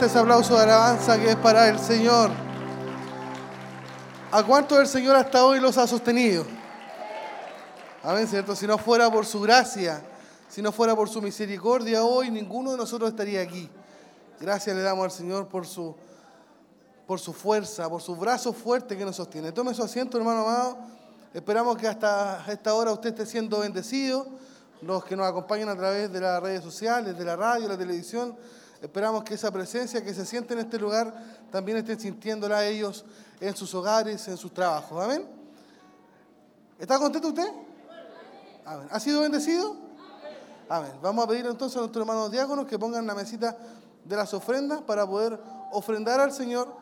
Fuertes 0.00 0.16
aplausos 0.16 0.56
de 0.56 0.64
alabanza 0.64 1.18
que 1.18 1.30
es 1.30 1.36
para 1.36 1.68
el 1.68 1.78
Señor. 1.78 2.30
¿A 4.32 4.42
cuánto 4.44 4.80
el 4.80 4.86
Señor 4.86 5.16
hasta 5.16 5.44
hoy 5.44 5.60
los 5.60 5.76
ha 5.76 5.86
sostenido? 5.86 6.44
Amén, 8.02 8.26
¿cierto? 8.26 8.56
Si 8.56 8.66
no 8.66 8.78
fuera 8.78 9.10
por 9.10 9.26
su 9.26 9.40
gracia, 9.40 10.02
si 10.48 10.62
no 10.62 10.72
fuera 10.72 10.96
por 10.96 11.08
su 11.08 11.20
misericordia, 11.20 12.02
hoy 12.04 12.30
ninguno 12.30 12.70
de 12.70 12.76
nosotros 12.78 13.10
estaría 13.10 13.42
aquí. 13.42 13.68
Gracias 14.40 14.74
le 14.74 14.82
damos 14.82 15.04
al 15.04 15.10
Señor 15.10 15.48
por 15.48 15.66
su, 15.66 15.94
por 17.06 17.20
su 17.20 17.32
fuerza, 17.32 17.90
por 17.90 18.00
su 18.00 18.16
brazo 18.16 18.52
fuerte 18.52 18.96
que 18.96 19.04
nos 19.04 19.16
sostiene. 19.16 19.52
Tome 19.52 19.74
su 19.74 19.82
asiento, 19.82 20.16
hermano 20.16 20.42
amado. 20.42 20.78
Esperamos 21.34 21.76
que 21.76 21.86
hasta 21.86 22.44
esta 22.48 22.72
hora 22.74 22.92
usted 22.92 23.10
esté 23.10 23.26
siendo 23.26 23.60
bendecido. 23.60 24.26
Los 24.80 25.04
que 25.04 25.14
nos 25.14 25.26
acompañan 25.26 25.68
a 25.68 25.76
través 25.76 26.10
de 26.10 26.20
las 26.20 26.42
redes 26.42 26.64
sociales, 26.64 27.18
de 27.18 27.24
la 27.24 27.36
radio, 27.36 27.68
la 27.68 27.76
televisión, 27.76 28.34
Esperamos 28.80 29.24
que 29.24 29.34
esa 29.34 29.50
presencia 29.50 30.02
que 30.02 30.14
se 30.14 30.24
siente 30.24 30.54
en 30.54 30.60
este 30.60 30.78
lugar 30.78 31.12
también 31.50 31.78
estén 31.78 32.00
sintiéndola 32.00 32.64
ellos 32.66 33.04
en 33.38 33.54
sus 33.54 33.74
hogares, 33.74 34.26
en 34.28 34.36
sus 34.36 34.52
trabajos. 34.54 35.02
Amén. 35.02 35.26
¿Está 36.78 36.98
contento 36.98 37.28
usted? 37.28 37.50
Amén. 38.64 38.88
¿Ha 38.90 39.00
sido 39.00 39.20
bendecido? 39.20 39.76
Amén. 40.68 40.92
Vamos 41.02 41.24
a 41.24 41.28
pedir 41.28 41.44
entonces 41.46 41.76
a 41.76 41.80
nuestros 41.80 42.02
hermanos 42.02 42.30
diáconos 42.30 42.66
que 42.66 42.78
pongan 42.78 43.06
la 43.06 43.14
mesita 43.14 43.56
de 44.04 44.16
las 44.16 44.32
ofrendas 44.32 44.80
para 44.82 45.06
poder 45.06 45.38
ofrendar 45.72 46.20
al 46.20 46.32
Señor. 46.32 46.74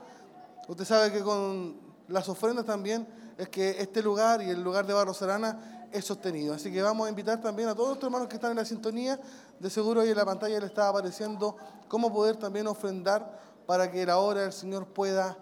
Usted 0.69 0.85
sabe 0.85 1.11
que 1.11 1.20
con 1.23 1.81
las 2.07 2.29
ofrendas 2.29 2.65
también 2.65 3.09
es 3.37 3.49
que 3.49 3.81
este 3.81 4.03
lugar 4.03 4.41
y 4.43 4.51
el 4.51 4.62
lugar 4.62 4.87
de 4.87 4.93
Barro 4.93 5.15
Sarana 5.15 5.89
es 5.91 6.05
sostenido. 6.05 6.55
Así 6.55 6.73
que 6.73 6.83
vamos 6.83 7.07
a 7.07 7.11
invitar 7.11 7.41
también 7.41 7.69
a 7.69 7.75
todos 7.75 7.89
nuestros 7.89 8.09
hermanos 8.09 8.29
que 8.29 8.37
están 8.37 8.51
en 8.53 8.59
la 8.59 8.65
sintonía 8.65 9.19
de 9.61 9.71
seguro 9.71 10.01
ahí 10.01 10.11
en 10.11 10.17
la 10.17 10.25
pantalla 10.25 10.61
le 10.61 10.67
está 10.67 10.89
apareciendo 10.89 11.57
cómo 11.89 12.13
poder 12.13 12.37
también 12.37 12.67
ofrendar 12.67 13.41
para 13.67 13.91
que 13.91 14.07
la 14.07 14.19
obra 14.19 14.43
del 14.43 14.53
Señor 14.53 14.87
pueda 14.87 15.37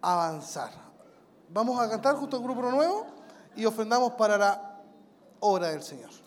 avanzar. 0.00 0.70
Vamos 1.48 1.80
a 1.80 1.88
cantar 1.88 2.16
justo 2.16 2.36
el 2.36 2.42
grupo 2.42 2.62
nuevo 2.62 3.06
y 3.54 3.64
ofrendamos 3.64 4.12
para 4.12 4.36
la 4.36 4.80
obra 5.40 5.68
del 5.68 5.82
Señor. 5.82 6.25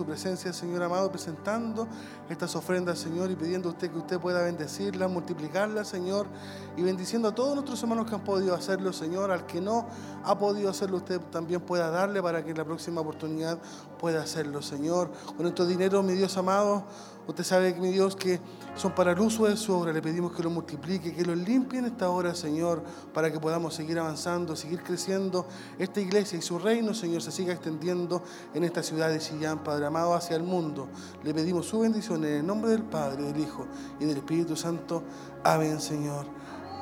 Su 0.00 0.06
presencia, 0.06 0.50
Señor 0.50 0.82
amado, 0.82 1.10
presentando 1.12 1.86
estas 2.30 2.56
ofrendas, 2.56 2.98
Señor, 2.98 3.30
y 3.30 3.36
pidiendo 3.36 3.68
a 3.68 3.72
usted 3.72 3.90
que 3.90 3.98
usted 3.98 4.18
pueda 4.18 4.40
bendecirlas, 4.42 5.10
multiplicarlas, 5.10 5.88
Señor, 5.88 6.26
y 6.74 6.82
bendiciendo 6.82 7.28
a 7.28 7.34
todos 7.34 7.52
nuestros 7.54 7.82
hermanos 7.82 8.08
que 8.08 8.14
han 8.14 8.24
podido 8.24 8.54
hacerlo, 8.54 8.94
Señor, 8.94 9.30
al 9.30 9.44
que 9.44 9.60
no 9.60 9.86
ha 10.24 10.38
podido 10.38 10.70
hacerlo, 10.70 10.96
usted 10.96 11.20
también 11.30 11.60
pueda 11.60 11.90
darle 11.90 12.22
para 12.22 12.42
que 12.42 12.52
en 12.52 12.56
la 12.56 12.64
próxima 12.64 13.02
oportunidad 13.02 13.58
pueda 13.98 14.22
hacerlo, 14.22 14.62
Señor. 14.62 15.10
Con 15.36 15.46
estos 15.46 15.68
dineros, 15.68 16.02
mi 16.02 16.14
Dios 16.14 16.34
amado, 16.38 16.84
usted 17.30 17.44
sabe, 17.44 17.74
mi 17.74 17.90
Dios, 17.90 18.16
que 18.16 18.40
son 18.76 18.92
para 18.94 19.12
el 19.12 19.20
uso 19.20 19.46
de 19.46 19.56
su 19.56 19.72
obra. 19.74 19.92
Le 19.92 20.02
pedimos 20.02 20.32
que 20.32 20.42
lo 20.42 20.50
multiplique, 20.50 21.14
que 21.14 21.24
lo 21.24 21.34
limpie 21.34 21.78
en 21.78 21.86
esta 21.86 22.10
hora, 22.10 22.34
Señor, 22.34 22.82
para 23.14 23.32
que 23.32 23.40
podamos 23.40 23.74
seguir 23.74 23.98
avanzando, 23.98 24.54
seguir 24.54 24.82
creciendo 24.82 25.46
esta 25.78 26.00
iglesia 26.00 26.38
y 26.38 26.42
su 26.42 26.58
reino, 26.58 26.92
Señor, 26.92 27.22
se 27.22 27.30
siga 27.30 27.52
extendiendo 27.52 28.22
en 28.54 28.64
esta 28.64 28.82
ciudad 28.82 29.08
de 29.08 29.20
Sillán, 29.20 29.64
Padre 29.64 29.86
amado, 29.86 30.14
hacia 30.14 30.36
el 30.36 30.42
mundo. 30.42 30.88
Le 31.22 31.32
pedimos 31.32 31.66
su 31.66 31.80
bendición 31.80 32.24
en 32.24 32.34
el 32.34 32.46
nombre 32.46 32.70
del 32.72 32.82
Padre, 32.82 33.22
del 33.22 33.40
Hijo 33.40 33.66
y 33.98 34.04
del 34.04 34.18
Espíritu 34.18 34.56
Santo. 34.56 35.02
Amén, 35.44 35.80
Señor. 35.80 36.26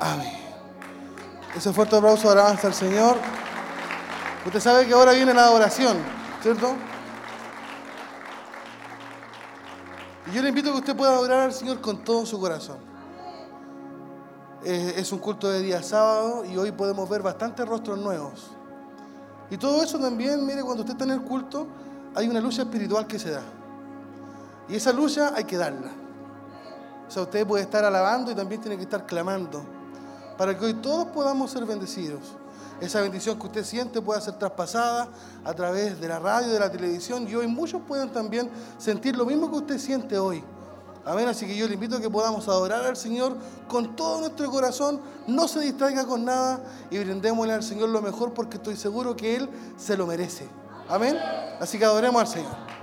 Amén. 0.00 0.32
Ese 1.56 1.72
fuerte 1.72 1.96
aplauso 1.96 2.28
de 2.28 2.34
alabanza 2.34 2.66
al 2.66 2.74
Señor. 2.74 3.16
Usted 4.46 4.60
sabe 4.60 4.86
que 4.86 4.94
ahora 4.94 5.12
viene 5.12 5.34
la 5.34 5.44
adoración, 5.44 5.98
¿cierto? 6.42 6.74
Y 10.28 10.34
yo 10.34 10.42
le 10.42 10.50
invito 10.50 10.70
a 10.70 10.72
que 10.72 10.78
usted 10.78 10.96
pueda 10.96 11.12
adorar 11.12 11.40
al 11.40 11.52
Señor 11.52 11.80
con 11.80 12.04
todo 12.04 12.26
su 12.26 12.38
corazón. 12.38 12.76
Eh, 14.64 14.94
es 14.96 15.10
un 15.12 15.20
culto 15.20 15.48
de 15.48 15.62
día 15.62 15.82
sábado 15.82 16.44
y 16.44 16.56
hoy 16.56 16.72
podemos 16.72 17.08
ver 17.08 17.22
bastantes 17.22 17.66
rostros 17.66 17.98
nuevos. 17.98 18.50
Y 19.50 19.56
todo 19.56 19.82
eso 19.82 19.98
también, 19.98 20.44
mire, 20.44 20.62
cuando 20.62 20.82
usted 20.82 20.92
está 20.92 21.04
en 21.04 21.12
el 21.12 21.22
culto, 21.22 21.66
hay 22.14 22.28
una 22.28 22.40
lucha 22.40 22.62
espiritual 22.62 23.06
que 23.06 23.18
se 23.18 23.30
da. 23.30 23.42
Y 24.68 24.74
esa 24.74 24.92
lucha 24.92 25.32
hay 25.34 25.44
que 25.44 25.56
darla. 25.56 25.90
O 27.06 27.10
sea, 27.10 27.22
usted 27.22 27.46
puede 27.46 27.62
estar 27.62 27.84
alabando 27.84 28.30
y 28.30 28.34
también 28.34 28.60
tiene 28.60 28.76
que 28.76 28.82
estar 28.82 29.06
clamando 29.06 29.62
para 30.36 30.56
que 30.58 30.66
hoy 30.66 30.74
todos 30.74 31.06
podamos 31.06 31.50
ser 31.50 31.64
bendecidos. 31.64 32.20
Esa 32.80 33.00
bendición 33.00 33.38
que 33.38 33.46
usted 33.46 33.64
siente 33.64 34.00
pueda 34.00 34.20
ser 34.20 34.34
traspasada 34.34 35.08
a 35.44 35.54
través 35.54 36.00
de 36.00 36.08
la 36.08 36.18
radio, 36.18 36.52
de 36.52 36.60
la 36.60 36.70
televisión 36.70 37.26
y 37.28 37.34
hoy 37.34 37.46
muchos 37.48 37.82
pueden 37.82 38.10
también 38.10 38.48
sentir 38.78 39.16
lo 39.16 39.26
mismo 39.26 39.50
que 39.50 39.56
usted 39.56 39.78
siente 39.78 40.16
hoy. 40.18 40.44
Amén, 41.04 41.26
así 41.26 41.46
que 41.46 41.56
yo 41.56 41.66
le 41.66 41.74
invito 41.74 41.96
a 41.96 42.00
que 42.00 42.10
podamos 42.10 42.46
adorar 42.48 42.84
al 42.84 42.96
Señor 42.96 43.36
con 43.66 43.96
todo 43.96 44.20
nuestro 44.20 44.50
corazón, 44.50 45.00
no 45.26 45.48
se 45.48 45.60
distraiga 45.60 46.06
con 46.06 46.24
nada 46.24 46.60
y 46.90 46.98
brindémosle 46.98 47.54
al 47.54 47.62
Señor 47.62 47.88
lo 47.88 48.02
mejor 48.02 48.34
porque 48.34 48.58
estoy 48.58 48.76
seguro 48.76 49.16
que 49.16 49.36
Él 49.36 49.48
se 49.76 49.96
lo 49.96 50.06
merece. 50.06 50.46
Amén, 50.88 51.16
así 51.60 51.78
que 51.78 51.84
adoremos 51.84 52.20
al 52.20 52.28
Señor. 52.28 52.77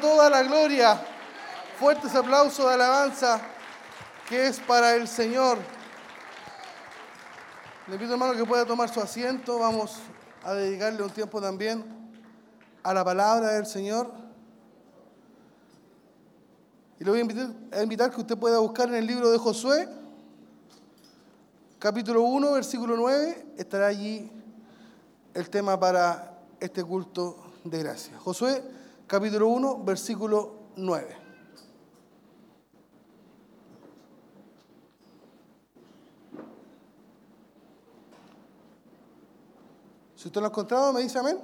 Toda 0.00 0.28
la 0.30 0.42
gloria. 0.42 1.00
Fuertes 1.78 2.14
aplausos 2.14 2.64
de 2.66 2.74
alabanza 2.74 3.40
que 4.28 4.46
es 4.46 4.60
para 4.60 4.94
el 4.94 5.08
Señor. 5.08 5.58
Le 7.88 7.98
pido 7.98 8.12
hermano 8.12 8.34
que 8.34 8.44
pueda 8.44 8.64
tomar 8.64 8.88
su 8.88 9.00
asiento. 9.00 9.58
Vamos 9.58 9.98
a 10.44 10.54
dedicarle 10.54 11.02
un 11.02 11.10
tiempo 11.10 11.40
también 11.40 11.84
a 12.82 12.94
la 12.94 13.04
palabra 13.04 13.48
del 13.48 13.66
Señor. 13.66 14.10
Y 16.98 17.04
le 17.04 17.10
voy 17.10 17.18
a 17.18 17.22
invitar, 17.22 17.48
a 17.72 17.82
invitar 17.82 18.10
que 18.10 18.20
usted 18.20 18.38
pueda 18.38 18.58
buscar 18.58 18.88
en 18.88 18.94
el 18.94 19.06
libro 19.06 19.30
de 19.30 19.38
Josué, 19.38 19.88
capítulo 21.78 22.22
1, 22.22 22.52
versículo 22.52 22.96
9. 22.96 23.54
Estará 23.58 23.88
allí 23.88 24.30
el 25.34 25.50
tema 25.50 25.78
para 25.78 26.38
este 26.60 26.84
culto 26.84 27.36
de 27.64 27.78
gracia. 27.80 28.16
Josué, 28.18 28.62
capítulo 29.12 29.48
1, 29.48 29.84
versículo 29.84 30.52
9. 30.76 31.16
Si 40.16 40.28
usted 40.28 40.40
lo 40.40 40.46
ha 40.46 40.48
encontrado, 40.48 40.94
me 40.94 41.02
dice 41.02 41.18
amén. 41.18 41.38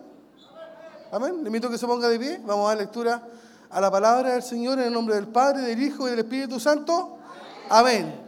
Amén. 1.13 1.43
Le 1.43 1.49
invito 1.49 1.67
a 1.67 1.71
que 1.71 1.77
se 1.77 1.87
ponga 1.87 2.09
de 2.09 2.19
pie. 2.19 2.41
Vamos 2.43 2.65
a 2.65 2.69
dar 2.69 2.79
lectura 2.79 3.29
a 3.69 3.81
la 3.83 3.91
palabra 3.91 4.31
del 4.31 4.43
Señor 4.43 4.79
en 4.79 4.87
el 4.87 4.93
nombre 4.95 5.17
del 5.17 5.29
Padre, 5.29 5.61
del 5.61 5.83
Hijo 5.83 6.07
y 6.07 6.13
del 6.13 6.21
Espíritu 6.21 6.59
Santo. 6.59 7.19
Amén. 7.69 8.19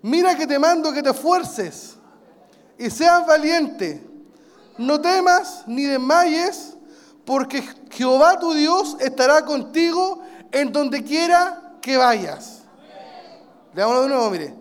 Mira 0.00 0.34
que 0.34 0.46
te 0.46 0.58
mando 0.58 0.94
que 0.94 1.02
te 1.02 1.10
esfuerces 1.10 1.96
y 2.78 2.88
seas 2.88 3.26
valiente. 3.26 4.02
No 4.78 4.98
temas 4.98 5.64
ni 5.66 5.84
desmayes, 5.84 6.73
porque 7.24 7.62
Jehová 7.90 8.38
tu 8.38 8.52
Dios 8.52 8.96
estará 9.00 9.44
contigo 9.44 10.20
en 10.52 10.72
donde 10.72 11.02
quiera 11.02 11.76
que 11.80 11.96
vayas. 11.96 12.62
Leámoslo 13.74 14.02
de 14.02 14.08
nuevo, 14.08 14.30
mire. 14.30 14.54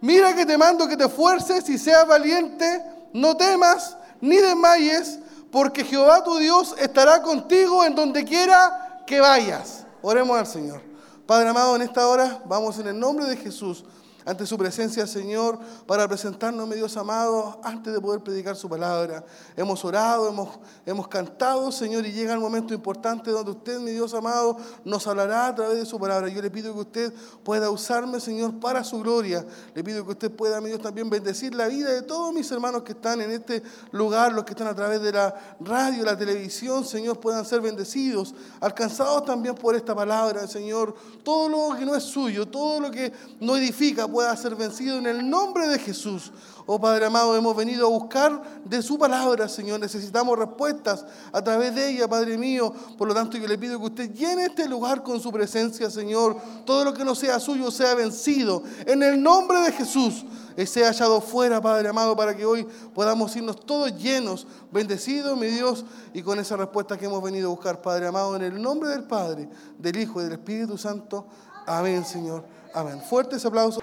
Mira 0.00 0.34
que 0.34 0.46
te 0.46 0.56
mando 0.56 0.88
que 0.88 0.96
te 0.96 1.04
esfuerces 1.04 1.68
y 1.68 1.78
seas 1.78 2.06
valiente. 2.06 2.82
No 3.12 3.36
temas 3.36 3.96
ni 4.20 4.36
desmayes, 4.36 5.18
porque 5.50 5.84
Jehová 5.84 6.22
tu 6.24 6.38
Dios 6.38 6.74
estará 6.78 7.22
contigo 7.22 7.84
en 7.84 7.94
donde 7.94 8.24
quiera 8.24 9.02
que 9.06 9.20
vayas. 9.20 9.84
Oremos 10.02 10.38
al 10.38 10.46
Señor. 10.46 10.82
Padre 11.26 11.48
amado, 11.48 11.76
en 11.76 11.82
esta 11.82 12.06
hora 12.08 12.42
vamos 12.46 12.78
en 12.78 12.88
el 12.88 12.98
nombre 12.98 13.26
de 13.26 13.36
Jesús 13.36 13.84
ante 14.28 14.44
su 14.44 14.58
presencia, 14.58 15.06
Señor, 15.06 15.58
para 15.86 16.06
presentarnos, 16.06 16.68
mi 16.68 16.74
Dios 16.74 16.98
amado, 16.98 17.58
antes 17.64 17.94
de 17.94 17.98
poder 17.98 18.20
predicar 18.20 18.56
su 18.56 18.68
palabra. 18.68 19.24
Hemos 19.56 19.82
orado, 19.86 20.28
hemos, 20.28 20.58
hemos 20.84 21.08
cantado, 21.08 21.72
Señor, 21.72 22.04
y 22.04 22.12
llega 22.12 22.34
el 22.34 22.38
momento 22.38 22.74
importante 22.74 23.30
donde 23.30 23.52
usted, 23.52 23.80
mi 23.80 23.90
Dios 23.90 24.12
amado, 24.12 24.58
nos 24.84 25.06
hablará 25.06 25.46
a 25.46 25.54
través 25.54 25.78
de 25.78 25.86
su 25.86 25.98
palabra. 25.98 26.28
Yo 26.28 26.42
le 26.42 26.50
pido 26.50 26.74
que 26.74 26.80
usted 26.80 27.14
pueda 27.42 27.70
usarme, 27.70 28.20
Señor, 28.20 28.60
para 28.60 28.84
su 28.84 29.00
gloria. 29.00 29.46
Le 29.74 29.82
pido 29.82 30.04
que 30.04 30.10
usted 30.10 30.30
pueda, 30.30 30.60
mi 30.60 30.68
Dios, 30.68 30.82
también 30.82 31.08
bendecir 31.08 31.54
la 31.54 31.66
vida 31.66 31.90
de 31.90 32.02
todos 32.02 32.34
mis 32.34 32.50
hermanos 32.52 32.82
que 32.82 32.92
están 32.92 33.22
en 33.22 33.30
este 33.30 33.62
lugar, 33.92 34.34
los 34.34 34.44
que 34.44 34.52
están 34.52 34.68
a 34.68 34.74
través 34.74 35.00
de 35.00 35.10
la 35.10 35.34
radio, 35.60 36.04
la 36.04 36.18
televisión, 36.18 36.84
Señor, 36.84 37.18
puedan 37.18 37.46
ser 37.46 37.62
bendecidos, 37.62 38.34
alcanzados 38.60 39.24
también 39.24 39.54
por 39.54 39.74
esta 39.74 39.94
palabra, 39.94 40.46
Señor. 40.46 40.94
Todo 41.24 41.48
lo 41.48 41.78
que 41.78 41.86
no 41.86 41.94
es 41.94 42.02
suyo, 42.02 42.46
todo 42.46 42.78
lo 42.78 42.90
que 42.90 43.10
no 43.40 43.56
edifica, 43.56 44.06
pueda 44.18 44.36
ser 44.36 44.56
vencido 44.56 44.98
en 44.98 45.06
el 45.06 45.30
nombre 45.30 45.68
de 45.68 45.78
Jesús. 45.78 46.32
Oh 46.66 46.80
Padre 46.80 47.06
amado, 47.06 47.36
hemos 47.36 47.54
venido 47.54 47.86
a 47.86 47.88
buscar 47.88 48.42
de 48.64 48.82
su 48.82 48.98
palabra, 48.98 49.48
Señor. 49.48 49.78
Necesitamos 49.78 50.36
respuestas 50.36 51.06
a 51.30 51.40
través 51.40 51.72
de 51.76 51.88
ella, 51.88 52.08
Padre 52.08 52.36
mío. 52.36 52.74
Por 52.98 53.06
lo 53.06 53.14
tanto, 53.14 53.38
yo 53.38 53.46
le 53.46 53.56
pido 53.56 53.78
que 53.78 53.84
usted 53.84 54.12
llene 54.12 54.46
este 54.46 54.68
lugar 54.68 55.04
con 55.04 55.20
su 55.20 55.30
presencia, 55.30 55.88
Señor. 55.88 56.36
Todo 56.66 56.84
lo 56.84 56.94
que 56.94 57.04
no 57.04 57.14
sea 57.14 57.38
suyo 57.38 57.70
sea 57.70 57.94
vencido. 57.94 58.64
En 58.86 59.04
el 59.04 59.22
nombre 59.22 59.60
de 59.60 59.70
Jesús, 59.70 60.24
y 60.56 60.66
sea 60.66 60.88
hallado 60.88 61.20
fuera, 61.20 61.62
Padre 61.62 61.90
amado, 61.90 62.16
para 62.16 62.36
que 62.36 62.44
hoy 62.44 62.66
podamos 62.92 63.36
irnos 63.36 63.64
todos 63.64 63.96
llenos, 63.96 64.48
bendecidos, 64.72 65.38
mi 65.38 65.46
Dios, 65.46 65.84
y 66.12 66.22
con 66.22 66.40
esa 66.40 66.56
respuesta 66.56 66.98
que 66.98 67.06
hemos 67.06 67.22
venido 67.22 67.46
a 67.46 67.54
buscar, 67.54 67.80
Padre 67.80 68.08
amado, 68.08 68.34
en 68.34 68.42
el 68.42 68.60
nombre 68.60 68.90
del 68.90 69.04
Padre, 69.04 69.48
del 69.78 69.96
Hijo 69.96 70.20
y 70.20 70.24
del 70.24 70.32
Espíritu 70.32 70.76
Santo. 70.76 71.24
Amén, 71.68 72.04
Señor. 72.04 72.58
Amén. 72.74 73.00
Fuertes 73.08 73.44
aplausos. 73.44 73.82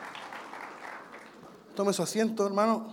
Tome 1.76 1.92
su 1.92 2.02
asiento, 2.02 2.48
hermano. 2.48 2.86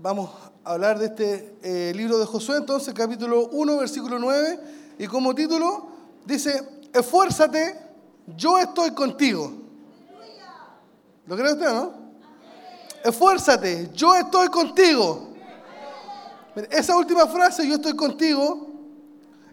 Vamos 0.00 0.30
a 0.64 0.72
hablar 0.72 0.98
de 0.98 1.06
este 1.06 1.58
eh, 1.62 1.92
libro 1.94 2.18
de 2.18 2.24
Josué, 2.24 2.56
entonces, 2.56 2.94
capítulo 2.94 3.48
1, 3.48 3.76
versículo 3.76 4.18
9. 4.18 4.60
Y 4.98 5.06
como 5.06 5.34
título 5.34 5.88
dice, 6.24 6.86
esfuérzate, 6.94 7.78
yo 8.34 8.58
estoy 8.58 8.92
contigo. 8.92 9.52
¿Lo 11.26 11.36
cree 11.36 11.52
usted, 11.52 11.70
no? 11.70 11.92
Esfuérzate, 13.04 13.90
yo 13.92 14.14
estoy 14.14 14.48
contigo. 14.48 15.34
Esa 16.70 16.96
última 16.96 17.26
frase, 17.26 17.68
yo 17.68 17.74
estoy 17.74 17.94
contigo, 17.94 18.68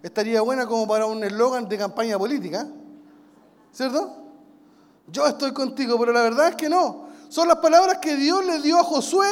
estaría 0.02 0.40
buena 0.40 0.66
como 0.66 0.88
para 0.88 1.04
un 1.04 1.22
eslogan 1.22 1.68
de 1.68 1.76
campaña 1.76 2.18
política. 2.18 2.66
¿Cierto? 3.70 4.17
Yo 5.10 5.26
estoy 5.26 5.52
contigo, 5.52 5.98
pero 5.98 6.12
la 6.12 6.22
verdad 6.22 6.48
es 6.48 6.56
que 6.56 6.68
no. 6.68 7.08
Son 7.28 7.48
las 7.48 7.58
palabras 7.58 7.98
que 7.98 8.16
Dios 8.16 8.44
le 8.44 8.60
dio 8.60 8.78
a 8.78 8.84
Josué 8.84 9.28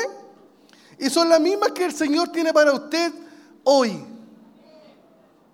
y 0.98 1.11
son 1.11 1.28
las 1.28 1.40
mismas 1.40 1.73
que 1.73 1.85
el 1.85 1.94
Señor 1.94 2.28
tiene 2.28 2.53
para 2.53 2.73
usted 2.73 3.12
hoy. 3.65 3.90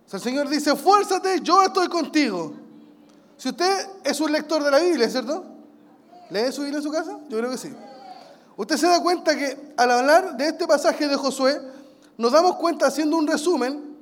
O 0.06 0.08
sea, 0.08 0.18
el 0.18 0.22
Señor 0.22 0.48
dice, 0.48 0.72
esfuérzate, 0.72 1.40
yo 1.40 1.62
estoy 1.62 1.88
contigo. 1.88 2.54
Si 3.36 3.48
usted 3.48 3.88
es 4.04 4.20
un 4.20 4.30
lector 4.30 4.62
de 4.62 4.70
la 4.70 4.78
Biblia, 4.78 5.08
¿cierto? 5.08 5.44
¿Lee 6.30 6.52
su 6.52 6.62
Biblia 6.62 6.78
en 6.78 6.82
su 6.82 6.90
casa? 6.90 7.18
Yo 7.28 7.38
creo 7.38 7.50
que 7.50 7.58
sí. 7.58 7.72
Usted 8.56 8.76
se 8.76 8.86
da 8.86 9.02
cuenta 9.02 9.36
que 9.36 9.74
al 9.76 9.90
hablar 9.90 10.36
de 10.36 10.48
este 10.48 10.66
pasaje 10.66 11.08
de 11.08 11.16
Josué, 11.16 11.60
nos 12.16 12.30
damos 12.30 12.56
cuenta, 12.56 12.86
haciendo 12.86 13.16
un 13.16 13.26
resumen, 13.26 13.96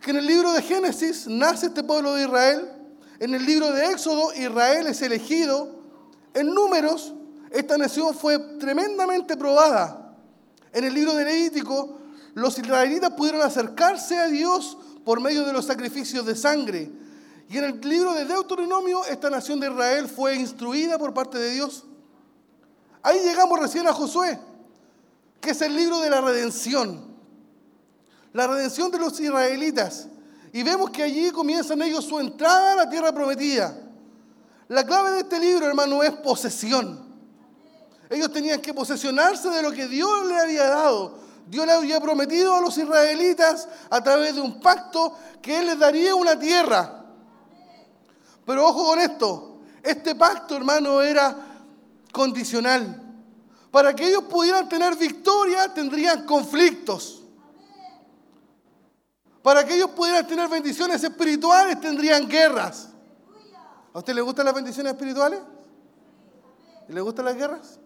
que 0.00 0.10
en 0.10 0.18
el 0.18 0.26
libro 0.26 0.52
de 0.52 0.60
Génesis 0.60 1.26
nace 1.26 1.66
este 1.66 1.82
pueblo 1.82 2.14
de 2.14 2.24
Israel, 2.24 2.73
en 3.20 3.34
el 3.34 3.44
libro 3.44 3.70
de 3.72 3.86
Éxodo 3.86 4.32
Israel 4.34 4.86
es 4.86 5.02
elegido, 5.02 5.82
en 6.34 6.52
números 6.52 7.14
esta 7.50 7.78
nación 7.78 8.14
fue 8.14 8.38
tremendamente 8.58 9.36
probada. 9.36 10.16
En 10.72 10.84
el 10.84 10.92
libro 10.92 11.14
de 11.14 11.24
Levítico 11.24 12.00
los 12.34 12.58
israelitas 12.58 13.12
pudieron 13.12 13.42
acercarse 13.42 14.18
a 14.18 14.26
Dios 14.26 14.76
por 15.04 15.20
medio 15.20 15.44
de 15.44 15.52
los 15.52 15.64
sacrificios 15.64 16.26
de 16.26 16.34
sangre. 16.34 16.90
Y 17.48 17.58
en 17.58 17.64
el 17.64 17.80
libro 17.80 18.12
de 18.14 18.24
Deuteronomio 18.24 19.04
esta 19.04 19.30
nación 19.30 19.60
de 19.60 19.68
Israel 19.68 20.08
fue 20.08 20.34
instruida 20.34 20.98
por 20.98 21.14
parte 21.14 21.38
de 21.38 21.50
Dios. 21.50 21.84
Ahí 23.02 23.20
llegamos 23.20 23.60
recién 23.60 23.86
a 23.86 23.92
Josué, 23.92 24.40
que 25.40 25.50
es 25.50 25.60
el 25.62 25.76
libro 25.76 26.00
de 26.00 26.10
la 26.10 26.20
redención. 26.20 27.14
La 28.32 28.48
redención 28.48 28.90
de 28.90 28.98
los 28.98 29.20
israelitas. 29.20 30.08
Y 30.54 30.62
vemos 30.62 30.90
que 30.90 31.02
allí 31.02 31.32
comienzan 31.32 31.82
ellos 31.82 32.04
su 32.04 32.16
entrada 32.20 32.74
a 32.74 32.76
la 32.76 32.88
tierra 32.88 33.12
prometida. 33.12 33.76
La 34.68 34.86
clave 34.86 35.10
de 35.10 35.18
este 35.22 35.40
libro, 35.40 35.66
hermano, 35.66 36.00
es 36.04 36.12
posesión. 36.12 37.12
Ellos 38.08 38.32
tenían 38.32 38.60
que 38.60 38.72
posesionarse 38.72 39.50
de 39.50 39.60
lo 39.60 39.72
que 39.72 39.88
Dios 39.88 40.24
le 40.28 40.38
había 40.38 40.68
dado. 40.68 41.18
Dios 41.48 41.66
le 41.66 41.72
había 41.72 42.00
prometido 42.00 42.54
a 42.54 42.60
los 42.60 42.78
israelitas 42.78 43.68
a 43.90 44.00
través 44.00 44.36
de 44.36 44.42
un 44.42 44.60
pacto 44.60 45.18
que 45.42 45.58
Él 45.58 45.66
les 45.66 45.76
daría 45.76 46.14
una 46.14 46.38
tierra. 46.38 47.04
Pero 48.46 48.68
ojo 48.68 48.84
con 48.84 49.00
esto, 49.00 49.58
este 49.82 50.14
pacto, 50.14 50.56
hermano, 50.56 51.02
era 51.02 51.36
condicional. 52.12 53.02
Para 53.72 53.92
que 53.92 54.06
ellos 54.06 54.22
pudieran 54.30 54.68
tener 54.68 54.94
victoria, 54.94 55.74
tendrían 55.74 56.24
conflictos. 56.24 57.23
Para 59.44 59.62
que 59.62 59.74
ellos 59.74 59.90
pudieran 59.90 60.26
tener 60.26 60.48
bendiciones 60.48 61.04
espirituales, 61.04 61.78
tendrían 61.78 62.26
guerras. 62.26 62.88
¿A 63.92 63.98
usted 63.98 64.14
le 64.14 64.22
gustan 64.22 64.46
las 64.46 64.54
bendiciones 64.54 64.94
espirituales? 64.94 65.38
¿Y 66.88 66.92
le 66.94 67.00
gustan 67.02 67.26
las 67.26 67.36
guerras? 67.36 67.78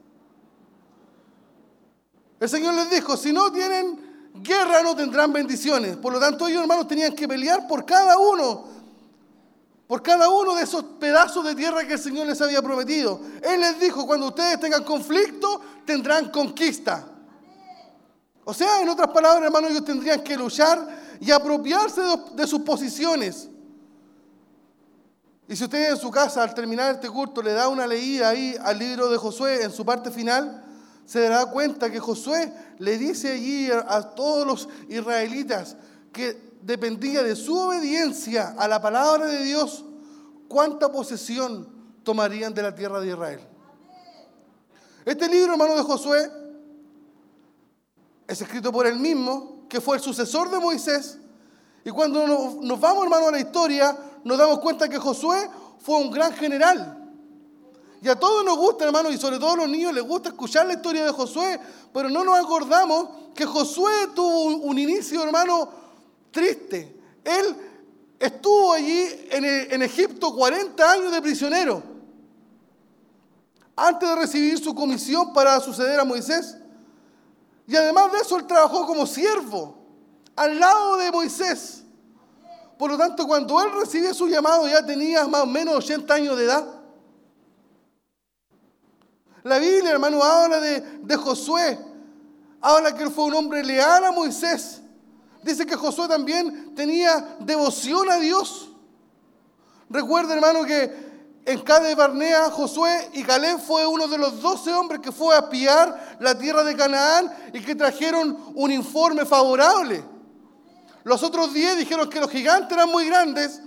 El 2.39 2.49
Señor 2.49 2.75
les 2.75 2.89
dijo, 2.89 3.17
si 3.17 3.33
no 3.33 3.51
tienen 3.51 4.31
guerra 4.35 4.85
no 4.85 4.95
tendrán 4.95 5.33
bendiciones. 5.33 5.97
Por 5.97 6.13
lo 6.13 6.21
tanto, 6.21 6.47
ellos 6.47 6.63
hermanos 6.63 6.87
tenían 6.87 7.13
que 7.17 7.27
pelear 7.27 7.67
por 7.67 7.85
cada 7.85 8.17
uno, 8.19 8.65
por 9.89 10.01
cada 10.01 10.29
uno 10.29 10.55
de 10.55 10.63
esos 10.63 10.85
pedazos 11.01 11.45
de 11.45 11.57
tierra 11.57 11.85
que 11.85 11.95
el 11.95 11.99
Señor 11.99 12.29
les 12.29 12.41
había 12.41 12.63
prometido. 12.63 13.21
Él 13.43 13.63
les 13.63 13.81
dijo, 13.81 14.07
cuando 14.07 14.29
ustedes 14.29 14.61
tengan 14.61 14.85
conflicto, 14.85 15.61
tendrán 15.85 16.31
conquista. 16.31 17.05
O 18.45 18.55
sea, 18.55 18.81
en 18.81 18.89
otras 18.89 19.09
palabras, 19.09 19.43
hermanos, 19.43 19.73
ellos 19.73 19.85
tendrían 19.85 20.23
que 20.23 20.37
luchar 20.37 21.08
y 21.21 21.31
apropiarse 21.31 22.01
de, 22.35 22.47
sus 22.47 22.63
posiciones. 22.63 23.49
Y 25.49 25.57
si 25.57 25.65
usted 25.65 25.91
en 25.91 25.97
su 25.97 26.11
casa, 26.11 26.43
al 26.43 26.55
terminar 26.55 26.95
este 26.95 27.09
culto, 27.09 27.43
le 27.43 27.53
da 27.53 27.69
una 27.69 27.87
leída 27.87 28.29
ahí 28.29 28.57
al 28.63 28.79
libro 28.79 29.09
de 29.09 29.17
Josué 29.17 29.63
en 29.63 29.71
su 29.71 29.85
parte 29.85 30.11
final, 30.11 30.65
se 31.05 31.21
dará 31.21 31.47
cuenta 31.47 31.91
que 31.91 31.99
Josué 31.99 32.53
le 32.79 32.99
dice 32.99 33.33
allí 33.33 33.71
a 33.71 34.03
todos 34.15 34.47
los 34.47 34.69
israelitas 34.89 35.77
que 36.13 36.49
dependía 36.63 37.23
de 37.23 37.35
su 37.35 37.59
obediencia 37.59 38.55
a 38.59 38.69
la 38.69 38.81
palabra 38.81 39.27
de 39.27 39.43
Dios 39.43 39.85
cuánta 40.49 40.91
posesión 40.91 41.69
tomarían 42.03 42.53
de 42.53 42.63
la 42.63 42.75
tierra 42.75 43.01
de 43.01 43.09
Israel. 43.09 43.41
Este 45.05 45.29
libro, 45.29 45.53
hermano 45.53 45.77
de 45.77 45.83
Josué, 45.83 46.31
es 48.27 48.43
escrito 48.43 48.71
por 48.71 48.87
él 48.87 48.99
mismo, 48.99 49.58
que 49.69 49.81
fue 49.81 49.97
el 49.97 50.03
sucesor 50.03 50.51
de 50.51 50.59
Moisés. 50.59 51.19
Y 51.85 51.91
cuando 51.91 52.27
nos, 52.27 52.81
vamos, 52.81 53.05
hermano, 53.05 53.29
a 53.29 53.33
la 53.33 53.41
historia, 53.41 53.97
nos 54.25 54.39
damos 54.39 54.59
cuenta 54.61 54.89
que 54.89 54.99
Josué 54.99 55.49
fue 55.79 55.97
un 55.97 56.11
gran 56.11 56.33
general. 56.35 56.95
Y 58.01 58.09
a 58.09 58.17
todos 58.17 58.45
nos 58.45 58.57
gusta, 58.57 58.85
hermano, 58.85 59.11
y 59.11 59.19
sobre 59.19 59.39
todo 59.39 59.53
a 59.53 59.57
los 59.57 59.69
niños 59.69 59.93
les 59.93 60.05
gusta 60.05 60.29
escuchar 60.29 60.67
la 60.67 60.75
historia 60.75 61.05
de 61.05 61.13
Josué, 61.13 61.59
pero 61.93 62.09
no 62.09 62.25
nos 62.25 62.39
acordamos 62.39 63.09
que 63.35 63.45
Josué 63.45 64.09
tuvo 64.15 64.57
un, 64.57 64.79
inicio, 64.79 65.23
hermano, 65.23 65.69
triste. 66.31 66.97
Él 67.25 67.57
estuvo 68.19 68.73
allí 68.73 69.05
en, 69.31 69.45
en 69.45 69.83
Egipto 69.83 70.35
40 70.35 70.91
años 70.91 71.13
de 71.13 71.23
prisionero, 71.23 71.83
antes 73.75 74.09
de 74.09 74.15
recibir 74.15 74.59
su 74.59 74.75
comisión 74.75 75.33
para 75.33 75.59
suceder 75.61 75.99
a 75.99 76.05
Moisés. 76.05 76.57
Y 77.69 77.77
además 77.77 78.11
de 78.11 78.19
eso, 78.21 78.39
él 78.39 78.47
trabajó 78.47 78.87
como 78.87 79.07
siervo 79.07 79.77
al 80.35 80.59
lado 80.59 80.97
de 80.97 81.13
Moisés. 81.13 81.85
Por 82.79 82.91
lo 82.91 82.97
tanto, 82.97 83.27
cuando 83.27 83.61
él 83.61 83.71
recibió 83.79 84.15
su 84.15 84.27
llamado 84.27 84.67
ya 84.67 84.85
tenía 84.85 85.29
más 85.29 85.43
o 85.43 85.47
menos 85.47 85.75
80 85.75 86.15
años 86.15 86.39
de 86.39 86.45
edad. 86.45 86.67
La 89.43 89.59
Biblia, 89.59 89.91
hermano, 89.91 90.23
habla 90.23 90.61
de, 90.61 90.81
de 90.81 91.17
Josué. 91.17 91.79
Habla 92.63 92.95
que 92.97 93.03
él 93.03 93.11
fue 93.11 93.25
un 93.25 93.35
hombre 93.35 93.63
leal 93.63 94.03
a 94.03 94.13
Moisés. 94.13 94.81
Dice 95.43 95.67
que 95.67 95.77
Josué 95.77 96.09
también 96.09 96.75
tenía 96.75 97.37
devoción 97.41 98.11
a 98.11 98.17
Dios. 98.17 98.71
Recuerda, 99.91 100.35
hermano, 100.35 100.65
que 100.65 101.08
en 101.49 101.61
Cade 101.61 101.95
Barnea, 101.95 102.51
Josué 102.51 103.09
y 103.15 103.25
Caleb 103.25 103.59
fue 103.59 103.87
uno 103.87 104.07
de 104.07 104.19
los 104.19 104.43
12 104.43 104.71
hombres 104.75 105.01
que 105.01 105.11
fue 105.11 105.35
a 105.35 105.39
espiar 105.39 106.19
la 106.21 106.37
tierra 106.37 106.63
de 106.63 106.77
Canaán 106.77 107.33
y 107.55 107.61
que 107.61 107.75
trajeron 107.75 108.53
un 108.55 108.71
informe 108.71 109.25
favorable. 109.25 110.05
Los 111.05 111.23
otros 111.23 111.55
10 111.55 111.79
dijeron 111.79 112.11
que 112.11 112.21
los 112.21 112.31
gigantes 112.31 112.71
eran 112.71 112.91
muy 112.91 113.07
grandes, 113.07 113.63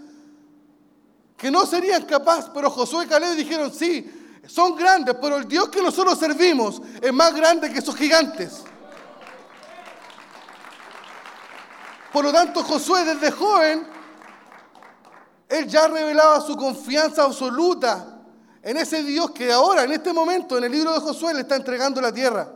que 1.35 1.49
no 1.49 1.65
serían 1.65 2.03
capaces, 2.03 2.51
pero 2.53 2.69
Josué 2.69 3.05
y 3.05 3.07
Caleb 3.07 3.35
dijeron, 3.35 3.73
sí, 3.73 4.39
son 4.45 4.75
grandes, 4.75 5.15
pero 5.19 5.37
el 5.37 5.47
Dios 5.47 5.69
que 5.69 5.81
nosotros 5.81 6.19
servimos 6.19 6.83
es 7.01 7.11
más 7.11 7.33
grande 7.33 7.73
que 7.73 7.79
esos 7.79 7.95
gigantes. 7.95 8.61
Por 12.13 12.25
lo 12.25 12.31
tanto, 12.31 12.63
Josué 12.63 13.05
desde 13.05 13.31
joven, 13.31 13.87
él 15.51 15.67
ya 15.67 15.85
revelaba 15.87 16.39
su 16.39 16.55
confianza 16.55 17.23
absoluta 17.23 18.21
en 18.63 18.77
ese 18.77 19.03
Dios 19.03 19.31
que 19.31 19.51
ahora, 19.51 19.83
en 19.83 19.91
este 19.91 20.13
momento, 20.13 20.57
en 20.57 20.63
el 20.63 20.71
libro 20.71 20.93
de 20.93 21.01
Josué, 21.01 21.33
le 21.33 21.41
está 21.41 21.57
entregando 21.57 21.99
la 21.99 22.13
tierra. 22.13 22.49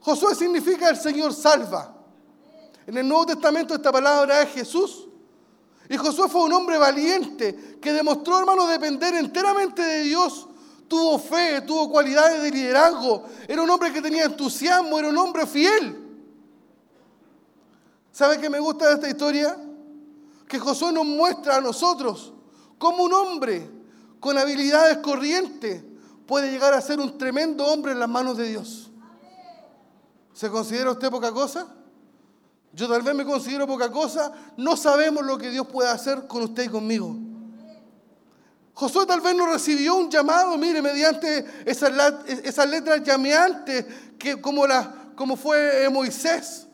Josué 0.00 0.34
significa 0.34 0.88
el 0.88 0.96
Señor 0.96 1.34
salva. 1.34 1.94
En 2.86 2.96
el 2.96 3.06
Nuevo 3.06 3.26
Testamento 3.26 3.74
esta 3.74 3.92
palabra 3.92 4.40
es 4.40 4.54
Jesús. 4.54 5.06
Y 5.90 5.98
Josué 5.98 6.28
fue 6.30 6.44
un 6.44 6.52
hombre 6.54 6.78
valiente 6.78 7.78
que 7.78 7.92
demostró, 7.92 8.38
hermano, 8.38 8.66
depender 8.66 9.14
enteramente 9.14 9.82
de 9.82 10.02
Dios. 10.04 10.48
Tuvo 10.88 11.18
fe, 11.18 11.60
tuvo 11.60 11.90
cualidades 11.90 12.40
de 12.40 12.50
liderazgo. 12.52 13.24
Era 13.46 13.60
un 13.60 13.68
hombre 13.68 13.92
que 13.92 14.00
tenía 14.00 14.24
entusiasmo, 14.24 14.98
era 14.98 15.08
un 15.08 15.18
hombre 15.18 15.46
fiel. 15.46 16.04
¿Sabe 18.12 18.40
qué 18.40 18.48
me 18.48 18.60
gusta 18.60 18.88
de 18.88 18.94
esta 18.94 19.10
historia? 19.10 19.58
Que 20.48 20.58
Josué 20.58 20.92
nos 20.92 21.06
muestra 21.06 21.56
a 21.56 21.60
nosotros 21.60 22.32
cómo 22.78 23.04
un 23.04 23.12
hombre 23.12 23.70
con 24.20 24.38
habilidades 24.38 24.98
corrientes 24.98 25.82
puede 26.26 26.50
llegar 26.50 26.74
a 26.74 26.80
ser 26.80 27.00
un 27.00 27.16
tremendo 27.18 27.64
hombre 27.66 27.92
en 27.92 28.00
las 28.00 28.08
manos 28.08 28.36
de 28.36 28.48
Dios. 28.48 28.90
¿Se 30.32 30.50
considera 30.50 30.90
usted 30.90 31.10
poca 31.10 31.32
cosa? 31.32 31.66
Yo 32.72 32.88
tal 32.88 33.00
vez 33.00 33.14
me 33.14 33.24
considero 33.24 33.66
poca 33.66 33.90
cosa. 33.90 34.32
No 34.58 34.76
sabemos 34.76 35.24
lo 35.24 35.38
que 35.38 35.50
Dios 35.50 35.66
puede 35.66 35.88
hacer 35.88 36.26
con 36.26 36.42
usted 36.42 36.64
y 36.64 36.68
conmigo. 36.68 37.16
Josué 38.74 39.06
tal 39.06 39.22
vez 39.22 39.34
no 39.34 39.46
recibió 39.46 39.94
un 39.94 40.10
llamado, 40.10 40.58
mire, 40.58 40.82
mediante 40.82 41.46
esas, 41.64 42.68
letras 42.68 43.02
llameantes 43.02 43.86
que 44.18 44.38
como, 44.38 44.66
la, 44.66 45.12
como 45.14 45.34
fue 45.36 45.84
eh, 45.84 45.88
Moisés, 45.88 46.65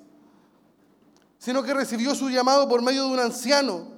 sino 1.43 1.65
que 1.65 1.75
recibió 1.75 2.15
su 2.15 2.31
llamado 2.31 2.69
por 2.69 2.83
medio 2.83 3.03
de 3.03 3.11
un 3.15 3.19
anciano 3.19 3.89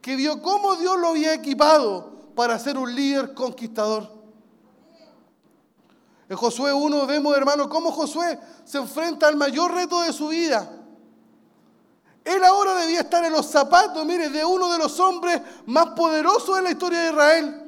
que 0.00 0.14
vio 0.14 0.40
cómo 0.40 0.76
Dios 0.76 0.96
lo 1.00 1.08
había 1.08 1.34
equipado 1.34 2.12
para 2.36 2.56
ser 2.60 2.78
un 2.78 2.94
líder 2.94 3.34
conquistador. 3.34 4.08
En 6.28 6.36
Josué 6.36 6.72
1 6.72 7.06
vemos, 7.08 7.36
hermano, 7.36 7.68
cómo 7.68 7.90
Josué 7.90 8.38
se 8.64 8.78
enfrenta 8.78 9.26
al 9.26 9.34
mayor 9.34 9.74
reto 9.74 10.00
de 10.02 10.12
su 10.12 10.28
vida. 10.28 10.70
Él 12.24 12.44
ahora 12.44 12.76
debía 12.76 13.00
estar 13.00 13.24
en 13.24 13.32
los 13.32 13.46
zapatos, 13.46 14.06
mire, 14.06 14.28
de 14.28 14.44
uno 14.44 14.70
de 14.70 14.78
los 14.78 15.00
hombres 15.00 15.42
más 15.66 15.86
poderosos 15.96 16.54
de 16.54 16.62
la 16.62 16.70
historia 16.70 17.00
de 17.00 17.10
Israel. 17.10 17.62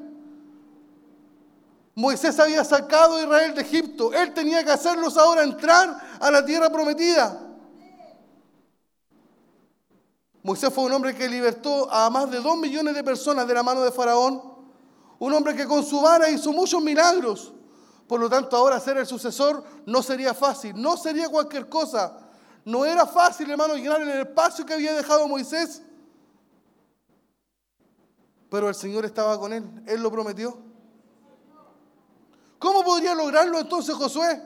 Moisés 1.96 2.38
había 2.38 2.62
sacado 2.62 3.16
a 3.16 3.22
Israel 3.22 3.52
de 3.52 3.62
Egipto. 3.62 4.12
Él 4.12 4.32
tenía 4.32 4.62
que 4.62 4.70
hacerlos 4.70 5.18
ahora 5.18 5.42
entrar 5.42 6.18
a 6.20 6.30
la 6.30 6.44
tierra 6.44 6.70
prometida. 6.70 7.43
Moisés 10.44 10.70
fue 10.74 10.84
un 10.84 10.92
hombre 10.92 11.14
que 11.14 11.26
libertó 11.26 11.90
a 11.90 12.10
más 12.10 12.30
de 12.30 12.38
dos 12.38 12.58
millones 12.58 12.94
de 12.94 13.02
personas 13.02 13.48
de 13.48 13.54
la 13.54 13.62
mano 13.62 13.80
de 13.80 13.90
Faraón. 13.90 14.42
Un 15.18 15.32
hombre 15.32 15.56
que 15.56 15.66
con 15.66 15.82
su 15.82 16.02
vara 16.02 16.28
hizo 16.28 16.52
muchos 16.52 16.82
milagros. 16.82 17.54
Por 18.06 18.20
lo 18.20 18.28
tanto, 18.28 18.54
ahora 18.54 18.78
ser 18.78 18.98
el 18.98 19.06
sucesor 19.06 19.64
no 19.86 20.02
sería 20.02 20.34
fácil, 20.34 20.74
no 20.76 20.98
sería 20.98 21.30
cualquier 21.30 21.66
cosa. 21.70 22.18
No 22.66 22.84
era 22.84 23.06
fácil, 23.06 23.50
hermano, 23.50 23.74
llenar 23.74 24.02
el 24.02 24.20
espacio 24.20 24.66
que 24.66 24.74
había 24.74 24.92
dejado 24.92 25.26
Moisés. 25.26 25.80
Pero 28.50 28.68
el 28.68 28.74
Señor 28.74 29.06
estaba 29.06 29.40
con 29.40 29.50
él, 29.54 29.64
Él 29.86 30.02
lo 30.02 30.12
prometió. 30.12 30.58
¿Cómo 32.58 32.84
podría 32.84 33.14
lograrlo 33.14 33.58
entonces 33.58 33.94
Josué? 33.94 34.42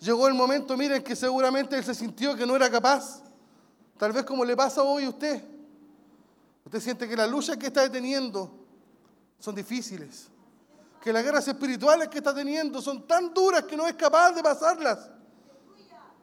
Llegó 0.00 0.28
el 0.28 0.34
momento, 0.34 0.78
miren, 0.78 1.04
que 1.04 1.14
seguramente 1.14 1.76
él 1.76 1.84
se 1.84 1.94
sintió 1.94 2.34
que 2.34 2.46
no 2.46 2.56
era 2.56 2.70
capaz. 2.70 3.22
Tal 3.98 4.12
vez 4.12 4.24
como 4.24 4.44
le 4.44 4.56
pasa 4.56 4.82
hoy 4.82 5.04
a 5.04 5.08
usted. 5.08 5.42
Usted 6.64 6.80
siente 6.80 7.08
que 7.08 7.16
las 7.16 7.30
luchas 7.30 7.56
que 7.56 7.66
está 7.66 7.82
deteniendo 7.82 8.50
son 9.38 9.54
difíciles. 9.54 10.28
Que 11.00 11.12
las 11.12 11.22
guerras 11.22 11.46
espirituales 11.46 12.08
que 12.08 12.18
está 12.18 12.34
teniendo 12.34 12.80
son 12.80 13.06
tan 13.06 13.32
duras 13.34 13.64
que 13.64 13.76
no 13.76 13.86
es 13.86 13.94
capaz 13.94 14.32
de 14.32 14.42
pasarlas. 14.42 15.10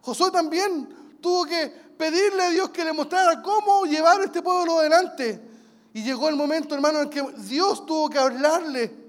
Josué 0.01 0.31
también 0.31 1.17
tuvo 1.21 1.45
que 1.45 1.67
pedirle 1.97 2.43
a 2.43 2.49
Dios 2.49 2.69
que 2.71 2.83
le 2.83 2.91
mostrara 2.93 3.41
cómo 3.41 3.85
llevar 3.85 4.21
este 4.21 4.41
pueblo 4.41 4.79
adelante. 4.79 5.49
Y 5.93 6.03
llegó 6.03 6.29
el 6.29 6.35
momento, 6.35 6.73
hermano, 6.73 7.01
en 7.01 7.09
que 7.09 7.21
Dios 7.37 7.85
tuvo 7.85 8.09
que 8.09 8.17
hablarle 8.17 9.00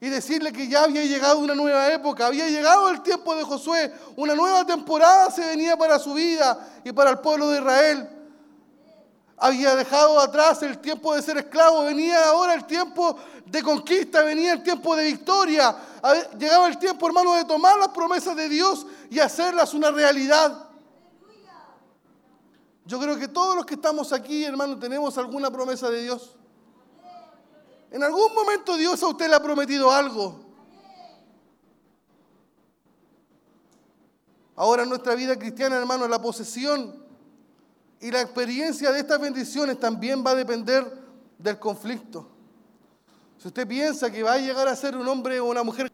y 0.00 0.08
decirle 0.08 0.52
que 0.52 0.68
ya 0.68 0.84
había 0.84 1.04
llegado 1.04 1.38
una 1.38 1.54
nueva 1.54 1.92
época, 1.92 2.26
había 2.26 2.48
llegado 2.48 2.88
el 2.88 3.02
tiempo 3.02 3.34
de 3.34 3.42
Josué, 3.42 3.92
una 4.16 4.34
nueva 4.34 4.64
temporada 4.64 5.30
se 5.30 5.44
venía 5.44 5.76
para 5.76 5.98
su 5.98 6.14
vida 6.14 6.80
y 6.84 6.92
para 6.92 7.10
el 7.10 7.18
pueblo 7.18 7.48
de 7.48 7.58
Israel. 7.58 8.08
Había 9.36 9.74
dejado 9.76 10.20
atrás 10.20 10.62
el 10.62 10.78
tiempo 10.78 11.14
de 11.14 11.22
ser 11.22 11.38
esclavo, 11.38 11.84
venía 11.84 12.28
ahora 12.28 12.54
el 12.54 12.64
tiempo 12.64 13.16
de 13.44 13.62
conquista, 13.62 14.22
venía 14.22 14.52
el 14.52 14.62
tiempo 14.62 14.94
de 14.94 15.04
victoria, 15.04 15.76
llegaba 16.38 16.68
el 16.68 16.78
tiempo, 16.78 17.06
hermano, 17.06 17.34
de 17.34 17.44
tomar 17.44 17.76
las 17.78 17.88
promesas 17.88 18.36
de 18.36 18.48
Dios 18.48 18.86
y 19.10 19.18
hacerlas 19.18 19.74
una 19.74 19.90
realidad. 19.90 20.68
Yo 22.84 22.98
creo 22.98 23.18
que 23.18 23.28
todos 23.28 23.54
los 23.54 23.66
que 23.66 23.74
estamos 23.74 24.12
aquí, 24.12 24.44
hermano, 24.44 24.78
tenemos 24.78 25.18
alguna 25.18 25.50
promesa 25.50 25.90
de 25.90 26.02
Dios. 26.02 26.37
En 27.90 28.02
algún 28.02 28.34
momento 28.34 28.76
Dios 28.76 29.02
a 29.02 29.08
usted 29.08 29.28
le 29.28 29.34
ha 29.34 29.42
prometido 29.42 29.90
algo. 29.90 30.40
Ahora 34.56 34.82
en 34.82 34.88
nuestra 34.88 35.14
vida 35.14 35.38
cristiana, 35.38 35.76
hermano, 35.76 36.08
la 36.08 36.20
posesión 36.20 36.94
y 38.00 38.10
la 38.10 38.20
experiencia 38.20 38.90
de 38.90 39.00
estas 39.00 39.20
bendiciones 39.20 39.78
también 39.78 40.24
va 40.26 40.32
a 40.32 40.34
depender 40.34 40.84
del 41.38 41.58
conflicto. 41.58 42.28
Si 43.38 43.48
usted 43.48 43.66
piensa 43.66 44.10
que 44.10 44.22
va 44.22 44.32
a 44.32 44.38
llegar 44.38 44.66
a 44.66 44.74
ser 44.74 44.96
un 44.96 45.06
hombre 45.06 45.38
o 45.38 45.46
una 45.46 45.62
mujer, 45.62 45.90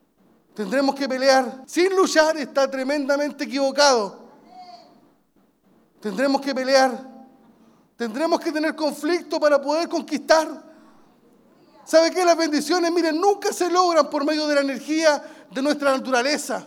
tendremos 0.55 0.95
que 0.95 1.07
pelear 1.07 1.63
sin 1.67 1.95
luchar, 1.95 2.37
está 2.37 2.69
tremendamente 2.69 3.43
equivocado. 3.43 4.25
Tendremos 6.01 6.41
que 6.41 6.53
pelear. 6.53 7.15
Tendremos 7.95 8.39
que 8.39 8.51
tener 8.51 8.75
conflicto 8.75 9.39
para 9.39 9.61
poder 9.61 9.87
conquistar. 9.87 10.74
¿Sabe 11.85 12.09
qué? 12.09 12.25
Las 12.25 12.35
bendiciones, 12.35 12.91
miren, 12.91 13.21
nunca 13.21 13.53
se 13.53 13.69
logran 13.69 14.09
por 14.09 14.25
medio 14.25 14.47
de 14.47 14.55
la 14.55 14.61
energía 14.61 15.23
de 15.51 15.61
nuestra 15.61 15.95
naturaleza, 15.95 16.65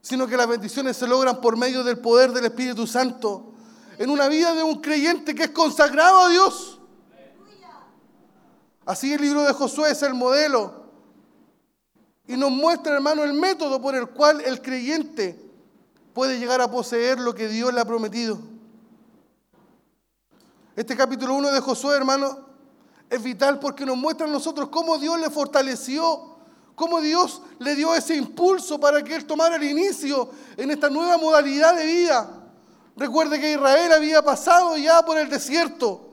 sino 0.00 0.26
que 0.26 0.38
las 0.38 0.48
bendiciones 0.48 0.96
se 0.96 1.06
logran 1.06 1.40
por 1.40 1.56
medio 1.58 1.84
del 1.84 1.98
poder 1.98 2.32
del 2.32 2.46
Espíritu 2.46 2.86
Santo 2.86 3.52
en 3.98 4.08
una 4.08 4.28
vida 4.28 4.54
de 4.54 4.62
un 4.62 4.80
creyente 4.80 5.34
que 5.34 5.44
es 5.44 5.50
consagrado 5.50 6.20
a 6.20 6.28
Dios. 6.30 6.78
Así 8.86 9.12
el 9.12 9.20
libro 9.20 9.42
de 9.42 9.52
Josué 9.52 9.90
es 9.90 10.02
el 10.02 10.14
modelo 10.14 10.86
y 12.26 12.36
nos 12.38 12.50
muestra, 12.50 12.94
hermano, 12.94 13.22
el 13.22 13.34
método 13.34 13.82
por 13.82 13.94
el 13.94 14.08
cual 14.08 14.40
el 14.40 14.62
creyente 14.62 15.38
puede 16.14 16.38
llegar 16.38 16.62
a 16.62 16.70
poseer 16.70 17.20
lo 17.20 17.34
que 17.34 17.48
Dios 17.48 17.74
le 17.74 17.80
ha 17.80 17.84
prometido. 17.84 18.38
Este 20.74 20.96
capítulo 20.96 21.34
1 21.34 21.52
de 21.52 21.60
Josué, 21.60 21.96
hermano, 21.96 22.49
es 23.10 23.22
vital 23.22 23.58
porque 23.58 23.84
nos 23.84 23.96
muestra 23.96 24.26
a 24.26 24.30
nosotros 24.30 24.68
cómo 24.68 24.96
Dios 24.96 25.18
le 25.18 25.28
fortaleció, 25.30 26.36
cómo 26.76 27.00
Dios 27.00 27.42
le 27.58 27.74
dio 27.74 27.92
ese 27.92 28.14
impulso 28.14 28.78
para 28.78 29.02
que 29.02 29.16
él 29.16 29.26
tomara 29.26 29.56
el 29.56 29.64
inicio 29.64 30.30
en 30.56 30.70
esta 30.70 30.88
nueva 30.88 31.18
modalidad 31.18 31.74
de 31.74 31.84
vida. 31.84 32.30
Recuerde 32.96 33.40
que 33.40 33.52
Israel 33.52 33.92
había 33.92 34.22
pasado 34.22 34.76
ya 34.76 35.04
por 35.04 35.18
el 35.18 35.28
desierto. 35.28 36.08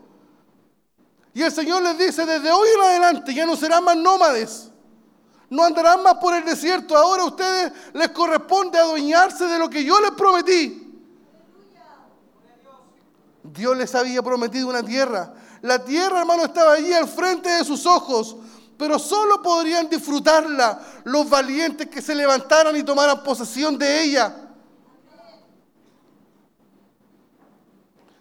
Y 1.35 1.43
el 1.43 1.51
Señor 1.51 1.83
les 1.83 1.99
dice, 1.99 2.25
desde 2.25 2.51
hoy 2.51 2.67
en 2.75 2.81
adelante 2.81 3.31
ya 3.31 3.45
no 3.45 3.55
serán 3.55 3.83
más 3.83 3.95
nómades. 3.95 4.71
No 5.49 5.63
andarán 5.63 6.01
más 6.01 6.15
por 6.15 6.33
el 6.33 6.43
desierto. 6.43 6.97
Ahora 6.97 7.21
a 7.21 7.27
ustedes 7.27 7.71
les 7.93 8.09
corresponde 8.09 8.79
adueñarse 8.79 9.45
de 9.45 9.59
lo 9.59 9.69
que 9.69 9.83
yo 9.83 10.01
les 10.01 10.11
prometí. 10.11 10.83
Dios 13.43 13.77
les 13.77 13.93
había 13.93 14.23
prometido 14.23 14.67
una 14.67 14.83
tierra. 14.83 15.33
La 15.61 15.83
tierra, 15.83 16.19
hermano, 16.19 16.45
estaba 16.45 16.73
allí 16.73 16.93
al 16.93 17.07
frente 17.07 17.49
de 17.49 17.63
sus 17.65 17.85
ojos, 17.85 18.35
pero 18.77 18.99
solo 18.99 19.41
podrían 19.41 19.89
disfrutarla 19.89 20.79
los 21.03 21.29
valientes 21.29 21.87
que 21.87 22.01
se 22.01 22.13
levantaran 22.13 22.75
y 22.75 22.83
tomaran 22.83 23.23
posesión 23.23 23.77
de 23.77 24.03
ella. 24.03 24.47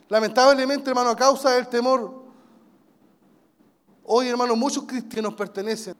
Lamentablemente, 0.09 0.89
hermano, 0.89 1.11
a 1.11 1.17
causa 1.17 1.51
del 1.51 1.69
temor, 1.69 2.25
hoy, 4.05 4.29
hermano, 4.29 4.57
muchos 4.57 4.85
cristianos 4.85 5.35
pertenecen. 5.35 5.97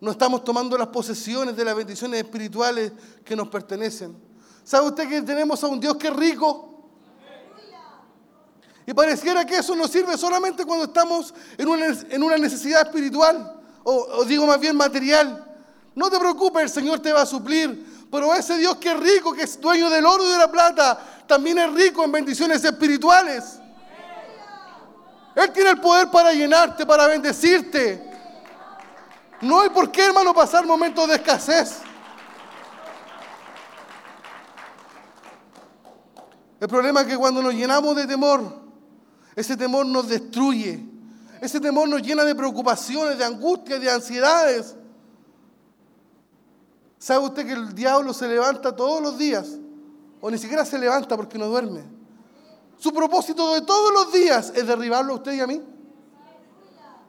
No 0.00 0.10
estamos 0.10 0.44
tomando 0.44 0.76
las 0.76 0.88
posesiones 0.88 1.56
de 1.56 1.64
las 1.64 1.74
bendiciones 1.74 2.22
espirituales 2.22 2.92
que 3.24 3.34
nos 3.34 3.48
pertenecen. 3.48 4.14
¿Sabe 4.64 4.88
usted 4.88 5.08
que 5.08 5.22
tenemos 5.22 5.62
a 5.64 5.68
un 5.68 5.80
Dios 5.80 5.96
que 5.96 6.08
es 6.08 6.16
rico? 6.16 6.73
Y 8.86 8.92
pareciera 8.92 9.44
que 9.44 9.58
eso 9.58 9.74
nos 9.74 9.90
sirve 9.90 10.16
solamente 10.18 10.64
cuando 10.64 10.84
estamos 10.84 11.32
en 11.56 12.22
una, 12.22 12.36
necesidad 12.36 12.82
espiritual, 12.82 13.60
o, 13.82 13.94
o 13.94 14.24
digo 14.24 14.46
más 14.46 14.60
bien 14.60 14.76
material. 14.76 15.44
No 15.94 16.10
te 16.10 16.18
preocupes, 16.18 16.64
el 16.64 16.70
Señor 16.70 17.00
te 17.00 17.12
va 17.12 17.22
a 17.22 17.26
suplir. 17.26 18.06
Pero 18.10 18.34
ese 18.34 18.56
Dios 18.58 18.76
que 18.76 18.92
es 18.92 19.00
rico, 19.00 19.32
que 19.32 19.42
es 19.42 19.60
dueño 19.60 19.90
del 19.90 20.06
oro 20.06 20.24
y 20.24 20.30
de 20.30 20.38
la 20.38 20.50
plata, 20.50 20.98
también 21.26 21.58
es 21.58 21.72
rico 21.72 22.04
en 22.04 22.12
bendiciones 22.12 22.62
espirituales. 22.64 23.58
Él 25.34 25.52
tiene 25.52 25.70
el 25.70 25.80
poder 25.80 26.10
para 26.10 26.32
llenarte, 26.32 26.86
para 26.86 27.06
bendecirte. 27.08 28.10
No 29.40 29.60
hay 29.60 29.70
por 29.70 29.90
qué, 29.90 30.04
hermano, 30.04 30.32
pasar 30.32 30.64
momentos 30.64 31.08
de 31.08 31.16
escasez. 31.16 31.78
El 36.60 36.68
problema 36.68 37.00
es 37.00 37.08
que 37.08 37.16
cuando 37.16 37.42
nos 37.42 37.52
llenamos 37.52 37.96
de 37.96 38.06
temor, 38.06 38.63
ese 39.36 39.56
temor 39.56 39.86
nos 39.86 40.08
destruye. 40.08 40.84
Ese 41.40 41.60
temor 41.60 41.88
nos 41.88 42.02
llena 42.02 42.24
de 42.24 42.34
preocupaciones, 42.34 43.18
de 43.18 43.24
angustias, 43.24 43.80
de 43.80 43.90
ansiedades. 43.90 44.76
¿Sabe 46.98 47.24
usted 47.24 47.46
que 47.46 47.52
el 47.52 47.74
diablo 47.74 48.14
se 48.14 48.26
levanta 48.28 48.74
todos 48.74 49.02
los 49.02 49.18
días? 49.18 49.58
O 50.20 50.30
ni 50.30 50.38
siquiera 50.38 50.64
se 50.64 50.78
levanta 50.78 51.16
porque 51.16 51.36
no 51.36 51.46
duerme. 51.48 51.84
Su 52.78 52.92
propósito 52.92 53.54
de 53.54 53.62
todos 53.62 53.92
los 53.92 54.12
días 54.12 54.52
es 54.54 54.66
derribarlo 54.66 55.14
a 55.14 55.16
usted 55.16 55.32
y 55.32 55.40
a 55.40 55.46
mí. 55.46 55.62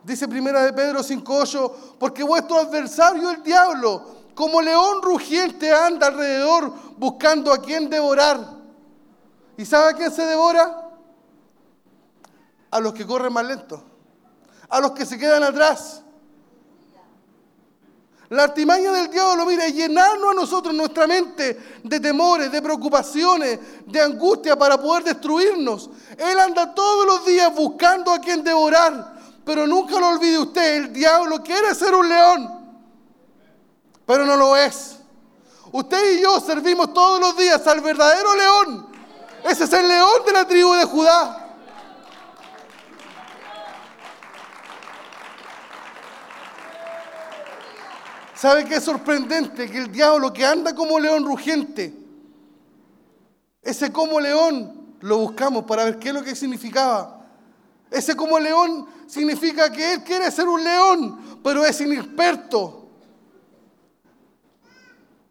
Dice 0.03 0.27
primera 0.27 0.63
de 0.63 0.73
Pedro 0.73 0.99
5.8, 0.99 1.71
porque 1.97 2.23
vuestro 2.23 2.59
adversario 2.59 3.31
el 3.31 3.41
diablo, 3.41 4.05
como 4.35 4.61
león 4.61 5.01
rugiente 5.01 5.73
anda 5.73 6.07
alrededor 6.07 6.73
buscando 6.97 7.53
a 7.53 7.59
quien 7.59 7.89
devorar. 7.89 8.39
¿Y 9.57 9.65
sabe 9.65 9.91
a 9.91 9.93
quién 9.93 10.11
se 10.11 10.25
devora? 10.25 10.84
A 12.75 12.79
los 12.81 12.93
que 12.93 13.05
corren 13.05 13.31
más 13.31 13.45
lento, 13.45 13.81
a 14.67 14.81
los 14.81 14.91
que 14.91 15.05
se 15.05 15.17
quedan 15.17 15.43
atrás. 15.43 16.03
La 18.27 18.43
artimaña 18.43 18.91
del 18.91 19.09
diablo, 19.09 19.45
mire, 19.45 19.67
es 19.67 19.75
llenarnos 19.75 20.31
a 20.31 20.33
nosotros 20.33 20.75
nuestra 20.75 21.07
mente 21.07 21.79
de 21.81 21.99
temores, 22.01 22.51
de 22.51 22.61
preocupaciones, 22.61 23.59
de 23.85 24.01
angustia 24.01 24.57
para 24.57 24.77
poder 24.77 25.05
destruirnos. 25.05 25.89
Él 26.17 26.37
anda 26.37 26.75
todos 26.75 27.05
los 27.05 27.25
días 27.25 27.55
buscando 27.55 28.11
a 28.11 28.19
quien 28.19 28.43
devorar. 28.43 29.15
Pero 29.45 29.65
nunca 29.65 29.97
lo 29.97 30.09
olvide 30.09 30.37
usted, 30.37 30.75
el 30.75 30.91
diablo 30.91 31.41
quiere 31.41 31.73
ser 31.73 31.95
un 31.95 32.09
león, 32.09 32.77
pero 34.05 34.25
no 34.25 34.35
lo 34.35 34.57
es. 34.57 34.97
Usted 35.71 36.17
y 36.17 36.21
yo 36.21 36.41
servimos 36.41 36.93
todos 36.93 37.21
los 37.21 37.37
días 37.37 37.65
al 37.67 37.79
verdadero 37.79 38.35
león. 38.35 38.87
Ese 39.45 39.63
es 39.63 39.71
el 39.71 39.87
león 39.87 40.25
de 40.25 40.33
la 40.33 40.45
tribu 40.45 40.73
de 40.73 40.83
Judá. 40.83 41.44
¿Sabe 48.35 48.65
qué 48.65 48.75
es 48.75 48.83
sorprendente? 48.83 49.69
Que 49.69 49.77
el 49.77 49.91
diablo 49.91 50.33
que 50.33 50.45
anda 50.45 50.75
como 50.75 50.99
león 50.99 51.25
rugiente, 51.25 51.93
ese 53.61 53.91
como 53.91 54.19
león 54.19 54.97
lo 54.99 55.17
buscamos 55.19 55.63
para 55.63 55.85
ver 55.85 55.97
qué 55.97 56.09
es 56.09 56.13
lo 56.13 56.23
que 56.23 56.35
significaba. 56.35 57.21
Ese 57.89 58.15
como 58.15 58.37
león 58.37 58.87
significa 59.07 59.71
que 59.71 59.93
él 59.93 60.03
quiere 60.03 60.29
ser 60.31 60.47
un 60.47 60.63
león, 60.63 61.39
pero 61.43 61.65
es 61.65 61.79
inexperto. 61.79 62.89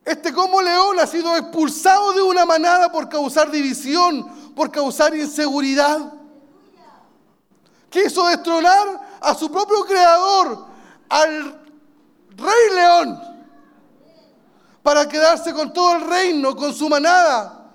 Este 0.05 0.33
como 0.33 0.63
león 0.63 0.99
ha 0.99 1.07
sido 1.07 1.37
expulsado 1.37 2.13
de 2.13 2.23
una 2.23 2.45
manada 2.47 2.91
por 2.91 3.09
causar 3.09 3.51
división, 3.51 4.55
por 4.55 4.71
causar 4.71 5.15
inseguridad. 5.15 6.13
Quiso 7.91 8.27
destronar 8.29 9.19
a 9.21 9.35
su 9.35 9.51
propio 9.51 9.85
creador, 9.85 10.67
al 11.09 11.64
rey 12.37 12.75
león, 12.75 13.21
para 14.83 15.09
quedarse 15.09 15.53
con 15.53 15.73
todo 15.73 15.97
el 15.97 16.03
reino, 16.03 16.55
con 16.55 16.75
su 16.75 16.89
manada. 16.89 17.73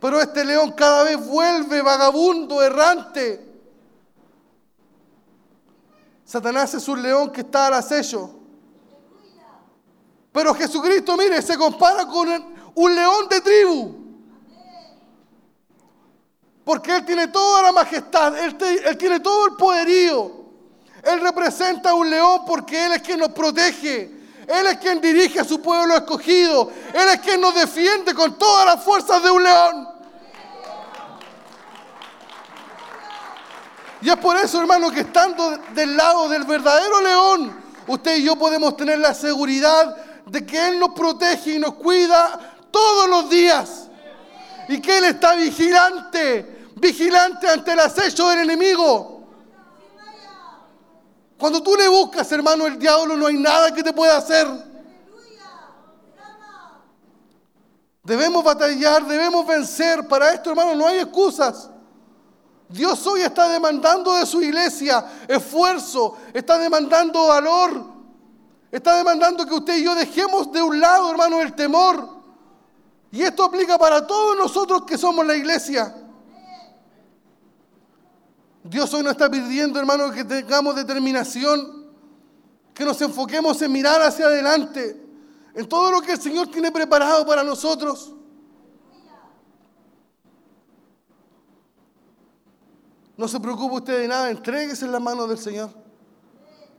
Pero 0.00 0.20
este 0.20 0.44
león 0.44 0.72
cada 0.72 1.02
vez 1.02 1.24
vuelve 1.26 1.80
vagabundo, 1.82 2.62
errante. 2.62 3.54
Satanás 6.24 6.74
es 6.74 6.88
un 6.88 7.02
león 7.02 7.30
que 7.30 7.42
está 7.42 7.68
al 7.68 7.74
acecho. 7.74 8.30
Pero 10.32 10.54
Jesucristo, 10.54 11.16
mire, 11.16 11.40
se 11.42 11.56
compara 11.56 12.06
con 12.06 12.28
un 12.74 12.94
león 12.94 13.28
de 13.28 13.40
tribu. 13.40 14.04
Porque 16.64 16.96
Él 16.96 17.04
tiene 17.04 17.28
toda 17.28 17.62
la 17.62 17.72
majestad, 17.72 18.36
Él, 18.38 18.56
tiene 18.96 19.20
todo 19.20 19.46
el 19.46 19.54
poderío. 19.54 20.43
Él 21.04 21.20
representa 21.20 21.90
a 21.90 21.94
un 21.94 22.08
león 22.08 22.42
porque 22.46 22.86
Él 22.86 22.92
es 22.92 23.02
quien 23.02 23.18
nos 23.18 23.30
protege. 23.30 24.10
Él 24.46 24.66
es 24.66 24.78
quien 24.78 25.00
dirige 25.00 25.40
a 25.40 25.44
su 25.44 25.60
pueblo 25.60 25.94
escogido. 25.94 26.70
Él 26.92 27.08
es 27.08 27.20
quien 27.20 27.40
nos 27.40 27.54
defiende 27.54 28.14
con 28.14 28.38
todas 28.38 28.66
las 28.66 28.84
fuerzas 28.84 29.22
de 29.22 29.30
un 29.30 29.42
león. 29.42 29.88
Y 34.02 34.10
es 34.10 34.16
por 34.16 34.36
eso, 34.36 34.60
hermano, 34.60 34.90
que 34.90 35.00
estando 35.00 35.56
del 35.74 35.96
lado 35.96 36.28
del 36.28 36.44
verdadero 36.44 37.00
león, 37.00 37.64
usted 37.86 38.16
y 38.16 38.24
yo 38.24 38.36
podemos 38.36 38.76
tener 38.76 38.98
la 38.98 39.14
seguridad 39.14 39.96
de 40.26 40.44
que 40.44 40.68
Él 40.68 40.78
nos 40.78 40.90
protege 40.90 41.54
y 41.54 41.58
nos 41.58 41.74
cuida 41.74 42.38
todos 42.70 43.08
los 43.08 43.30
días. 43.30 43.88
Y 44.68 44.80
que 44.80 44.98
Él 44.98 45.04
está 45.04 45.34
vigilante, 45.34 46.68
vigilante 46.76 47.48
ante 47.48 47.72
el 47.72 47.80
acecho 47.80 48.28
del 48.28 48.40
enemigo. 48.40 49.13
Cuando 51.44 51.62
tú 51.62 51.76
le 51.76 51.86
buscas, 51.88 52.32
hermano, 52.32 52.66
el 52.66 52.78
diablo, 52.78 53.18
no 53.18 53.26
hay 53.26 53.36
nada 53.36 53.70
que 53.74 53.82
te 53.82 53.92
pueda 53.92 54.16
hacer. 54.16 54.48
Debemos 58.02 58.42
batallar, 58.42 59.04
debemos 59.04 59.46
vencer. 59.46 60.08
Para 60.08 60.32
esto, 60.32 60.48
hermano, 60.48 60.74
no 60.74 60.86
hay 60.86 61.00
excusas. 61.00 61.68
Dios 62.66 63.06
hoy 63.06 63.20
está 63.20 63.46
demandando 63.46 64.14
de 64.14 64.24
su 64.24 64.40
iglesia 64.40 65.04
esfuerzo, 65.28 66.16
está 66.32 66.56
demandando 66.56 67.26
valor, 67.26 67.88
está 68.72 68.96
demandando 68.96 69.44
que 69.44 69.52
usted 69.52 69.76
y 69.76 69.84
yo 69.84 69.94
dejemos 69.94 70.50
de 70.50 70.62
un 70.62 70.80
lado, 70.80 71.10
hermano, 71.10 71.42
el 71.42 71.54
temor. 71.54 72.08
Y 73.12 73.20
esto 73.20 73.44
aplica 73.44 73.76
para 73.76 74.06
todos 74.06 74.34
nosotros 74.34 74.84
que 74.86 74.96
somos 74.96 75.26
la 75.26 75.36
iglesia. 75.36 75.94
Dios 78.64 78.94
hoy 78.94 79.02
nos 79.02 79.12
está 79.12 79.30
pidiendo, 79.30 79.78
hermano, 79.78 80.10
que 80.10 80.24
tengamos 80.24 80.74
determinación, 80.74 81.84
Que 82.72 82.84
nos 82.84 83.00
enfoquemos 83.02 83.62
en 83.62 83.70
mirar 83.70 84.02
hacia 84.02 84.26
adelante, 84.26 85.00
en 85.54 85.68
todo 85.68 85.92
lo 85.92 86.00
que 86.00 86.12
el 86.12 86.20
Señor 86.20 86.50
tiene 86.50 86.72
preparado 86.72 87.24
para 87.24 87.44
nosotros. 87.44 88.12
No 93.16 93.28
se 93.28 93.38
preocupe 93.38 93.76
usted 93.76 94.00
de 94.00 94.08
nada, 94.08 94.28
entréguese 94.28 94.86
en 94.86 94.90
las 94.90 95.00
manos 95.00 95.28
del 95.28 95.38
Señor. 95.38 95.70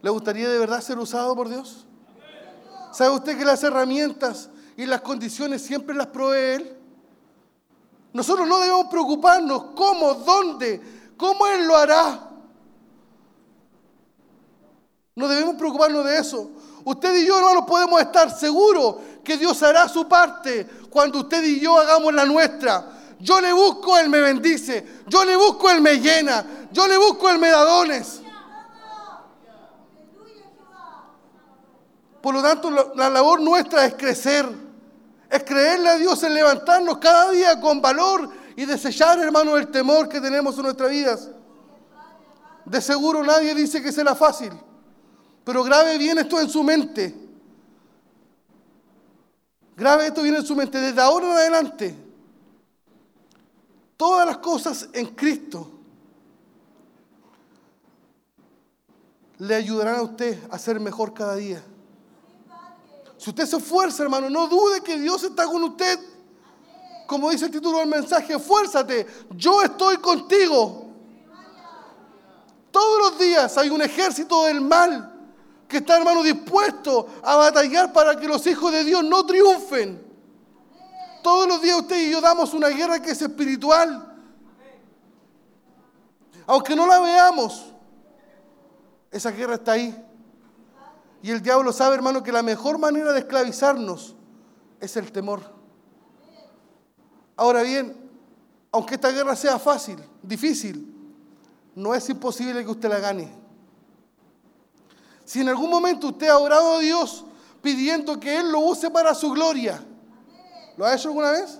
¿Le 0.01 0.09
gustaría 0.09 0.49
de 0.49 0.59
verdad 0.59 0.81
ser 0.81 0.99
usado 0.99 1.33
por 1.33 1.47
Dios? 1.47 1.85
¿Sabe 2.91 3.11
usted 3.11 3.37
que 3.37 3.45
las 3.45 3.63
herramientas 3.63 4.49
y 4.75 4.85
las 4.85 4.99
condiciones 4.99 5.61
siempre 5.61 5.95
las 5.95 6.07
provee 6.07 6.55
Él? 6.55 6.77
Nosotros 8.11 8.47
no 8.47 8.59
debemos 8.59 8.87
preocuparnos 8.87 9.63
cómo, 9.75 10.13
dónde, 10.13 10.94
cómo 11.17 11.47
Él 11.47 11.67
lo 11.67 11.75
hará. 11.75 12.29
No 15.15 15.27
debemos 15.27 15.55
preocuparnos 15.55 16.03
de 16.05 16.17
eso. 16.17 16.51
Usted 16.83 17.15
y 17.15 17.25
yo, 17.25 17.37
hermanos, 17.37 17.63
podemos 17.65 17.99
estar 18.01 18.29
seguros 18.29 18.97
que 19.23 19.37
Dios 19.37 19.61
hará 19.63 19.87
su 19.87 20.07
parte 20.07 20.67
cuando 20.89 21.19
usted 21.19 21.43
y 21.43 21.59
yo 21.59 21.79
hagamos 21.79 22.13
la 22.13 22.25
nuestra. 22.25 22.91
Yo 23.19 23.39
le 23.39 23.53
busco, 23.53 23.97
Él 23.97 24.09
me 24.09 24.19
bendice. 24.19 24.85
Yo 25.07 25.23
le 25.23 25.35
busco, 25.35 25.69
Él 25.69 25.81
me 25.81 25.99
llena. 25.99 26.67
Yo 26.71 26.87
le 26.87 26.97
busco, 26.97 27.29
Él 27.29 27.39
me 27.39 27.49
da 27.49 27.63
dones. 27.63 28.21
Por 32.21 32.33
lo 32.33 32.41
tanto, 32.41 32.69
la, 32.69 32.85
la 32.95 33.09
labor 33.09 33.39
nuestra 33.39 33.85
es 33.85 33.95
crecer. 33.95 34.45
Es 35.29 35.43
creerle 35.43 35.89
a 35.89 35.97
Dios 35.97 36.21
en 36.23 36.33
levantarnos 36.33 36.97
cada 36.97 37.31
día 37.31 37.59
con 37.59 37.81
valor 37.81 38.29
y 38.55 38.65
desechar, 38.65 39.19
hermano, 39.19 39.57
el 39.57 39.67
temor 39.67 40.07
que 40.07 40.21
tenemos 40.21 40.55
en 40.57 40.63
nuestras 40.63 40.89
vidas. 40.89 41.29
De 42.65 42.81
seguro 42.81 43.23
nadie 43.23 43.53
dice 43.53 43.81
que 43.81 43.91
será 43.91 44.15
fácil, 44.15 44.51
pero 45.43 45.63
grave 45.63 45.97
bien 45.97 46.17
esto 46.17 46.39
en 46.39 46.49
su 46.49 46.63
mente. 46.63 47.15
Grave 49.75 50.07
esto 50.07 50.23
bien 50.23 50.35
en 50.35 50.45
su 50.45 50.55
mente. 50.55 50.79
Desde 50.79 51.01
ahora 51.01 51.27
en 51.27 51.31
adelante, 51.33 51.95
todas 53.97 54.25
las 54.25 54.37
cosas 54.37 54.89
en 54.93 55.07
Cristo 55.07 55.71
le 59.37 59.53
ayudarán 59.53 59.95
a 59.95 60.01
usted 60.01 60.41
a 60.49 60.57
ser 60.57 60.79
mejor 60.79 61.13
cada 61.13 61.35
día. 61.35 61.61
Si 63.17 63.29
usted 63.29 63.45
se 63.45 63.57
esfuerza, 63.57 64.03
hermano, 64.03 64.29
no 64.29 64.47
dude 64.47 64.81
que 64.81 64.97
Dios 64.97 65.23
está 65.23 65.45
con 65.45 65.63
usted. 65.63 66.14
Como 67.07 67.29
dice 67.29 67.45
el 67.45 67.51
título 67.51 67.79
del 67.79 67.87
mensaje, 67.87 68.33
esfuérzate, 68.33 69.05
yo 69.31 69.61
estoy 69.61 69.97
contigo. 69.97 70.85
Todos 72.71 72.99
los 72.99 73.19
días 73.19 73.57
hay 73.57 73.69
un 73.69 73.81
ejército 73.81 74.45
del 74.45 74.61
mal 74.61 75.13
que 75.67 75.77
está, 75.77 75.97
hermano, 75.97 76.21
dispuesto 76.21 77.07
a 77.23 77.35
batallar 77.37 77.93
para 77.93 78.15
que 78.15 78.27
los 78.27 78.45
hijos 78.47 78.71
de 78.71 78.83
Dios 78.83 79.03
no 79.03 79.25
triunfen. 79.25 80.03
Todos 81.23 81.47
los 81.47 81.61
días 81.61 81.79
usted 81.79 82.07
y 82.07 82.11
yo 82.11 82.21
damos 82.21 82.53
una 82.53 82.67
guerra 82.67 83.01
que 83.01 83.11
es 83.11 83.21
espiritual. 83.21 84.13
Aunque 86.47 86.75
no 86.75 86.85
la 86.85 86.99
veamos, 86.99 87.65
esa 89.09 89.31
guerra 89.31 89.55
está 89.55 89.71
ahí. 89.71 89.95
Y 91.23 91.31
el 91.31 91.41
diablo 91.41 91.71
sabe, 91.73 91.95
hermano, 91.95 92.21
que 92.21 92.31
la 92.31 92.43
mejor 92.43 92.77
manera 92.77 93.11
de 93.13 93.19
esclavizarnos 93.19 94.15
es 94.79 94.95
el 94.97 95.11
temor. 95.11 95.54
Ahora 97.35 97.63
bien, 97.63 97.95
aunque 98.71 98.95
esta 98.95 99.11
guerra 99.11 99.35
sea 99.35 99.59
fácil, 99.59 99.97
difícil, 100.21 100.93
no 101.75 101.93
es 101.93 102.07
imposible 102.09 102.63
que 102.63 102.71
usted 102.71 102.89
la 102.89 102.99
gane. 102.99 103.31
Si 105.25 105.41
en 105.41 105.49
algún 105.49 105.69
momento 105.69 106.07
usted 106.07 106.29
ha 106.29 106.37
orado 106.37 106.75
a 106.75 106.79
Dios 106.79 107.25
pidiendo 107.61 108.19
que 108.19 108.37
Él 108.37 108.51
lo 108.51 108.59
use 108.59 108.89
para 108.89 109.13
su 109.15 109.31
gloria, 109.31 109.83
¿lo 110.77 110.85
ha 110.85 110.95
hecho 110.95 111.09
alguna 111.09 111.31
vez? 111.31 111.59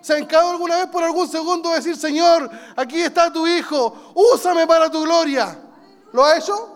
¿Se 0.00 0.14
ha 0.14 0.18
encado 0.18 0.50
alguna 0.50 0.76
vez 0.76 0.86
por 0.88 1.02
algún 1.02 1.28
segundo 1.28 1.70
decir, 1.70 1.96
Señor, 1.96 2.50
aquí 2.76 3.00
está 3.00 3.32
tu 3.32 3.46
hijo, 3.46 4.12
úsame 4.14 4.66
para 4.66 4.90
tu 4.90 5.02
gloria? 5.02 5.58
¿Lo 6.12 6.24
ha 6.24 6.36
hecho? 6.36 6.74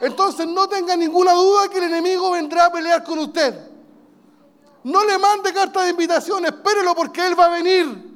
Entonces 0.00 0.46
no 0.48 0.68
tenga 0.68 0.96
ninguna 0.96 1.32
duda 1.32 1.68
que 1.68 1.78
el 1.78 1.84
enemigo 1.84 2.32
vendrá 2.32 2.66
a 2.66 2.72
pelear 2.72 3.04
con 3.04 3.18
usted. 3.20 3.71
No 4.84 5.04
le 5.04 5.18
mande 5.18 5.52
carta 5.52 5.82
de 5.82 5.90
invitación, 5.90 6.44
espérelo 6.44 6.94
porque 6.94 7.26
él 7.26 7.38
va 7.38 7.46
a 7.46 7.50
venir. 7.50 8.12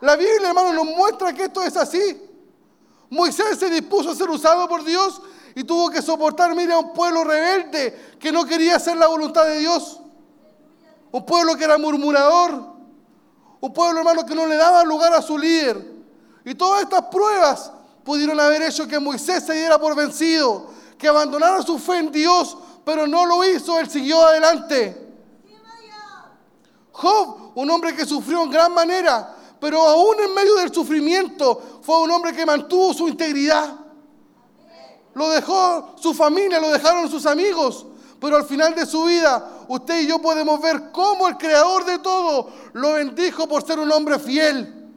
La 0.00 0.16
Biblia, 0.16 0.48
hermano, 0.48 0.72
nos 0.72 0.84
muestra 0.84 1.32
que 1.32 1.44
esto 1.44 1.62
es 1.62 1.76
así. 1.76 2.20
Moisés 3.10 3.58
se 3.58 3.70
dispuso 3.70 4.10
a 4.10 4.14
ser 4.14 4.28
usado 4.28 4.68
por 4.68 4.84
Dios 4.84 5.22
y 5.54 5.62
tuvo 5.64 5.88
que 5.90 6.02
soportar, 6.02 6.54
mire, 6.54 6.72
a 6.72 6.78
un 6.78 6.92
pueblo 6.92 7.22
rebelde 7.22 8.16
que 8.18 8.32
no 8.32 8.44
quería 8.44 8.76
hacer 8.76 8.96
la 8.96 9.06
voluntad 9.06 9.44
de 9.44 9.60
Dios. 9.60 10.00
Un 11.12 11.24
pueblo 11.24 11.56
que 11.56 11.64
era 11.64 11.78
murmurador. 11.78 12.74
Un 13.60 13.72
pueblo, 13.72 14.00
hermano, 14.00 14.26
que 14.26 14.34
no 14.34 14.46
le 14.46 14.56
daba 14.56 14.82
lugar 14.84 15.14
a 15.14 15.22
su 15.22 15.38
líder. 15.38 15.94
Y 16.44 16.54
todas 16.54 16.82
estas 16.82 17.02
pruebas 17.04 17.70
pudieron 18.04 18.38
haber 18.40 18.62
hecho 18.62 18.86
que 18.86 18.98
Moisés 18.98 19.44
se 19.44 19.54
diera 19.54 19.78
por 19.78 19.94
vencido, 19.94 20.66
que 20.98 21.08
abandonara 21.08 21.62
su 21.62 21.78
fe 21.78 21.98
en 21.98 22.12
Dios, 22.12 22.56
pero 22.84 23.06
no 23.06 23.24
lo 23.24 23.44
hizo, 23.44 23.78
él 23.78 23.88
siguió 23.88 24.26
adelante. 24.26 25.03
Job, 26.94 27.50
un 27.56 27.68
hombre 27.70 27.94
que 27.96 28.06
sufrió 28.06 28.44
en 28.44 28.50
gran 28.50 28.72
manera, 28.72 29.34
pero 29.58 29.82
aún 29.82 30.14
en 30.20 30.32
medio 30.32 30.54
del 30.54 30.72
sufrimiento 30.72 31.80
fue 31.82 32.00
un 32.02 32.10
hombre 32.12 32.32
que 32.32 32.46
mantuvo 32.46 32.94
su 32.94 33.08
integridad. 33.08 33.74
Lo 35.14 35.28
dejó 35.30 35.96
su 36.00 36.14
familia, 36.14 36.60
lo 36.60 36.70
dejaron 36.70 37.10
sus 37.10 37.26
amigos, 37.26 37.84
pero 38.20 38.36
al 38.36 38.44
final 38.44 38.76
de 38.76 38.86
su 38.86 39.04
vida 39.04 39.64
usted 39.66 40.02
y 40.02 40.06
yo 40.06 40.20
podemos 40.20 40.60
ver 40.60 40.92
cómo 40.92 41.26
el 41.26 41.36
creador 41.36 41.84
de 41.84 41.98
todo 41.98 42.48
lo 42.74 42.92
bendijo 42.92 43.48
por 43.48 43.66
ser 43.66 43.80
un 43.80 43.90
hombre 43.90 44.20
fiel. 44.20 44.88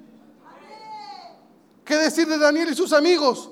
¿Qué 1.83 1.95
decir 1.95 2.27
de 2.27 2.37
Daniel 2.37 2.69
y 2.69 2.75
sus 2.75 2.93
amigos? 2.93 3.49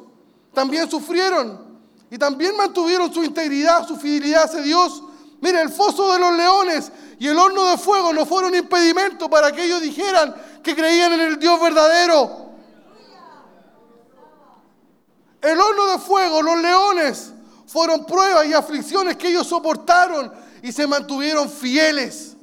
También 0.54 0.88
sufrieron 0.88 1.80
y 2.12 2.18
también 2.20 2.56
mantuvieron 2.56 3.12
su 3.12 3.24
integridad, 3.24 3.88
su 3.88 3.98
fidelidad 3.98 4.44
hacia 4.44 4.62
Dios. 4.62 5.02
Mire, 5.46 5.62
el 5.62 5.70
foso 5.70 6.12
de 6.12 6.18
los 6.18 6.34
leones 6.34 6.92
y 7.20 7.28
el 7.28 7.38
horno 7.38 7.66
de 7.66 7.78
fuego 7.78 8.12
no 8.12 8.26
fueron 8.26 8.56
impedimento 8.56 9.30
para 9.30 9.52
que 9.52 9.64
ellos 9.64 9.80
dijeran 9.80 10.36
que 10.64 10.76
creían 10.76 11.14
en 11.14 11.22
el 11.22 11.38
Dios 11.38 11.62
verdadero. 11.62 12.50
El 15.44 15.60
horno 15.60 15.86
de 15.86 16.00
fuego, 16.00 16.42
los 16.42 16.58
leones, 16.60 17.32
fueron 17.68 18.08
pruebas 18.08 18.48
y 18.48 18.56
aflicciones 18.56 19.18
que 19.18 19.28
ellos 19.28 19.46
soportaron 19.46 20.34
y 20.64 20.72
se 20.72 20.88
mantuvieron 20.88 21.48
fieles. 21.48 22.36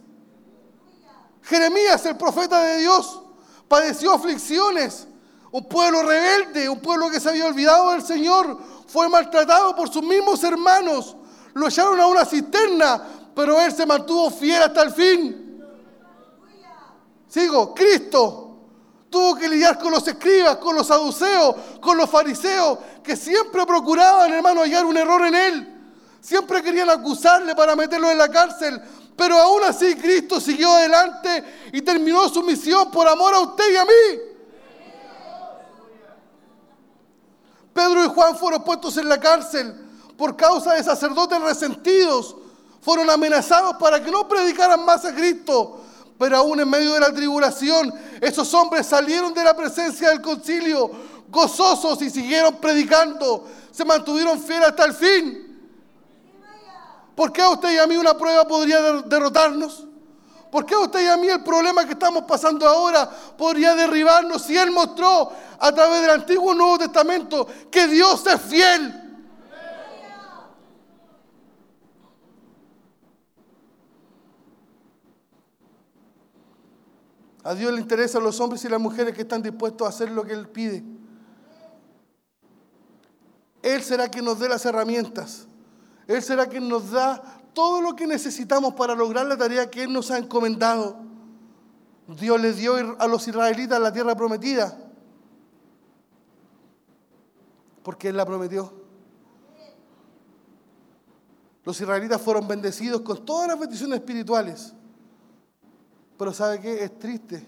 Jeremías, 1.43 2.07
el 2.07 2.17
profeta 2.17 2.63
de 2.63 2.77
Dios, 2.77 3.21
padeció 3.67 4.13
aflicciones 4.13 5.09
un 5.51 5.69
pueblo 5.69 6.05
rebelde, 6.05 6.69
un 6.69 6.79
pueblo 6.79 7.11
que 7.11 7.19
se 7.19 7.31
había 7.31 7.47
olvidado 7.47 7.91
del 7.91 8.03
Señor, 8.03 8.57
fue 8.87 9.09
maltratado 9.09 9.75
por 9.75 9.93
sus 9.93 10.05
mismos 10.05 10.45
hermanos. 10.45 11.17
Lo 11.55 11.69
echaron 11.69 12.01
a 12.01 12.07
una 12.07 12.25
cisterna, 12.25 13.03
pero 13.35 13.61
él 13.61 13.73
se 13.73 13.87
mantuvo 13.87 14.31
fiel 14.31 14.63
hasta 14.63 14.83
el 14.83 14.93
fin. 14.93 15.63
Sigo, 17.29 17.75
Cristo 17.75 18.49
tuvo 19.11 19.35
que 19.37 19.49
lidiar 19.49 19.79
con 19.79 19.93
los 19.93 20.07
escribas, 20.09 20.57
con 20.57 20.75
los 20.75 20.87
saduceos, 20.87 21.55
con 21.81 21.97
los 21.97 22.09
fariseos, 22.09 22.79
que 23.03 23.17
siempre 23.17 23.67
procuraban, 23.67 24.33
hermano, 24.33 24.63
hallar 24.63 24.85
un 24.87 24.97
error 24.97 25.27
en 25.27 25.35
él. 25.35 25.69
Siempre 26.21 26.63
querían 26.63 26.89
acusarle 26.89 27.55
para 27.55 27.77
meterlo 27.77 28.11
en 28.11 28.19
la 28.19 28.29
cárcel. 28.29 28.81
Pero 29.17 29.37
aún 29.39 29.63
así 29.65 29.95
Cristo 29.97 30.41
siguió 30.41 30.73
adelante 30.73 31.45
y 31.73 31.83
terminó 31.83 32.29
su 32.29 32.43
misión 32.43 32.91
por 32.91 33.07
amor 33.07 33.35
a 33.35 33.41
usted 33.41 33.73
y 33.73 33.77
a 33.77 33.85
mí. 33.85 34.21
Pedro 37.75 38.05
y 38.05 38.09
Juan 38.09 38.37
fueron 38.37 38.65
puestos 38.65 38.97
en 38.97 39.09
la 39.09 39.19
cárcel 39.19 39.82
por 40.23 40.37
causa 40.37 40.75
de 40.75 40.85
sacerdotes 40.85 41.41
resentidos. 41.41 42.37
Fueron 42.81 43.11
amenazados 43.11 43.75
para 43.77 44.01
que 44.01 44.09
no 44.09 44.29
predicaran 44.29 44.85
más 44.85 45.05
a 45.05 45.13
Cristo. 45.13 45.81
Pero 46.17 46.37
aún 46.37 46.61
en 46.61 46.71
medio 46.71 46.93
de 46.93 47.01
la 47.01 47.13
tribulación, 47.13 47.93
esos 48.21 48.55
hombres 48.55 48.87
salieron 48.87 49.35
de 49.35 49.43
la 49.43 49.57
presencia 49.57 50.11
del 50.11 50.23
concilio 50.23 50.89
gozosos 51.29 52.01
y 52.03 52.09
siguieron 52.09 52.55
predicando. 52.59 53.49
Se 53.73 53.85
mantuvieron 53.85 54.41
fieles 54.41 54.69
hasta 54.69 54.85
el 54.85 54.95
fin. 54.95 55.61
¿Por 57.17 57.33
qué 57.33 57.43
a 57.43 57.51
usted 57.51 57.73
y 57.73 57.79
a 57.79 57.87
mí 57.89 57.97
una 57.97 58.17
prueba 58.17 58.47
podría 58.47 58.81
derrotarnos? 59.03 59.89
¿Por 60.53 60.65
qué 60.65 60.75
a 60.77 60.79
usted 60.79 61.03
y 61.03 61.09
a 61.09 61.17
mí 61.17 61.27
el 61.27 61.43
problema 61.43 61.85
que 61.85 61.95
estamos 61.95 62.23
pasando 62.29 62.69
ahora 62.69 63.11
podría 63.37 63.75
derribarnos 63.75 64.43
si 64.43 64.57
Él 64.57 64.71
mostró 64.71 65.33
a 65.59 65.73
través 65.73 66.01
del 66.01 66.11
Antiguo 66.11 66.55
y 66.55 66.57
Nuevo 66.59 66.79
Testamento 66.79 67.45
que 67.73 67.89
Dios 67.89 68.25
es 68.29 68.41
fiel? 68.41 69.02
A 77.45 77.55
Dios 77.55 77.73
le 77.73 77.81
interesan 77.81 78.23
los 78.23 78.39
hombres 78.41 78.65
y 78.65 78.69
las 78.69 78.81
mujeres 78.81 79.15
que 79.15 79.23
están 79.23 79.43
dispuestos 79.43 79.87
a 79.87 79.91
hacer 79.91 80.11
lo 80.11 80.25
que 80.25 80.33
Él 80.33 80.49
pide. 80.49 80.85
Él 83.63 83.83
será 83.83 84.09
quien 84.09 84.25
nos 84.25 84.39
dé 84.39 84.49
las 84.49 84.65
herramientas. 84.65 85.47
Él 86.07 86.23
será 86.23 86.47
quien 86.47 86.69
nos 86.69 86.91
da 86.91 87.23
todo 87.53 87.81
lo 87.81 87.95
que 87.95 88.07
necesitamos 88.07 88.75
para 88.75 88.95
lograr 88.95 89.27
la 89.27 89.37
tarea 89.37 89.71
que 89.71 89.85
Él 89.85 89.93
nos 89.93 90.11
ha 90.11 90.19
encomendado. 90.19 90.97
Dios 92.09 92.41
les 92.41 92.57
dio 92.57 92.75
a 92.99 93.07
los 93.07 93.27
israelitas 93.27 93.81
la 93.81 93.93
tierra 93.93 94.15
prometida. 94.15 94.77
Porque 97.83 98.09
Él 98.09 98.17
la 98.17 98.27
prometió. 98.27 98.73
Los 101.65 101.81
israelitas 101.81 102.21
fueron 102.21 102.49
bendecidos 102.49 103.03
con 103.03 103.25
todas 103.25 103.49
las 103.49 103.59
bendiciones 103.59 104.01
espirituales. 104.01 104.75
Pero 106.19 106.33
¿sabe 106.33 106.61
qué? 106.61 106.85
Es 106.85 106.99
triste 106.99 107.47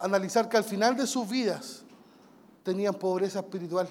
analizar 0.00 0.48
que 0.48 0.56
al 0.56 0.64
final 0.64 0.96
de 0.96 1.06
sus 1.06 1.28
vidas 1.28 1.82
tenían 2.64 2.94
pobreza 2.94 3.40
espiritual. 3.40 3.88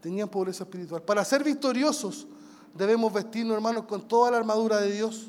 Tenían 0.00 0.28
pobreza 0.28 0.64
espiritual. 0.64 1.02
Para 1.02 1.24
ser 1.24 1.42
victoriosos 1.42 2.26
debemos 2.74 3.12
vestirnos, 3.12 3.54
hermanos, 3.54 3.84
con 3.86 4.06
toda 4.06 4.30
la 4.30 4.36
armadura 4.36 4.80
de 4.80 4.92
Dios. 4.92 5.28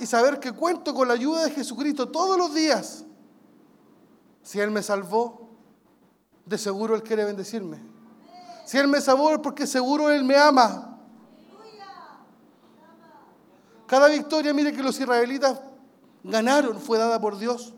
Y 0.00 0.06
saber 0.06 0.40
que 0.40 0.52
cuento 0.52 0.92
con 0.92 1.08
la 1.08 1.14
ayuda 1.14 1.44
de 1.44 1.50
Jesucristo 1.52 2.08
todos 2.08 2.36
los 2.36 2.52
días. 2.52 3.04
Si 4.42 4.60
Él 4.60 4.70
me 4.70 4.82
salvó, 4.82 5.48
de 6.44 6.58
seguro 6.58 6.96
Él 6.96 7.02
quiere 7.02 7.24
bendecirme. 7.24 7.80
Si 8.66 8.76
Él 8.76 8.88
me 8.88 9.00
salvó 9.00 9.40
porque 9.40 9.66
seguro 9.66 10.10
Él 10.10 10.24
me 10.24 10.36
ama. 10.36 10.93
Cada 13.86 14.08
victoria, 14.08 14.54
mire 14.54 14.72
que 14.72 14.82
los 14.82 14.98
israelitas 14.98 15.60
ganaron, 16.22 16.80
fue 16.80 16.98
dada 16.98 17.20
por 17.20 17.38
Dios. 17.38 17.74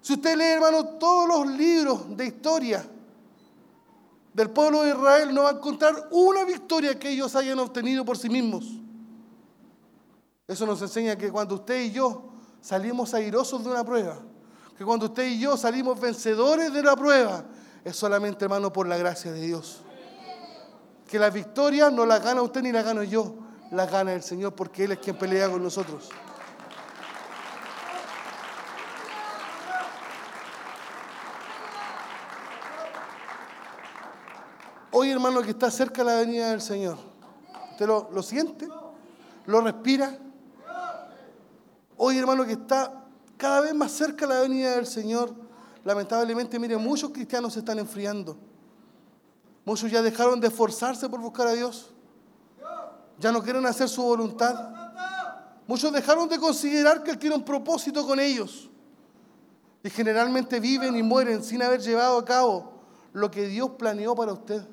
Si 0.00 0.12
usted 0.12 0.36
lee, 0.36 0.44
hermano, 0.44 0.84
todos 0.98 1.26
los 1.26 1.56
libros 1.56 2.16
de 2.16 2.26
historia 2.26 2.86
del 4.32 4.50
pueblo 4.50 4.82
de 4.82 4.90
Israel, 4.90 5.34
no 5.34 5.44
va 5.44 5.50
a 5.50 5.52
encontrar 5.54 6.08
una 6.10 6.44
victoria 6.44 6.98
que 6.98 7.08
ellos 7.10 7.34
hayan 7.34 7.58
obtenido 7.58 8.04
por 8.04 8.18
sí 8.18 8.28
mismos. 8.28 8.66
Eso 10.46 10.66
nos 10.66 10.80
enseña 10.82 11.16
que 11.16 11.32
cuando 11.32 11.56
usted 11.56 11.82
y 11.82 11.90
yo 11.90 12.24
salimos 12.60 13.14
airosos 13.14 13.64
de 13.64 13.70
una 13.70 13.84
prueba, 13.84 14.18
que 14.76 14.84
cuando 14.84 15.06
usted 15.06 15.26
y 15.26 15.40
yo 15.40 15.56
salimos 15.56 15.98
vencedores 15.98 16.72
de 16.72 16.82
la 16.82 16.94
prueba, 16.94 17.44
es 17.82 17.96
solamente, 17.96 18.44
hermano, 18.44 18.72
por 18.72 18.86
la 18.86 18.98
gracia 18.98 19.32
de 19.32 19.40
Dios. 19.40 19.80
Que 21.08 21.18
la 21.18 21.30
victoria 21.30 21.90
no 21.90 22.04
la 22.04 22.18
gana 22.18 22.42
usted 22.42 22.62
ni 22.62 22.72
la 22.72 22.82
gano 22.82 23.02
yo, 23.02 23.45
la 23.70 23.86
gana 23.86 24.12
el 24.12 24.22
Señor 24.22 24.54
porque 24.54 24.84
Él 24.84 24.92
es 24.92 24.98
quien 24.98 25.16
pelea 25.16 25.48
con 25.50 25.62
nosotros. 25.62 26.08
Hoy, 34.92 35.10
hermano, 35.10 35.42
que 35.42 35.50
está 35.50 35.70
cerca 35.70 36.02
de 36.02 36.10
la 36.10 36.20
venida 36.20 36.50
del 36.50 36.62
Señor, 36.62 36.96
¿usted 37.72 37.86
lo, 37.86 38.08
lo 38.10 38.22
siente? 38.22 38.66
¿Lo 39.44 39.60
respira? 39.60 40.18
Hoy, 41.98 42.18
hermano, 42.18 42.44
que 42.44 42.52
está 42.52 43.04
cada 43.36 43.60
vez 43.60 43.74
más 43.74 43.92
cerca 43.92 44.26
la 44.26 44.40
venida 44.40 44.76
del 44.76 44.86
Señor, 44.86 45.34
lamentablemente, 45.84 46.58
mire, 46.58 46.76
muchos 46.76 47.10
cristianos 47.10 47.52
se 47.52 47.58
están 47.58 47.78
enfriando. 47.78 48.36
Muchos 49.64 49.90
ya 49.90 50.00
dejaron 50.00 50.40
de 50.40 50.48
esforzarse 50.48 51.08
por 51.08 51.20
buscar 51.20 51.48
a 51.48 51.52
Dios. 51.52 51.92
Ya 53.18 53.32
no 53.32 53.42
quieren 53.42 53.64
hacer 53.66 53.88
su 53.88 54.02
voluntad. 54.02 54.70
Muchos 55.66 55.92
dejaron 55.92 56.28
de 56.28 56.38
considerar 56.38 57.02
que 57.02 57.10
Él 57.10 57.18
tiene 57.18 57.36
un 57.36 57.44
propósito 57.44 58.06
con 58.06 58.20
ellos. 58.20 58.70
Y 59.82 59.90
generalmente 59.90 60.60
viven 60.60 60.96
y 60.96 61.02
mueren 61.02 61.42
sin 61.42 61.62
haber 61.62 61.80
llevado 61.80 62.18
a 62.18 62.24
cabo 62.24 62.72
lo 63.12 63.30
que 63.30 63.46
Dios 63.46 63.70
planeó 63.78 64.14
para 64.14 64.32
usted. 64.32 64.66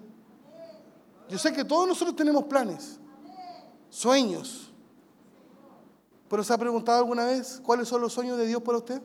Yo 1.29 1.37
sé 1.37 1.53
que 1.53 1.63
todos 1.63 1.87
nosotros 1.87 2.15
tenemos 2.15 2.43
planes, 2.45 2.99
sueños. 3.89 4.71
¿Pero 6.29 6.43
se 6.43 6.53
ha 6.53 6.57
preguntado 6.57 6.99
alguna 6.99 7.25
vez 7.25 7.61
cuáles 7.63 7.87
son 7.87 8.01
los 8.01 8.11
sueños 8.11 8.37
de 8.37 8.47
Dios 8.47 8.61
para 8.61 8.77
usted? 8.79 9.01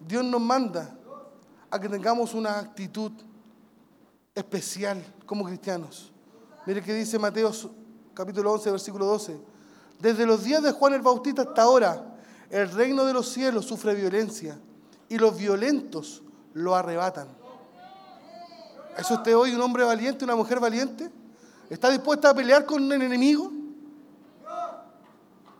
Dios 0.00 0.24
nos 0.24 0.40
manda 0.40 0.98
a 1.70 1.78
que 1.78 1.88
tengamos 1.88 2.34
una 2.34 2.58
actitud 2.58 3.12
especial 4.34 5.04
como 5.26 5.44
cristianos. 5.44 6.12
Mire 6.66 6.82
que 6.82 6.94
dice 6.94 7.18
Mateo 7.18 7.52
capítulo 8.14 8.52
11, 8.52 8.70
versículo 8.70 9.06
12. 9.06 9.38
Desde 9.98 10.26
los 10.26 10.44
días 10.44 10.62
de 10.62 10.72
Juan 10.72 10.94
el 10.94 11.02
Bautista 11.02 11.42
hasta 11.42 11.62
ahora, 11.62 12.16
el 12.50 12.70
reino 12.70 13.04
de 13.04 13.12
los 13.12 13.28
cielos 13.28 13.66
sufre 13.66 13.94
violencia 13.94 14.58
y 15.08 15.18
los 15.18 15.36
violentos 15.36 16.22
lo 16.54 16.74
arrebatan. 16.74 17.28
¿Es 18.96 19.10
usted 19.10 19.36
hoy 19.36 19.54
un 19.54 19.60
hombre 19.60 19.84
valiente, 19.84 20.24
una 20.24 20.36
mujer 20.36 20.60
valiente? 20.60 21.10
¿Está 21.70 21.90
dispuesta 21.90 22.30
a 22.30 22.34
pelear 22.34 22.64
con 22.64 22.82
un 22.82 22.92
enemigo? 22.92 23.52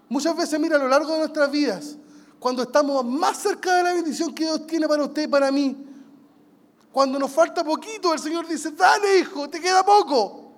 Muchas 0.08 0.36
veces, 0.36 0.58
mira, 0.58 0.76
a 0.76 0.78
lo 0.78 0.88
largo 0.88 1.12
de 1.12 1.18
nuestras 1.18 1.50
vidas, 1.50 1.96
cuando 2.38 2.62
estamos 2.62 3.04
más 3.04 3.36
cerca 3.36 3.76
de 3.76 3.82
la 3.82 3.92
bendición 3.92 4.34
que 4.34 4.44
Dios 4.44 4.66
tiene 4.66 4.88
para 4.88 5.04
usted 5.04 5.24
y 5.24 5.26
para 5.26 5.50
mí, 5.50 5.87
cuando 6.92 7.18
nos 7.18 7.30
falta 7.30 7.62
poquito, 7.62 8.12
el 8.12 8.18
Señor 8.18 8.46
dice, 8.46 8.70
dale 8.72 9.18
hijo, 9.18 9.48
te 9.48 9.60
queda 9.60 9.84
poco. 9.84 10.52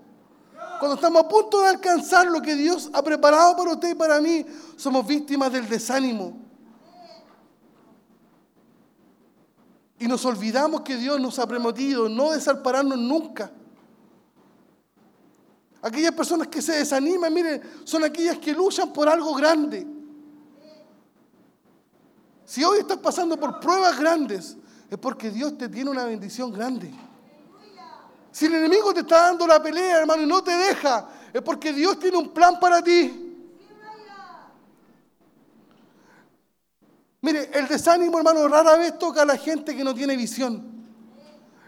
Cuando 0.78 0.94
estamos 0.94 1.24
a 1.24 1.28
punto 1.28 1.60
de 1.60 1.68
alcanzar 1.68 2.26
lo 2.26 2.40
que 2.40 2.54
Dios 2.54 2.88
ha 2.92 3.02
preparado 3.02 3.56
para 3.56 3.72
usted 3.72 3.90
y 3.90 3.94
para 3.94 4.20
mí, 4.20 4.46
somos 4.76 5.06
víctimas 5.06 5.52
del 5.52 5.68
desánimo. 5.68 6.38
Y 9.98 10.08
nos 10.08 10.24
olvidamos 10.24 10.80
que 10.80 10.96
Dios 10.96 11.20
nos 11.20 11.38
ha 11.38 11.46
prometido 11.46 12.08
no 12.08 12.30
desampararnos 12.30 12.98
nunca. 12.98 13.50
Aquellas 15.82 16.12
personas 16.12 16.48
que 16.48 16.62
se 16.62 16.72
desaniman, 16.72 17.32
miren, 17.32 17.62
son 17.84 18.04
aquellas 18.04 18.38
que 18.38 18.52
luchan 18.52 18.92
por 18.92 19.08
algo 19.08 19.34
grande. 19.34 19.86
Si 22.46 22.64
hoy 22.64 22.78
estás 22.78 22.98
pasando 22.98 23.38
por 23.38 23.60
pruebas 23.60 23.98
grandes, 23.98 24.56
es 24.90 24.98
porque 24.98 25.30
Dios 25.30 25.56
te 25.56 25.68
tiene 25.68 25.88
una 25.88 26.04
bendición 26.04 26.52
grande. 26.52 26.92
Si 28.32 28.46
el 28.46 28.56
enemigo 28.56 28.92
te 28.92 29.00
está 29.00 29.22
dando 29.22 29.46
la 29.46 29.62
pelea, 29.62 29.98
hermano, 30.00 30.22
y 30.22 30.26
no 30.26 30.42
te 30.42 30.56
deja, 30.56 31.08
es 31.32 31.40
porque 31.42 31.72
Dios 31.72 31.98
tiene 31.98 32.16
un 32.16 32.30
plan 32.30 32.58
para 32.58 32.82
ti. 32.82 33.28
Mire, 37.22 37.50
el 37.52 37.68
desánimo, 37.68 38.18
hermano, 38.18 38.48
rara 38.48 38.76
vez 38.76 38.98
toca 38.98 39.22
a 39.22 39.24
la 39.24 39.36
gente 39.36 39.76
que 39.76 39.84
no 39.84 39.94
tiene 39.94 40.16
visión. 40.16 40.70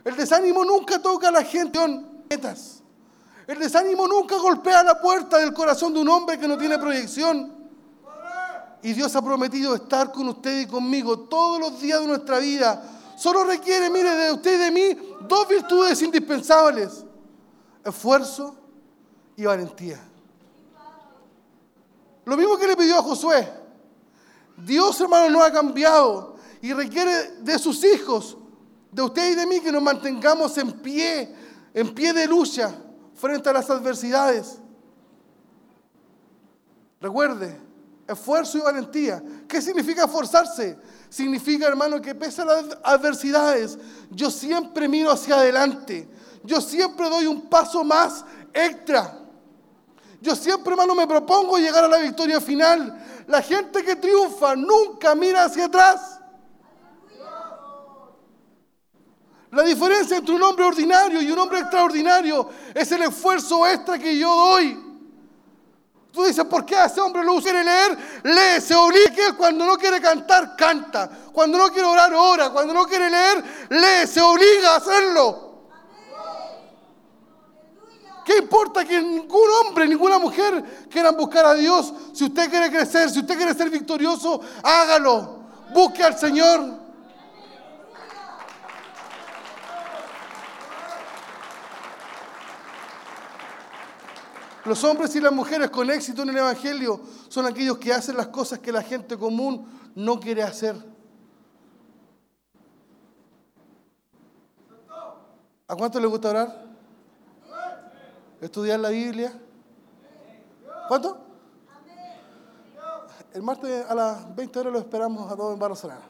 El 0.05 0.17
desánimo 0.17 0.65
nunca 0.65 1.01
toca 1.01 1.29
a 1.29 1.33
la 1.33 1.45
gente 1.45 1.79
con 1.79 2.25
metas. 2.29 2.83
El 3.47 3.59
desánimo 3.59 4.09
nunca 4.09 4.37
golpea 4.37 4.83
la 4.83 5.01
puerta 5.01 5.39
del 5.39 5.53
corazón 5.53 5.93
de 5.93 6.01
un 6.01 6.09
hombre 6.09 6.39
que 6.39 6.49
no 6.49 6.57
tiene 6.59 6.79
proyección. 6.79 7.53
Y 8.83 8.95
Dios 8.95 9.15
ha 9.15 9.23
prometido 9.23 9.77
estar 9.77 10.11
con 10.11 10.29
usted 10.29 10.61
y 10.61 10.67
conmigo 10.67 11.21
todos 11.21 11.61
los 11.61 11.81
días 11.81 12.01
de 12.01 12.07
nuestra 12.07 12.39
vida. 12.39 12.83
Solo 13.23 13.45
requiere, 13.45 13.89
mire, 13.89 14.11
de 14.17 14.33
usted 14.33 14.55
y 14.55 14.59
de 14.59 14.71
mí 14.73 15.17
dos 15.29 15.47
virtudes 15.47 16.03
indispensables. 16.03 17.05
Esfuerzo 17.85 18.57
y 19.37 19.45
valentía. 19.45 20.01
Lo 22.25 22.37
mismo 22.37 22.57
que 22.57 22.67
le 22.67 22.77
pidió 22.77 22.99
a 22.99 23.03
Josué. 23.03 23.49
Dios, 24.57 25.01
hermano, 25.01 25.31
no 25.31 25.41
ha 25.41 25.53
cambiado 25.53 26.35
y 26.61 26.73
requiere 26.73 27.37
de 27.43 27.61
sus 27.61 27.85
hijos, 27.85 28.37
de 28.91 29.03
usted 29.03 29.31
y 29.31 29.35
de 29.37 29.47
mí, 29.47 29.61
que 29.61 29.71
nos 29.71 29.83
mantengamos 29.83 30.59
en 30.59 30.73
pie, 30.81 31.33
en 31.75 31.95
pie 31.95 32.13
de 32.13 32.27
lucha 32.27 32.75
frente 33.15 33.49
a 33.49 33.53
las 33.53 33.71
adversidades. 33.71 34.59
Recuerde, 37.01 37.57
esfuerzo 38.09 38.59
y 38.59 38.63
valentía. 38.63 39.23
¿Qué 39.47 39.63
significa 39.63 40.07
esforzarse? 40.07 40.77
Significa, 41.13 41.69
hermano, 41.69 42.01
que 42.01 42.15
pese 42.15 42.41
a 42.41 42.47
las 42.47 42.65
adversidades, 42.83 43.79
yo 44.09 44.31
siempre 44.31 44.89
miro 44.89 45.11
hacia 45.11 45.35
adelante. 45.35 46.09
Yo 46.43 46.59
siempre 46.59 47.07
doy 47.11 47.27
un 47.27 47.51
paso 47.51 47.85
más 47.85 48.25
extra. 48.51 49.19
Yo 50.23 50.35
siempre, 50.35 50.73
hermano, 50.73 50.95
me 50.95 51.07
propongo 51.07 51.59
llegar 51.59 51.85
a 51.85 51.89
la 51.89 51.99
victoria 51.99 52.41
final. 52.41 53.25
La 53.27 53.43
gente 53.43 53.85
que 53.85 53.97
triunfa 53.97 54.57
nunca 54.57 55.15
mira 55.15 55.45
hacia 55.45 55.67
atrás. 55.67 56.19
La 59.51 59.65
diferencia 59.65 60.17
entre 60.17 60.35
un 60.35 60.43
hombre 60.43 60.65
ordinario 60.65 61.21
y 61.21 61.31
un 61.31 61.39
hombre 61.39 61.59
extraordinario 61.59 62.49
es 62.73 62.91
el 62.91 63.03
esfuerzo 63.03 63.67
extra 63.67 63.99
que 63.99 64.17
yo 64.17 64.35
doy. 64.35 64.92
Tú 66.13 66.25
dices, 66.25 66.45
¿por 66.45 66.67
qué 66.67 66.77
a 66.77 66.85
ese 66.85 67.01
hombre 67.01 67.25
lo 67.25 67.41
quiere 67.41 67.65
leer? 67.65 67.97
Lee, 68.25 68.61
se 68.61 68.75
obliga. 68.75 69.35
Cuando 69.37 69.65
no 69.65 69.79
quiere 69.79 69.99
cantar, 70.01 70.55
canta. 70.55 71.09
Cuando 71.33 71.57
no 71.57 71.71
quiere 71.73 71.89
orar, 71.89 72.13
ora. 72.13 72.51
Cuando 72.51 72.75
no 72.75 72.85
quiere 72.85 73.09
leer, 73.09 73.43
lee, 73.71 74.07
se 74.07 74.21
obliga 74.21 74.75
a 74.75 74.77
hacerlo. 74.77 75.53
¿Qué 78.25 78.39
importa 78.39 78.85
que 78.85 79.01
ningún 79.01 79.51
hombre, 79.61 79.89
ninguna 79.89 80.19
mujer 80.19 80.87
quieran 80.91 81.17
buscar 81.17 81.47
a 81.47 81.55
Dios. 81.55 81.93
Si 82.13 82.25
usted 82.25 82.51
quiere 82.51 82.71
crecer, 82.71 83.11
si 83.11 83.21
usted 83.21 83.37
quiere 83.37 83.55
ser 83.55 83.71
victorioso, 83.71 84.41
hágalo. 84.63 85.41
Busque 85.73 86.05
al 86.05 86.19
Señor. 86.19 86.82
Los 94.65 94.85
hombres 94.85 95.15
y 95.17 95.21
las 95.21 95.33
mujeres 95.33 95.71
con 95.71 95.91
éxito 95.91 96.23
en 96.23 96.29
el 96.31 96.37
Evangelio 96.39 97.01
son 97.29 97.47
aquellos 97.47 97.79
que 97.79 97.93
hacen 97.93 98.17
las 98.17 98.29
cosas 98.29 98.61
que 98.61 98.71
la 98.71 98.83
gente 98.83 99.19
común 99.19 99.67
no 99.97 100.21
quiere 100.21 100.43
hacer. 100.43 100.77
¿A 105.67 105.75
cuánto 105.75 105.99
le 105.99 106.07
gusta 106.07 106.31
orar? 106.31 106.65
¿Estudiar 108.41 108.79
la 108.79 108.91
Biblia? 108.91 109.33
¿Cuánto? 110.87 111.19
El 113.33 113.43
martes 113.43 113.87
a 113.89 113.95
las 113.95 114.37
20 114.37 114.59
horas 114.59 114.73
lo 114.73 114.79
esperamos 114.79 115.33
a 115.33 115.37
todos 115.37 115.55
en 115.55 115.59
Barra 115.59 115.75
Solana. 115.75 116.03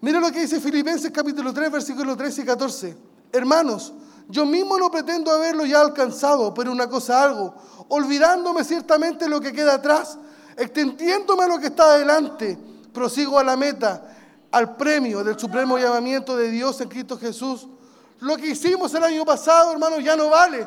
Mira 0.00 0.18
lo 0.18 0.32
que 0.32 0.40
dice 0.40 0.60
Filipenses 0.60 1.10
capítulo 1.10 1.52
3, 1.52 1.70
versículos 1.70 2.16
13 2.16 2.42
y 2.42 2.44
14. 2.44 2.96
Hermanos, 3.32 3.92
yo 4.30 4.46
mismo 4.46 4.78
no 4.78 4.90
pretendo 4.90 5.30
haberlo 5.30 5.66
ya 5.66 5.80
alcanzado, 5.80 6.54
pero 6.54 6.72
una 6.72 6.88
cosa 6.88 7.22
algo, 7.22 7.54
olvidándome 7.88 8.64
ciertamente 8.64 9.28
lo 9.28 9.40
que 9.40 9.52
queda 9.52 9.74
atrás, 9.74 10.16
extendiéndome 10.56 11.44
a 11.44 11.48
lo 11.48 11.58
que 11.58 11.66
está 11.66 11.94
adelante, 11.94 12.58
prosigo 12.92 13.38
a 13.38 13.44
la 13.44 13.56
meta, 13.56 14.02
al 14.52 14.76
premio 14.76 15.22
del 15.24 15.38
supremo 15.38 15.78
llamamiento 15.78 16.36
de 16.36 16.50
Dios 16.50 16.80
en 16.80 16.88
Cristo 16.88 17.18
Jesús. 17.18 17.66
Lo 18.20 18.36
que 18.36 18.48
hicimos 18.48 18.92
el 18.94 19.04
año 19.04 19.24
pasado, 19.24 19.72
hermanos, 19.72 20.02
ya 20.02 20.16
no 20.16 20.28
vale. 20.28 20.66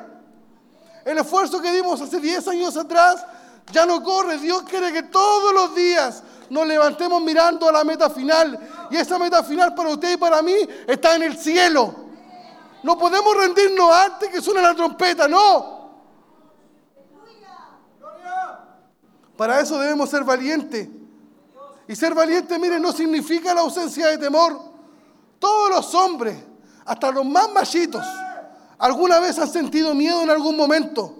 El 1.05 1.17
esfuerzo 1.17 1.61
que 1.61 1.71
dimos 1.71 2.01
hace 2.01 2.19
10 2.19 2.47
años 2.47 2.77
atrás 2.77 3.25
ya 3.71 3.85
no 3.85 4.01
corre. 4.03 4.37
Dios 4.37 4.63
quiere 4.63 4.91
que 4.91 5.03
todos 5.03 5.53
los 5.53 5.75
días 5.75 6.23
nos 6.49 6.65
levantemos 6.65 7.21
mirando 7.21 7.67
a 7.67 7.71
la 7.71 7.83
meta 7.83 8.09
final. 8.09 8.59
Y 8.89 8.95
esa 8.95 9.19
meta 9.19 9.43
final 9.43 9.75
para 9.75 9.89
usted 9.89 10.13
y 10.13 10.17
para 10.17 10.41
mí 10.41 10.55
está 10.87 11.15
en 11.15 11.23
el 11.23 11.37
cielo. 11.37 12.02
No 12.83 12.97
podemos 12.97 13.35
rendirnos 13.35 13.89
antes 13.95 14.29
que 14.29 14.41
suene 14.41 14.61
la 14.61 14.75
trompeta, 14.75 15.27
no. 15.27 15.83
Para 19.37 19.59
eso 19.61 19.79
debemos 19.79 20.09
ser 20.09 20.23
valientes. 20.23 20.89
Y 21.87 21.95
ser 21.95 22.13
valiente, 22.13 22.59
mire, 22.59 22.79
no 22.79 22.91
significa 22.91 23.53
la 23.53 23.61
ausencia 23.61 24.07
de 24.07 24.17
temor. 24.17 24.59
Todos 25.39 25.69
los 25.69 25.95
hombres, 25.95 26.37
hasta 26.85 27.11
los 27.11 27.25
más 27.25 27.51
machitos, 27.51 28.05
alguna 28.77 29.19
vez 29.19 29.39
han 29.39 29.49
sentido 29.49 29.93
miedo 29.93 30.21
en 30.21 30.29
algún 30.29 30.55
momento. 30.55 31.15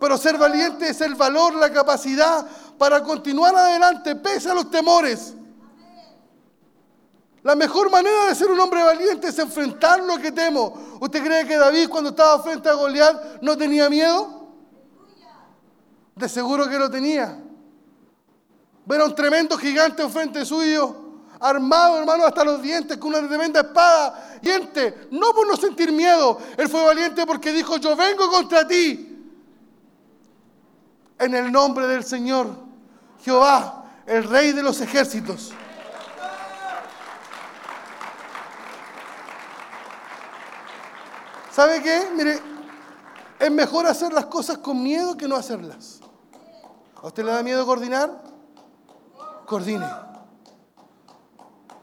Pero 0.00 0.18
ser 0.18 0.36
valiente 0.36 0.88
es 0.88 1.00
el 1.00 1.14
valor, 1.14 1.54
la 1.54 1.72
capacidad 1.72 2.46
para 2.76 3.02
continuar 3.02 3.54
adelante 3.54 4.16
pese 4.16 4.50
a 4.50 4.54
los 4.54 4.70
temores. 4.70 5.34
La 7.42 7.56
mejor 7.56 7.90
manera 7.90 8.26
de 8.26 8.34
ser 8.34 8.50
un 8.50 8.60
hombre 8.60 8.82
valiente 8.84 9.28
es 9.28 9.38
enfrentar 9.38 10.00
lo 10.00 10.16
que 10.18 10.30
temo. 10.30 10.98
¿Usted 11.00 11.24
cree 11.24 11.46
que 11.46 11.56
David 11.56 11.88
cuando 11.88 12.10
estaba 12.10 12.40
frente 12.42 12.68
a 12.68 12.74
Goliat 12.74 13.42
no 13.42 13.56
tenía 13.56 13.90
miedo? 13.90 14.48
De 16.14 16.28
seguro 16.28 16.68
que 16.68 16.78
lo 16.78 16.88
tenía. 16.88 17.42
Ver 18.84 19.00
a 19.00 19.06
un 19.06 19.14
tremendo 19.14 19.58
gigante 19.58 20.02
enfrente 20.02 20.44
suyo, 20.44 20.96
armado, 21.40 21.98
hermano, 21.98 22.24
hasta 22.24 22.44
los 22.44 22.62
dientes, 22.62 22.96
con 22.98 23.12
una 23.12 23.26
tremenda 23.26 23.60
espada. 23.60 24.38
Diente, 24.40 25.08
no 25.10 25.32
por 25.32 25.46
no 25.46 25.56
sentir 25.56 25.90
miedo. 25.90 26.38
Él 26.56 26.68
fue 26.68 26.84
valiente 26.84 27.26
porque 27.26 27.52
dijo, 27.52 27.76
yo 27.78 27.96
vengo 27.96 28.30
contra 28.30 28.66
ti. 28.66 29.08
En 31.18 31.34
el 31.34 31.50
nombre 31.50 31.88
del 31.88 32.04
Señor, 32.04 32.54
Jehová, 33.24 33.84
el 34.06 34.24
Rey 34.24 34.52
de 34.52 34.62
los 34.62 34.80
ejércitos. 34.80 35.52
¿Sabe 41.54 41.82
qué? 41.82 42.08
Mire, 42.16 42.40
es 43.38 43.50
mejor 43.50 43.86
hacer 43.86 44.12
las 44.12 44.26
cosas 44.26 44.58
con 44.58 44.82
miedo 44.82 45.16
que 45.16 45.28
no 45.28 45.36
hacerlas. 45.36 46.00
¿A 47.02 47.06
usted 47.06 47.24
le 47.24 47.32
da 47.32 47.42
miedo 47.42 47.66
coordinar? 47.66 48.22
Coordine. 49.44 49.86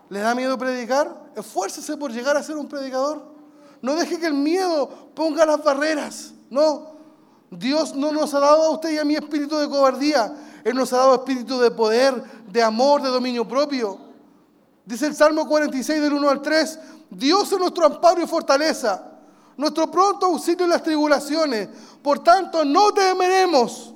¿Le 0.09 0.21
da 0.21 0.33
miedo 0.33 0.57
predicar? 0.57 1.31
Esfuércese 1.35 1.97
por 1.97 2.11
llegar 2.11 2.35
a 2.35 2.41
ser 2.41 2.57
un 2.57 2.67
predicador. 2.67 3.21
No 3.81 3.95
deje 3.95 4.19
que 4.19 4.25
el 4.25 4.33
miedo 4.33 4.89
ponga 5.13 5.45
las 5.45 5.63
barreras. 5.63 6.33
No. 6.49 6.97
Dios 7.51 7.93
no 7.95 8.11
nos 8.11 8.33
ha 8.33 8.39
dado 8.39 8.63
a 8.63 8.69
usted 8.71 8.89
y 8.91 8.97
a 8.97 9.05
mí 9.05 9.15
espíritu 9.15 9.55
de 9.57 9.69
cobardía. 9.69 10.33
Él 10.63 10.75
nos 10.75 10.91
ha 10.93 10.97
dado 10.97 11.15
espíritu 11.15 11.59
de 11.59 11.69
poder, 11.69 12.23
de 12.47 12.63
amor, 12.63 13.03
de 13.03 13.09
dominio 13.09 13.47
propio. 13.47 13.99
Dice 14.83 15.05
el 15.05 15.15
Salmo 15.15 15.47
46 15.47 16.01
del 16.01 16.13
1 16.13 16.29
al 16.29 16.41
3, 16.41 16.79
Dios 17.11 17.51
es 17.51 17.59
nuestro 17.59 17.85
amparo 17.85 18.23
y 18.23 18.27
fortaleza, 18.27 19.08
nuestro 19.59 19.91
pronto 19.91 20.27
auxilio 20.27 20.63
en 20.63 20.69
las 20.69 20.81
tribulaciones. 20.81 21.67
Por 22.01 22.23
tanto, 22.23 22.63
no 22.63 22.93
temeremos, 22.93 23.93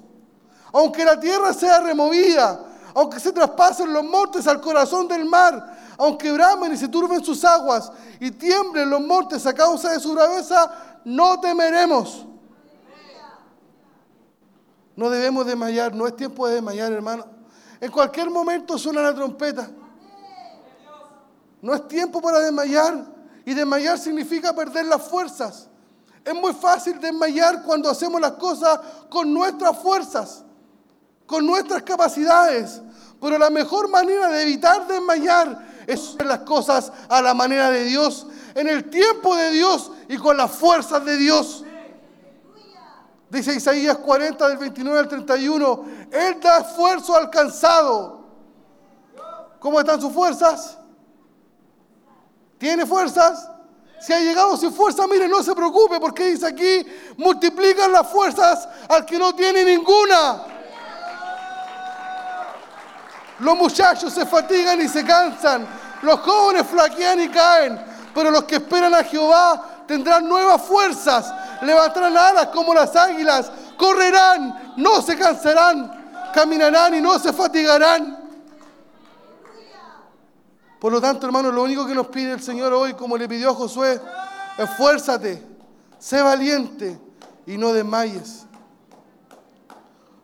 aunque 0.74 1.06
la 1.06 1.18
tierra 1.18 1.54
sea 1.54 1.80
removida, 1.80 2.66
aunque 2.94 3.18
se 3.18 3.32
traspasen 3.32 3.94
los 3.94 4.04
montes 4.04 4.46
al 4.46 4.60
corazón 4.60 5.08
del 5.08 5.24
mar, 5.24 5.96
aunque 5.98 6.34
bramen 6.34 6.74
y 6.74 6.78
se 6.78 6.90
turben 6.90 7.24
sus 7.24 7.46
aguas 7.46 7.94
y 8.20 8.30
tiemblen 8.32 8.90
los 8.90 9.00
montes 9.00 9.46
a 9.46 9.54
causa 9.54 9.94
de 9.94 10.02
su 10.02 10.14
braveza, 10.14 11.00
no 11.06 11.40
temeremos. 11.40 12.26
No 14.98 15.10
debemos 15.10 15.46
desmayar, 15.46 15.96
no 15.96 16.06
es 16.08 16.16
tiempo 16.18 16.46
de 16.46 16.56
desmayar, 16.56 16.92
hermano. 16.92 17.26
En 17.80 17.90
cualquier 17.90 18.30
momento 18.30 18.78
suena 18.78 19.02
la 19.02 19.16
trompeta. 19.16 19.70
No 21.62 21.74
es 21.74 21.88
tiempo 21.88 22.22
para 22.22 22.42
desmayar. 22.42 23.13
Y 23.46 23.54
desmayar 23.54 23.98
significa 24.00 24.54
perder 24.54 24.86
las 24.86 25.02
fuerzas. 25.02 25.68
Es 26.24 26.34
muy 26.34 26.54
fácil 26.54 27.00
desmayar 27.00 27.64
cuando 27.64 27.90
hacemos 27.90 28.20
las 28.22 28.34
cosas 28.34 28.80
con 29.10 29.34
nuestras 29.34 29.78
fuerzas, 29.80 30.44
con 31.26 31.46
nuestras 31.46 31.84
capacidades. 31.84 32.82
Pero 33.20 33.38
la 33.38 33.50
mejor 33.50 33.90
manera 33.90 34.30
de 34.30 34.44
evitar 34.44 34.88
desmayar 34.88 35.74
es 35.86 36.00
hacer 36.10 36.26
las 36.26 36.40
cosas 36.40 36.92
a 37.10 37.22
la 37.22 37.34
manera 37.34 37.70
de 37.70 37.84
Dios, 37.84 38.28
en 38.56 38.70
el 38.70 38.90
tiempo 38.90 39.36
de 39.36 39.52
Dios 39.52 39.92
y 40.08 40.18
con 40.18 40.38
las 40.38 40.52
fuerzas 40.52 41.04
de 41.04 41.18
Dios. 41.18 41.66
Dice 43.30 43.56
Isaías 43.56 43.98
40 43.98 44.48
del 44.48 44.58
29 44.60 45.00
al 45.00 45.08
31, 45.08 45.86
Él 46.12 46.40
da 46.40 46.60
esfuerzo 46.60 47.16
alcanzado. 47.16 48.24
¿Cómo 49.60 49.80
están 49.80 50.00
sus 50.00 50.14
fuerzas? 50.14 50.78
¿Tiene 52.64 52.86
fuerzas? 52.86 53.50
Si 54.00 54.14
ha 54.14 54.22
llegado 54.22 54.56
sin 54.56 54.72
fuerza, 54.72 55.06
mire, 55.06 55.28
no 55.28 55.44
se 55.44 55.54
preocupe 55.54 56.00
porque 56.00 56.28
dice 56.28 56.48
aquí, 56.48 56.88
multiplican 57.18 57.92
las 57.92 58.08
fuerzas 58.08 58.70
al 58.88 59.06
que 59.06 59.20
no 59.20 59.36
tiene 59.36 59.66
ninguna. 59.66 60.46
Los 63.40 63.58
muchachos 63.58 64.14
se 64.14 64.26
fatigan 64.26 64.82
y 64.82 64.88
se 64.88 65.04
cansan, 65.04 65.68
los 66.04 66.22
jóvenes 66.22 66.66
flaquean 66.66 67.20
y 67.20 67.28
caen, 67.28 67.84
pero 68.16 68.32
los 68.32 68.46
que 68.46 68.56
esperan 68.56 68.94
a 68.94 69.04
Jehová 69.04 69.84
tendrán 69.86 70.26
nuevas 70.26 70.62
fuerzas, 70.62 71.34
levantarán 71.64 72.16
alas 72.16 72.48
como 72.48 72.74
las 72.74 72.96
águilas, 72.96 73.52
correrán, 73.76 74.76
no 74.78 75.02
se 75.02 75.18
cansarán, 75.18 76.32
caminarán 76.34 76.94
y 76.96 77.02
no 77.02 77.20
se 77.20 77.34
fatigarán. 77.34 78.23
Por 80.84 80.92
lo 80.92 81.00
tanto, 81.00 81.26
hermano, 81.26 81.50
lo 81.50 81.64
único 81.64 81.88
que 81.88 81.96
nos 81.96 82.08
pide 82.08 82.34
el 82.34 82.42
Señor 82.42 82.74
hoy, 82.74 82.94
como 82.94 83.16
le 83.16 83.26
pidió 83.26 83.52
a 83.52 83.54
Josué, 83.54 84.02
esfuérzate, 84.58 85.42
sé 85.98 86.22
valiente 86.22 87.00
y 87.46 87.58
no 87.58 87.72
desmayes. 87.72 88.46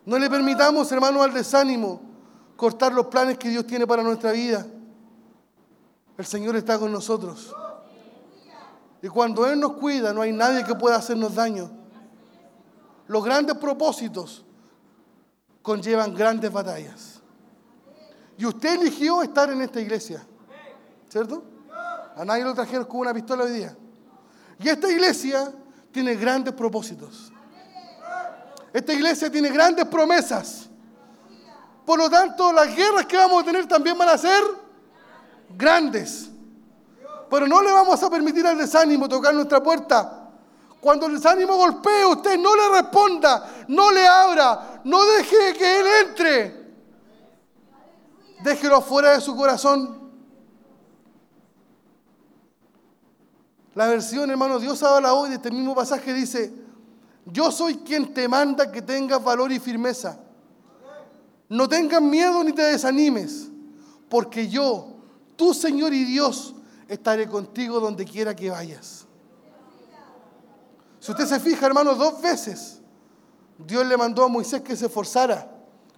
No 0.04 0.18
le 0.18 0.28
permitamos, 0.28 0.92
hermano, 0.92 1.22
al 1.22 1.32
desánimo 1.32 2.02
cortar 2.56 2.92
los 2.92 3.06
planes 3.06 3.38
que 3.38 3.48
Dios 3.48 3.66
tiene 3.66 3.86
para 3.86 4.02
nuestra 4.02 4.32
vida. 4.32 4.66
El 6.18 6.26
Señor 6.26 6.54
está 6.56 6.78
con 6.78 6.92
nosotros. 6.92 7.56
Y 9.00 9.08
cuando 9.08 9.46
Él 9.46 9.58
nos 9.58 9.72
cuida, 9.78 10.12
no 10.12 10.20
hay 10.20 10.32
nadie 10.34 10.62
que 10.62 10.74
pueda 10.74 10.96
hacernos 10.96 11.34
daño. 11.34 11.70
Los 13.06 13.24
grandes 13.24 13.56
propósitos 13.56 14.44
conllevan 15.62 16.14
grandes 16.14 16.52
batallas. 16.52 17.22
Y 18.36 18.44
usted 18.44 18.78
eligió 18.78 19.22
estar 19.22 19.50
en 19.50 19.62
esta 19.62 19.80
iglesia. 19.80 20.26
¿Cierto? 21.10 21.42
A 22.16 22.24
nadie 22.24 22.44
lo 22.44 22.54
trajeron 22.54 22.84
con 22.84 23.00
una 23.00 23.12
pistola 23.12 23.42
hoy 23.44 23.50
día. 23.50 23.76
Y 24.60 24.68
esta 24.68 24.88
iglesia 24.88 25.52
tiene 25.90 26.14
grandes 26.14 26.54
propósitos. 26.54 27.32
Esta 28.72 28.92
iglesia 28.92 29.30
tiene 29.30 29.48
grandes 29.48 29.86
promesas. 29.86 30.68
Por 31.84 31.98
lo 31.98 32.08
tanto, 32.08 32.52
las 32.52 32.74
guerras 32.76 33.06
que 33.06 33.16
vamos 33.16 33.42
a 33.42 33.46
tener 33.46 33.66
también 33.66 33.98
van 33.98 34.10
a 34.10 34.16
ser 34.16 34.40
grandes. 35.56 36.30
Pero 37.28 37.48
no 37.48 37.60
le 37.60 37.72
vamos 37.72 38.00
a 38.00 38.08
permitir 38.08 38.46
al 38.46 38.56
desánimo 38.56 39.08
tocar 39.08 39.34
nuestra 39.34 39.60
puerta. 39.60 40.28
Cuando 40.80 41.06
el 41.06 41.14
desánimo 41.14 41.56
golpee, 41.56 42.06
usted 42.06 42.38
no 42.38 42.54
le 42.54 42.80
responda, 42.80 43.64
no 43.66 43.90
le 43.90 44.06
abra, 44.06 44.80
no 44.84 45.04
deje 45.06 45.54
que 45.58 45.80
él 45.80 45.86
entre. 46.06 46.72
Déjelo 48.44 48.80
fuera 48.80 49.12
de 49.12 49.20
su 49.20 49.34
corazón. 49.34 49.99
La 53.74 53.86
versión, 53.86 54.30
hermano, 54.30 54.58
Dios 54.58 54.82
habla 54.82 55.14
hoy 55.14 55.30
de 55.30 55.36
este 55.36 55.50
mismo 55.50 55.74
pasaje, 55.74 56.12
dice, 56.12 56.52
yo 57.26 57.50
soy 57.52 57.76
quien 57.76 58.12
te 58.12 58.28
manda 58.28 58.70
que 58.72 58.82
tengas 58.82 59.22
valor 59.22 59.52
y 59.52 59.60
firmeza. 59.60 60.18
No 61.48 61.68
tengas 61.68 62.02
miedo 62.02 62.42
ni 62.42 62.52
te 62.52 62.62
desanimes, 62.62 63.48
porque 64.08 64.48
yo, 64.48 64.96
tu 65.36 65.54
Señor 65.54 65.92
y 65.92 66.04
Dios, 66.04 66.54
estaré 66.88 67.28
contigo 67.28 67.78
donde 67.78 68.04
quiera 68.04 68.34
que 68.34 68.50
vayas. 68.50 69.06
Si 70.98 71.10
usted 71.12 71.26
se 71.26 71.40
fija, 71.40 71.66
hermano, 71.66 71.94
dos 71.94 72.20
veces 72.20 72.80
Dios 73.66 73.86
le 73.86 73.96
mandó 73.96 74.24
a 74.24 74.28
Moisés 74.28 74.60
que 74.62 74.76
se 74.76 74.86
esforzara 74.86 75.50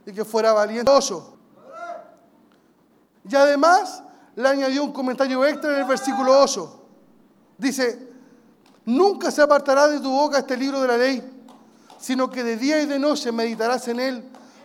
y 0.05 0.13
que 0.13 0.25
fuera 0.25 0.53
valiente. 0.53 0.91
Y 3.29 3.35
además 3.35 4.03
le 4.35 4.49
añadió 4.49 4.85
un 4.85 4.93
comentario 4.93 5.45
extra 5.45 5.73
en 5.73 5.81
el 5.81 5.85
versículo 5.87 6.41
8. 6.41 6.82
Dice, 7.59 8.09
nunca 8.85 9.31
se 9.31 9.43
apartará 9.43 9.89
de 9.89 10.01
tu 10.01 10.11
boca 10.11 10.39
este 10.39 10.57
libro 10.57 10.81
de 10.81 10.89
la 10.89 10.97
ley, 10.97 11.23
sino 11.99 12.31
que 12.31 12.43
de 12.43 12.57
día 12.57 12.81
y 12.81 12.87
de 12.87 12.99
noche 12.99 13.31
meditarás 13.31 13.87
en 13.89 14.01
él, 14.01 14.25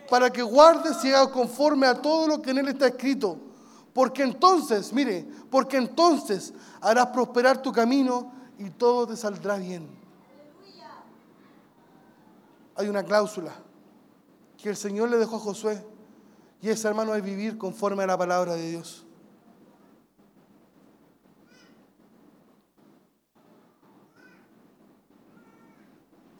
para 0.09 0.29
que 0.29 0.41
guardes 0.41 1.03
y 1.03 1.11
hagas 1.11 1.29
conforme 1.29 1.85
a 1.85 2.01
todo 2.01 2.27
lo 2.27 2.41
que 2.41 2.51
en 2.51 2.59
él 2.59 2.67
está 2.69 2.87
escrito. 2.87 3.37
Porque 3.93 4.23
entonces, 4.23 4.93
mire, 4.93 5.27
porque 5.49 5.77
entonces 5.77 6.53
harás 6.81 7.07
prosperar 7.07 7.61
tu 7.61 7.71
camino 7.71 8.31
y 8.57 8.69
todo 8.69 9.07
te 9.07 9.17
saldrá 9.17 9.57
bien. 9.57 9.87
Hay 12.75 12.87
una 12.87 13.03
cláusula 13.03 13.53
que 14.55 14.69
el 14.69 14.75
Señor 14.75 15.09
le 15.09 15.17
dejó 15.17 15.37
a 15.37 15.39
Josué, 15.39 15.83
y 16.61 16.69
ese 16.69 16.87
hermano 16.87 17.13
es 17.15 17.23
vivir 17.23 17.57
conforme 17.57 18.03
a 18.03 18.07
la 18.07 18.17
palabra 18.17 18.55
de 18.55 18.69
Dios. 18.69 19.06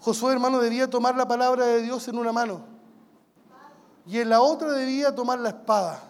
Josué, 0.08 0.32
hermano, 0.32 0.60
debía 0.60 0.90
tomar 0.90 1.18
la 1.18 1.28
palabra 1.28 1.66
de 1.66 1.82
Dios 1.82 2.08
en 2.08 2.18
una 2.18 2.32
mano 2.32 2.62
y 4.06 4.20
en 4.20 4.30
la 4.30 4.40
otra 4.40 4.72
debía 4.72 5.14
tomar 5.14 5.38
la 5.38 5.50
espada. 5.50 6.02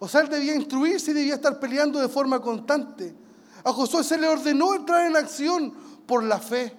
O 0.00 0.08
sea, 0.08 0.22
él 0.22 0.28
debía 0.28 0.56
instruirse 0.56 1.12
y 1.12 1.14
debía 1.14 1.34
estar 1.34 1.60
peleando 1.60 2.00
de 2.00 2.08
forma 2.08 2.40
constante. 2.40 3.14
A 3.62 3.72
Josué 3.72 4.02
se 4.02 4.18
le 4.18 4.26
ordenó 4.26 4.74
entrar 4.74 5.06
en 5.06 5.14
acción 5.14 5.72
por 6.04 6.24
la 6.24 6.40
fe. 6.40 6.76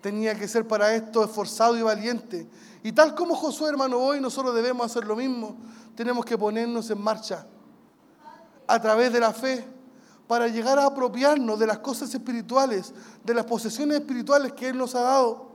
Tenía 0.00 0.36
que 0.36 0.46
ser 0.46 0.64
para 0.64 0.94
esto 0.94 1.24
esforzado 1.24 1.76
y 1.76 1.82
valiente. 1.82 2.48
Y 2.84 2.92
tal 2.92 3.16
como 3.16 3.34
Josué, 3.34 3.70
hermano, 3.70 3.98
hoy 3.98 4.20
nosotros 4.20 4.54
debemos 4.54 4.86
hacer 4.86 5.08
lo 5.08 5.16
mismo. 5.16 5.56
Tenemos 5.96 6.24
que 6.24 6.38
ponernos 6.38 6.88
en 6.88 7.02
marcha 7.02 7.48
a 8.68 8.80
través 8.80 9.12
de 9.12 9.18
la 9.18 9.32
fe 9.32 9.79
para 10.30 10.46
llegar 10.46 10.78
a 10.78 10.86
apropiarnos 10.86 11.58
de 11.58 11.66
las 11.66 11.80
cosas 11.80 12.14
espirituales, 12.14 12.94
de 13.24 13.34
las 13.34 13.44
posesiones 13.44 13.98
espirituales 13.98 14.52
que 14.52 14.68
Él 14.68 14.78
nos 14.78 14.94
ha 14.94 15.00
dado. 15.00 15.50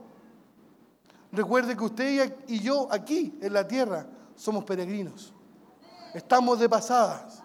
Recuerde 1.32 1.74
que 1.74 1.82
usted 1.82 2.36
y 2.46 2.60
yo 2.60 2.86
aquí 2.90 3.38
en 3.40 3.54
la 3.54 3.66
tierra 3.66 4.06
somos 4.36 4.64
peregrinos. 4.64 5.32
Estamos 6.12 6.60
de 6.60 6.68
pasadas. 6.68 7.42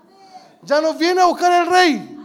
Ya 0.64 0.82
nos 0.82 0.98
viene 0.98 1.22
a 1.22 1.26
buscar 1.28 1.54
el 1.54 1.72
rey. 1.72 2.18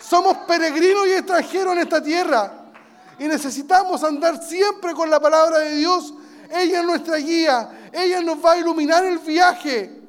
Somos 0.00 0.38
peregrinos 0.38 1.06
y 1.06 1.12
extranjeros 1.12 1.74
en 1.74 1.78
esta 1.78 2.02
tierra. 2.02 2.72
Y 3.20 3.28
necesitamos 3.28 4.02
andar 4.02 4.42
siempre 4.42 4.94
con 4.94 5.08
la 5.08 5.20
palabra 5.20 5.60
de 5.60 5.76
Dios. 5.76 6.12
Ella 6.50 6.80
es 6.80 6.84
nuestra 6.84 7.18
guía. 7.18 7.88
Ella 7.92 8.20
nos 8.20 8.44
va 8.44 8.54
a 8.54 8.58
iluminar 8.58 9.04
el 9.04 9.20
viaje. 9.20 10.01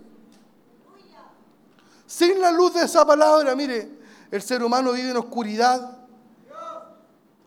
Sin 2.13 2.39
la 2.39 2.51
luz 2.51 2.75
de 2.75 2.83
esa 2.83 3.03
palabra, 3.03 3.55
mire, 3.55 3.89
el 4.29 4.39
ser 4.39 4.63
humano 4.63 4.91
vive 4.91 5.09
en 5.09 5.17
oscuridad. 5.17 5.97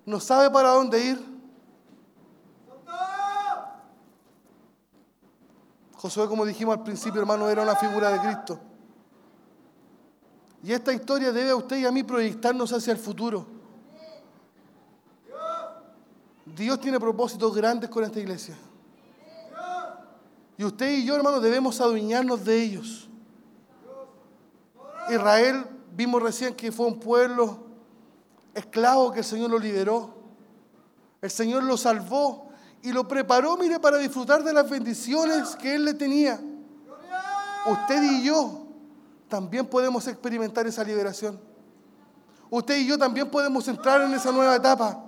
No 0.05 0.19
sabe 0.19 0.51
para 0.51 0.71
dónde 0.71 1.05
ir. 1.05 1.25
Josué, 5.95 6.27
como 6.27 6.45
dijimos 6.45 6.77
al 6.77 6.83
principio, 6.83 7.21
hermano, 7.21 7.49
era 7.49 7.63
una 7.63 7.77
figura 7.77 8.11
de 8.11 8.19
Cristo. 8.19 8.59
Y 10.65 10.73
esta 10.73 10.93
historia 10.93 11.31
debe 11.31 11.51
a 11.51 11.57
usted 11.57 11.77
y 11.77 11.87
a 11.87 11.93
mí 11.93 12.03
proyectarnos 12.03 12.73
hacia 12.73 12.93
el 12.93 12.99
futuro. 12.99 13.47
Dios 16.45 16.81
tiene 16.81 16.99
propósitos 16.99 17.55
grandes 17.55 17.89
con 17.89 18.03
esta 18.03 18.19
iglesia. 18.19 18.57
Y 20.59 20.65
usted 20.65 20.91
y 20.91 21.05
yo, 21.05 21.15
hermano, 21.15 21.39
debemos 21.39 21.81
adueñarnos 21.81 22.45
de 22.45 22.61
ellos. 22.61 23.06
Israel, 25.11 25.67
vimos 25.95 26.23
recién 26.23 26.55
que 26.55 26.73
fue 26.73 26.87
un 26.87 27.01
pueblo 27.01 27.67
esclavo 28.55 29.13
que 29.13 29.21
el 29.21 29.25
Señor 29.25 29.51
lo 29.51 29.59
liberó. 29.59 30.15
El 31.21 31.31
Señor 31.31 31.63
lo 31.63 31.77
salvó 31.77 32.51
y 32.83 32.93
lo 32.93 33.07
preparó, 33.07 33.57
mire, 33.57 33.81
para 33.81 33.99
disfrutar 33.99 34.43
de 34.43 34.53
las 34.53 34.69
bendiciones 34.69 35.57
que 35.57 35.75
Él 35.75 35.85
le 35.85 35.95
tenía. 35.95 36.41
Usted 37.67 38.03
y 38.03 38.25
yo 38.25 38.67
también 39.29 39.67
podemos 39.67 40.07
experimentar 40.07 40.67
esa 40.67 40.85
liberación. 40.85 41.41
Usted 42.49 42.77
y 42.77 42.87
yo 42.87 42.97
también 42.97 43.29
podemos 43.29 43.67
entrar 43.67 44.03
en 44.03 44.13
esa 44.15 44.31
nueva 44.31 44.55
etapa. 44.57 45.03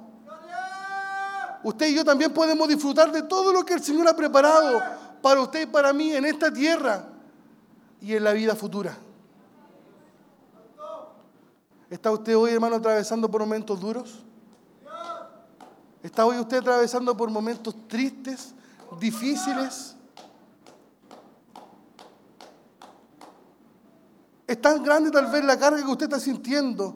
Usted 1.62 1.88
y 1.88 1.94
yo 1.94 2.04
también 2.04 2.32
podemos 2.32 2.68
disfrutar 2.68 3.12
de 3.12 3.22
todo 3.22 3.52
lo 3.52 3.64
que 3.64 3.74
el 3.74 3.82
Señor 3.82 4.08
ha 4.08 4.16
preparado 4.16 4.80
para 5.22 5.40
usted 5.40 5.62
y 5.62 5.66
para 5.66 5.92
mí 5.92 6.12
en 6.12 6.24
esta 6.24 6.52
tierra 6.52 7.04
y 8.00 8.14
en 8.14 8.24
la 8.24 8.32
vida 8.32 8.54
futura. 8.54 8.96
¿Está 11.90 12.10
usted 12.10 12.36
hoy, 12.36 12.50
hermano, 12.52 12.76
atravesando 12.76 13.30
por 13.30 13.40
momentos 13.40 13.80
duros? 13.80 14.22
¿Está 16.02 16.26
hoy 16.26 16.38
usted 16.38 16.58
atravesando 16.58 17.16
por 17.16 17.30
momentos 17.30 17.74
tristes, 17.88 18.54
difíciles? 19.00 19.96
Es 24.46 24.60
tan 24.60 24.82
grande 24.82 25.10
tal 25.10 25.30
vez 25.30 25.44
la 25.44 25.58
carga 25.58 25.82
que 25.82 25.90
usted 25.90 26.06
está 26.06 26.20
sintiendo. 26.20 26.94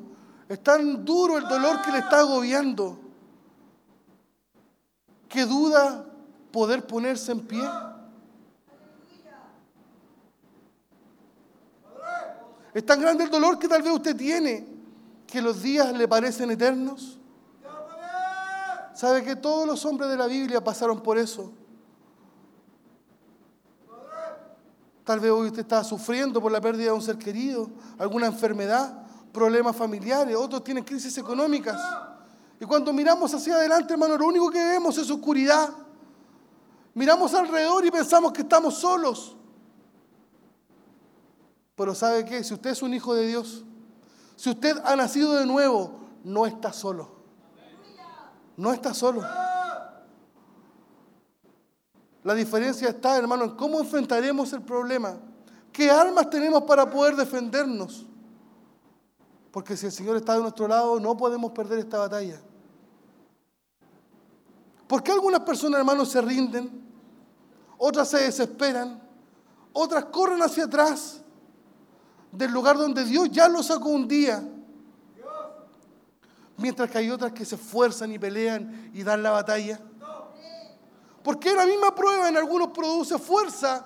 Es 0.48 0.62
tan 0.62 1.04
duro 1.04 1.38
el 1.38 1.48
dolor 1.48 1.80
que 1.82 1.90
le 1.90 1.98
está 1.98 2.20
agobiando. 2.20 2.98
Que 5.28 5.46
duda 5.46 6.04
poder 6.50 6.86
ponerse 6.86 7.32
en 7.32 7.40
pie. 7.40 7.62
Es 12.74 12.84
tan 12.84 13.00
grande 13.00 13.24
el 13.24 13.30
dolor 13.30 13.58
que 13.58 13.68
tal 13.68 13.82
vez 13.82 13.92
usted 13.92 14.16
tiene 14.16 14.71
que 15.32 15.40
los 15.40 15.62
días 15.62 15.90
le 15.94 16.06
parecen 16.06 16.50
eternos. 16.50 17.18
¿Sabe 18.92 19.24
que 19.24 19.34
todos 19.34 19.66
los 19.66 19.82
hombres 19.86 20.10
de 20.10 20.16
la 20.18 20.26
Biblia 20.26 20.62
pasaron 20.62 21.00
por 21.00 21.16
eso? 21.16 21.50
Tal 25.04 25.20
vez 25.20 25.30
hoy 25.30 25.46
usted 25.46 25.60
está 25.60 25.82
sufriendo 25.84 26.38
por 26.38 26.52
la 26.52 26.60
pérdida 26.60 26.88
de 26.88 26.92
un 26.92 27.00
ser 27.00 27.16
querido, 27.16 27.70
alguna 27.96 28.26
enfermedad, 28.26 29.06
problemas 29.32 29.74
familiares, 29.74 30.36
otros 30.36 30.62
tienen 30.62 30.84
crisis 30.84 31.16
económicas. 31.16 31.80
Y 32.60 32.66
cuando 32.66 32.92
miramos 32.92 33.32
hacia 33.32 33.54
adelante, 33.54 33.94
hermano, 33.94 34.18
lo 34.18 34.26
único 34.26 34.50
que 34.50 34.62
vemos 34.62 34.98
es 34.98 35.10
oscuridad. 35.10 35.70
Miramos 36.92 37.32
alrededor 37.32 37.86
y 37.86 37.90
pensamos 37.90 38.32
que 38.34 38.42
estamos 38.42 38.74
solos. 38.74 39.34
Pero 41.74 41.94
¿sabe 41.94 42.22
qué? 42.26 42.44
Si 42.44 42.52
usted 42.52 42.72
es 42.72 42.82
un 42.82 42.92
hijo 42.92 43.14
de 43.14 43.26
Dios, 43.26 43.64
si 44.36 44.50
usted 44.50 44.76
ha 44.84 44.96
nacido 44.96 45.34
de 45.34 45.46
nuevo, 45.46 46.00
no 46.24 46.46
está 46.46 46.72
solo. 46.72 47.10
No 48.56 48.72
está 48.72 48.94
solo. 48.94 49.22
La 52.24 52.34
diferencia 52.34 52.88
está, 52.88 53.16
hermano, 53.16 53.44
en 53.44 53.56
cómo 53.56 53.80
enfrentaremos 53.80 54.52
el 54.52 54.62
problema. 54.62 55.16
¿Qué 55.72 55.90
armas 55.90 56.30
tenemos 56.30 56.62
para 56.62 56.88
poder 56.88 57.16
defendernos? 57.16 58.06
Porque 59.50 59.76
si 59.76 59.86
el 59.86 59.92
Señor 59.92 60.16
está 60.16 60.34
de 60.34 60.42
nuestro 60.42 60.68
lado, 60.68 61.00
no 61.00 61.16
podemos 61.16 61.52
perder 61.52 61.80
esta 61.80 61.98
batalla. 61.98 62.40
¿Por 64.86 65.02
qué 65.02 65.12
algunas 65.12 65.40
personas, 65.40 65.78
hermanos, 65.78 66.10
se 66.10 66.20
rinden? 66.20 66.82
Otras 67.78 68.08
se 68.08 68.18
desesperan. 68.18 69.02
Otras 69.72 70.04
corren 70.06 70.42
hacia 70.42 70.64
atrás 70.64 71.21
del 72.32 72.50
lugar 72.50 72.78
donde 72.78 73.04
Dios 73.04 73.30
ya 73.30 73.46
los 73.46 73.66
sacó 73.66 73.90
un 73.90 74.08
día. 74.08 74.42
Mientras 76.56 76.90
que 76.90 76.98
hay 76.98 77.10
otras 77.10 77.32
que 77.32 77.44
se 77.44 77.56
esfuerzan 77.56 78.12
y 78.12 78.18
pelean 78.18 78.90
y 78.94 79.02
dan 79.02 79.22
la 79.22 79.30
batalla. 79.30 79.78
Porque 81.22 81.54
la 81.54 81.66
misma 81.66 81.94
prueba 81.94 82.28
en 82.28 82.36
algunos 82.36 82.68
produce 82.68 83.18
fuerza 83.18 83.84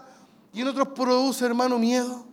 y 0.53 0.63
en 0.63 0.69
otros 0.69 0.89
produce, 0.89 1.45
hermano, 1.45 1.79
miedo. 1.79 2.25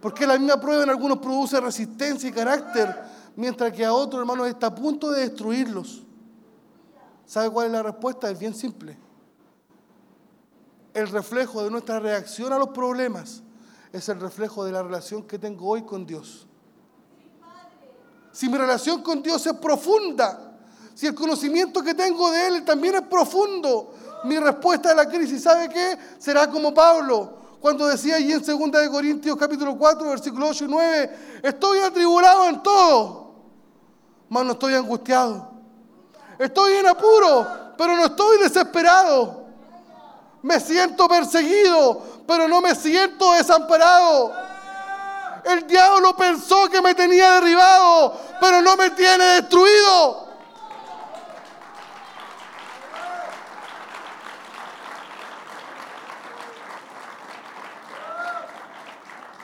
Porque 0.00 0.26
la 0.26 0.38
misma 0.38 0.60
prueba 0.60 0.84
en 0.84 0.90
algunos 0.90 1.18
produce 1.18 1.60
resistencia 1.60 2.28
y 2.28 2.32
carácter, 2.32 3.02
mientras 3.36 3.72
que 3.72 3.84
a 3.84 3.92
otros, 3.92 4.20
hermanos, 4.20 4.48
está 4.48 4.68
a 4.68 4.74
punto 4.74 5.10
de 5.10 5.20
destruirlos. 5.20 6.02
¿Sabe 7.26 7.50
cuál 7.50 7.66
es 7.66 7.72
la 7.72 7.82
respuesta? 7.82 8.30
Es 8.30 8.38
bien 8.38 8.54
simple. 8.54 8.98
El 10.94 11.08
reflejo 11.08 11.62
de 11.62 11.70
nuestra 11.70 12.00
reacción 12.00 12.52
a 12.52 12.58
los 12.58 12.68
problemas 12.68 13.42
es 13.92 14.08
el 14.08 14.20
reflejo 14.20 14.64
de 14.64 14.72
la 14.72 14.82
relación 14.82 15.22
que 15.24 15.38
tengo 15.38 15.68
hoy 15.68 15.82
con 15.82 16.06
Dios. 16.06 16.46
Si 18.32 18.48
mi 18.48 18.56
relación 18.56 19.02
con 19.02 19.22
Dios 19.22 19.46
es 19.46 19.52
profunda, 19.54 20.54
si 20.94 21.06
el 21.06 21.14
conocimiento 21.14 21.82
que 21.82 21.94
tengo 21.94 22.30
de 22.30 22.46
Él 22.48 22.64
también 22.64 22.94
es 22.94 23.02
profundo, 23.02 23.94
mi 24.24 24.38
respuesta 24.38 24.92
a 24.92 24.94
la 24.94 25.06
crisis, 25.08 25.42
¿sabe 25.42 25.68
qué? 25.68 25.98
Será 26.18 26.48
como 26.48 26.72
Pablo, 26.72 27.38
cuando 27.60 27.86
decía 27.86 28.16
allí 28.16 28.32
en 28.32 28.42
2 28.42 28.72
de 28.72 28.90
Corintios 28.90 29.36
capítulo 29.36 29.76
4, 29.76 30.08
versículo 30.08 30.48
8 30.48 30.64
y 30.64 30.68
9, 30.68 31.40
estoy 31.42 31.78
atribulado 31.80 32.48
en 32.48 32.62
todo, 32.62 33.34
mas 34.30 34.44
no 34.44 34.52
estoy 34.52 34.74
angustiado. 34.74 35.52
Estoy 36.38 36.72
en 36.74 36.88
apuro, 36.88 37.46
pero 37.76 37.94
no 37.94 38.06
estoy 38.06 38.38
desesperado. 38.38 39.41
Me 40.42 40.58
siento 40.58 41.08
perseguido, 41.08 42.24
pero 42.26 42.48
no 42.48 42.60
me 42.60 42.74
siento 42.74 43.32
desamparado. 43.32 44.32
El 45.44 45.66
diablo 45.66 46.16
pensó 46.16 46.68
que 46.68 46.80
me 46.80 46.94
tenía 46.94 47.32
derribado, 47.34 48.16
pero 48.40 48.60
no 48.60 48.76
me 48.76 48.90
tiene 48.90 49.24
destruido. 49.24 50.22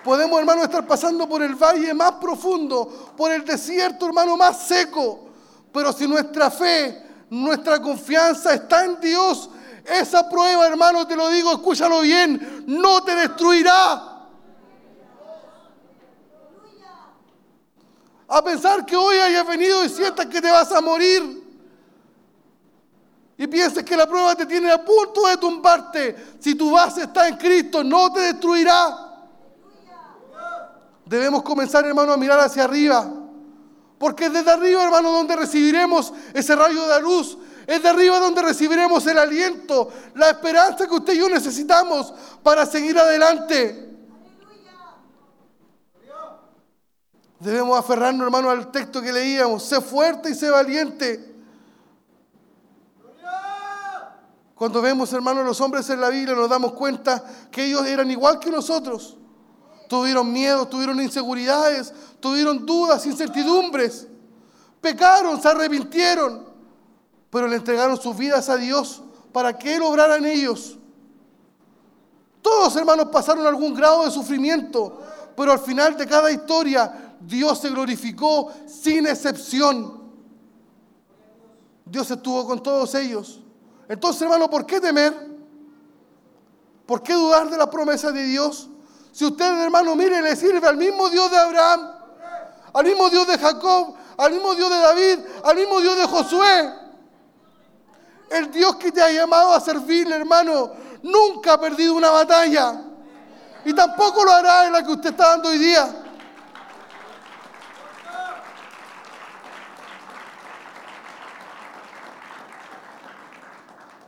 Podemos, 0.04 0.38
hermano, 0.38 0.62
estar 0.62 0.86
pasando 0.86 1.28
por 1.28 1.42
el 1.42 1.54
valle 1.54 1.92
más 1.92 2.12
profundo, 2.12 3.12
por 3.16 3.30
el 3.30 3.44
desierto, 3.44 4.06
hermano, 4.06 4.36
más 4.36 4.66
seco. 4.66 5.28
Pero 5.70 5.92
si 5.92 6.08
nuestra 6.08 6.50
fe, 6.50 7.04
nuestra 7.28 7.82
confianza 7.82 8.54
está 8.54 8.84
en 8.84 8.98
Dios, 9.00 9.50
esa 9.90 10.28
prueba, 10.28 10.66
hermano, 10.66 11.06
te 11.06 11.16
lo 11.16 11.28
digo, 11.28 11.52
escúchalo 11.52 12.00
bien, 12.00 12.64
no 12.66 13.02
te 13.02 13.14
destruirá. 13.14 14.18
A 18.30 18.44
pensar 18.44 18.84
que 18.84 18.94
hoy 18.94 19.16
hayas 19.16 19.46
venido 19.46 19.84
y 19.84 19.88
sientas 19.88 20.26
que 20.26 20.40
te 20.40 20.50
vas 20.50 20.70
a 20.72 20.80
morir. 20.80 21.48
Y 23.38 23.46
pienses 23.46 23.84
que 23.84 23.96
la 23.96 24.06
prueba 24.06 24.34
te 24.34 24.44
tiene 24.44 24.70
a 24.70 24.84
punto 24.84 25.26
de 25.26 25.36
tumbarte. 25.36 26.34
Si 26.40 26.54
tu 26.54 26.72
base 26.72 27.04
está 27.04 27.28
en 27.28 27.36
Cristo, 27.36 27.82
no 27.82 28.12
te 28.12 28.20
destruirá. 28.20 29.08
Debemos 31.06 31.42
comenzar, 31.42 31.86
hermano, 31.86 32.12
a 32.12 32.16
mirar 32.16 32.40
hacia 32.40 32.64
arriba. 32.64 33.08
Porque 33.98 34.26
es 34.26 34.32
desde 34.32 34.50
arriba, 34.50 34.84
hermano, 34.84 35.10
donde 35.10 35.36
recibiremos 35.36 36.12
ese 36.34 36.54
rayo 36.54 36.86
de 36.86 37.00
luz. 37.00 37.38
Es 37.68 37.82
de 37.82 37.88
arriba 37.90 38.18
donde 38.18 38.40
recibiremos 38.40 39.06
el 39.06 39.18
aliento, 39.18 39.90
la 40.14 40.30
esperanza 40.30 40.86
que 40.88 40.94
usted 40.94 41.12
y 41.12 41.18
yo 41.18 41.28
necesitamos 41.28 42.14
para 42.42 42.64
seguir 42.64 42.98
adelante. 42.98 43.94
Debemos 47.38 47.78
aferrarnos, 47.78 48.24
hermano, 48.24 48.48
al 48.48 48.70
texto 48.72 49.02
que 49.02 49.12
leíamos. 49.12 49.64
Sé 49.64 49.82
fuerte 49.82 50.30
y 50.30 50.34
sé 50.34 50.48
valiente. 50.48 51.34
Cuando 54.54 54.80
vemos, 54.80 55.12
hermano, 55.12 55.42
los 55.42 55.60
hombres 55.60 55.90
en 55.90 56.00
la 56.00 56.08
Biblia, 56.08 56.34
nos 56.34 56.48
damos 56.48 56.72
cuenta 56.72 57.22
que 57.50 57.66
ellos 57.66 57.86
eran 57.86 58.10
igual 58.10 58.38
que 58.38 58.50
nosotros. 58.50 59.18
Tuvieron 59.90 60.32
miedo, 60.32 60.66
tuvieron 60.66 60.98
inseguridades, 61.02 61.92
tuvieron 62.18 62.64
dudas, 62.64 63.04
incertidumbres. 63.04 64.06
Pecaron, 64.80 65.38
se 65.42 65.48
arrepintieron, 65.48 66.47
pero 67.30 67.46
le 67.46 67.56
entregaron 67.56 68.00
sus 68.00 68.16
vidas 68.16 68.48
a 68.48 68.56
Dios 68.56 69.02
para 69.32 69.56
que 69.56 69.76
Él 69.76 69.82
obrara 69.82 70.16
en 70.16 70.26
ellos. 70.26 70.78
Todos, 72.40 72.76
hermanos, 72.76 73.08
pasaron 73.12 73.46
algún 73.46 73.74
grado 73.74 74.04
de 74.04 74.10
sufrimiento, 74.10 75.00
pero 75.36 75.52
al 75.52 75.58
final 75.58 75.96
de 75.96 76.06
cada 76.06 76.30
historia 76.30 77.16
Dios 77.20 77.58
se 77.58 77.68
glorificó 77.70 78.52
sin 78.66 79.06
excepción. 79.06 79.98
Dios 81.84 82.10
estuvo 82.10 82.46
con 82.46 82.62
todos 82.62 82.94
ellos. 82.94 83.40
Entonces, 83.88 84.22
hermano, 84.22 84.48
¿por 84.48 84.66
qué 84.66 84.80
temer? 84.80 85.28
¿Por 86.86 87.02
qué 87.02 87.14
dudar 87.14 87.50
de 87.50 87.56
la 87.56 87.70
promesa 87.70 88.12
de 88.12 88.22
Dios? 88.24 88.68
Si 89.12 89.24
usted, 89.24 89.62
hermano, 89.62 89.94
mire, 89.96 90.22
le 90.22 90.36
sirve 90.36 90.66
al 90.66 90.76
mismo 90.76 91.08
Dios 91.10 91.30
de 91.30 91.38
Abraham, 91.38 91.92
al 92.72 92.84
mismo 92.84 93.10
Dios 93.10 93.26
de 93.26 93.38
Jacob, 93.38 93.94
al 94.16 94.32
mismo 94.32 94.54
Dios 94.54 94.70
de 94.70 94.76
David, 94.76 95.18
al 95.44 95.56
mismo 95.56 95.80
Dios 95.80 95.96
de 95.96 96.06
Josué. 96.06 96.87
El 98.38 98.52
Dios 98.52 98.76
que 98.76 98.92
te 98.92 99.02
ha 99.02 99.10
llamado 99.10 99.52
a 99.52 99.60
servirle, 99.60 100.14
hermano, 100.14 100.72
nunca 101.02 101.54
ha 101.54 101.60
perdido 101.60 101.94
una 101.94 102.10
batalla. 102.10 102.82
Y 103.64 103.74
tampoco 103.74 104.24
lo 104.24 104.30
hará 104.30 104.66
en 104.66 104.72
la 104.72 104.84
que 104.84 104.92
usted 104.92 105.10
está 105.10 105.30
dando 105.30 105.48
hoy 105.48 105.58
día. 105.58 106.04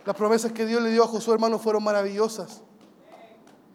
Las 0.05 0.16
promesas 0.16 0.52
que 0.52 0.65
Dios 0.65 0.81
le 0.81 0.90
dio 0.90 1.05
a 1.05 1.09
Josué, 1.09 1.35
hermano, 1.35 1.59
fueron 1.59 1.82
maravillosas. 1.82 2.62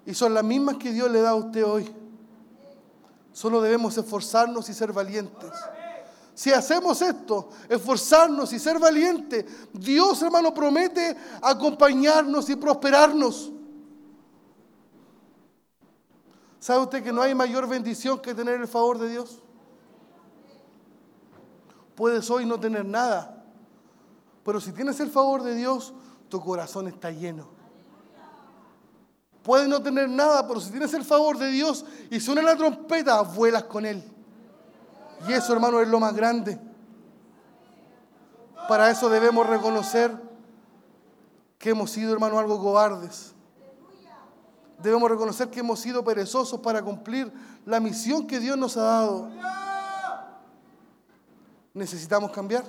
Y 0.05 0.13
son 0.13 0.33
las 0.33 0.43
mismas 0.43 0.77
que 0.77 0.91
Dios 0.91 1.11
le 1.11 1.21
da 1.21 1.31
a 1.31 1.35
usted 1.35 1.65
hoy. 1.65 1.93
Solo 3.33 3.61
debemos 3.61 3.97
esforzarnos 3.97 4.69
y 4.69 4.73
ser 4.73 4.93
valientes. 4.93 5.51
Si 6.35 6.51
hacemos 6.51 7.01
esto, 7.01 7.49
esforzarnos 7.69 8.51
y 8.51 8.59
ser 8.59 8.77
valientes, 8.77 9.45
Dios, 9.71 10.21
hermano, 10.21 10.53
promete 10.53 11.15
acompañarnos 11.41 12.49
y 12.49 12.57
prosperarnos. 12.57 13.53
¿Sabe 16.59 16.83
usted 16.83 17.03
que 17.03 17.13
no 17.13 17.21
hay 17.21 17.33
mayor 17.33 17.69
bendición 17.69 18.19
que 18.19 18.35
tener 18.35 18.59
el 18.59 18.67
favor 18.67 18.99
de 18.99 19.07
Dios? 19.07 19.39
Puedes 21.95 22.29
hoy 22.29 22.45
no 22.45 22.59
tener 22.59 22.83
nada, 22.83 23.45
pero 24.43 24.59
si 24.59 24.73
tienes 24.73 24.99
el 24.99 25.09
favor 25.09 25.41
de 25.41 25.55
Dios, 25.55 25.93
tu 26.27 26.41
corazón 26.41 26.89
está 26.89 27.11
lleno. 27.11 27.47
Puedes 29.41 29.69
no 29.69 29.81
tener 29.81 30.09
nada, 30.09 30.45
pero 30.45 30.59
si 30.59 30.69
tienes 30.69 30.93
el 30.95 31.05
favor 31.05 31.37
de 31.37 31.47
Dios 31.47 31.85
y 32.09 32.19
suena 32.19 32.41
la 32.41 32.57
trompeta, 32.57 33.21
vuelas 33.21 33.63
con 33.63 33.85
Él. 33.85 34.03
Y 35.27 35.33
eso, 35.33 35.53
hermano, 35.53 35.79
es 35.81 35.87
lo 35.87 35.99
más 35.99 36.15
grande. 36.15 36.59
Para 38.67 38.89
eso 38.89 39.09
debemos 39.09 39.45
reconocer 39.47 40.15
que 41.57 41.69
hemos 41.71 41.91
sido, 41.91 42.13
hermano, 42.13 42.39
algo 42.39 42.59
cobardes. 42.59 43.33
Debemos 44.79 45.09
reconocer 45.09 45.49
que 45.49 45.61
hemos 45.61 45.79
sido 45.79 46.03
perezosos 46.03 46.59
para 46.59 46.81
cumplir 46.81 47.31
la 47.65 47.79
misión 47.79 48.27
que 48.27 48.39
Dios 48.39 48.57
nos 48.57 48.77
ha 48.77 48.83
dado. 48.83 49.29
Necesitamos 51.73 52.31
cambiar. 52.31 52.63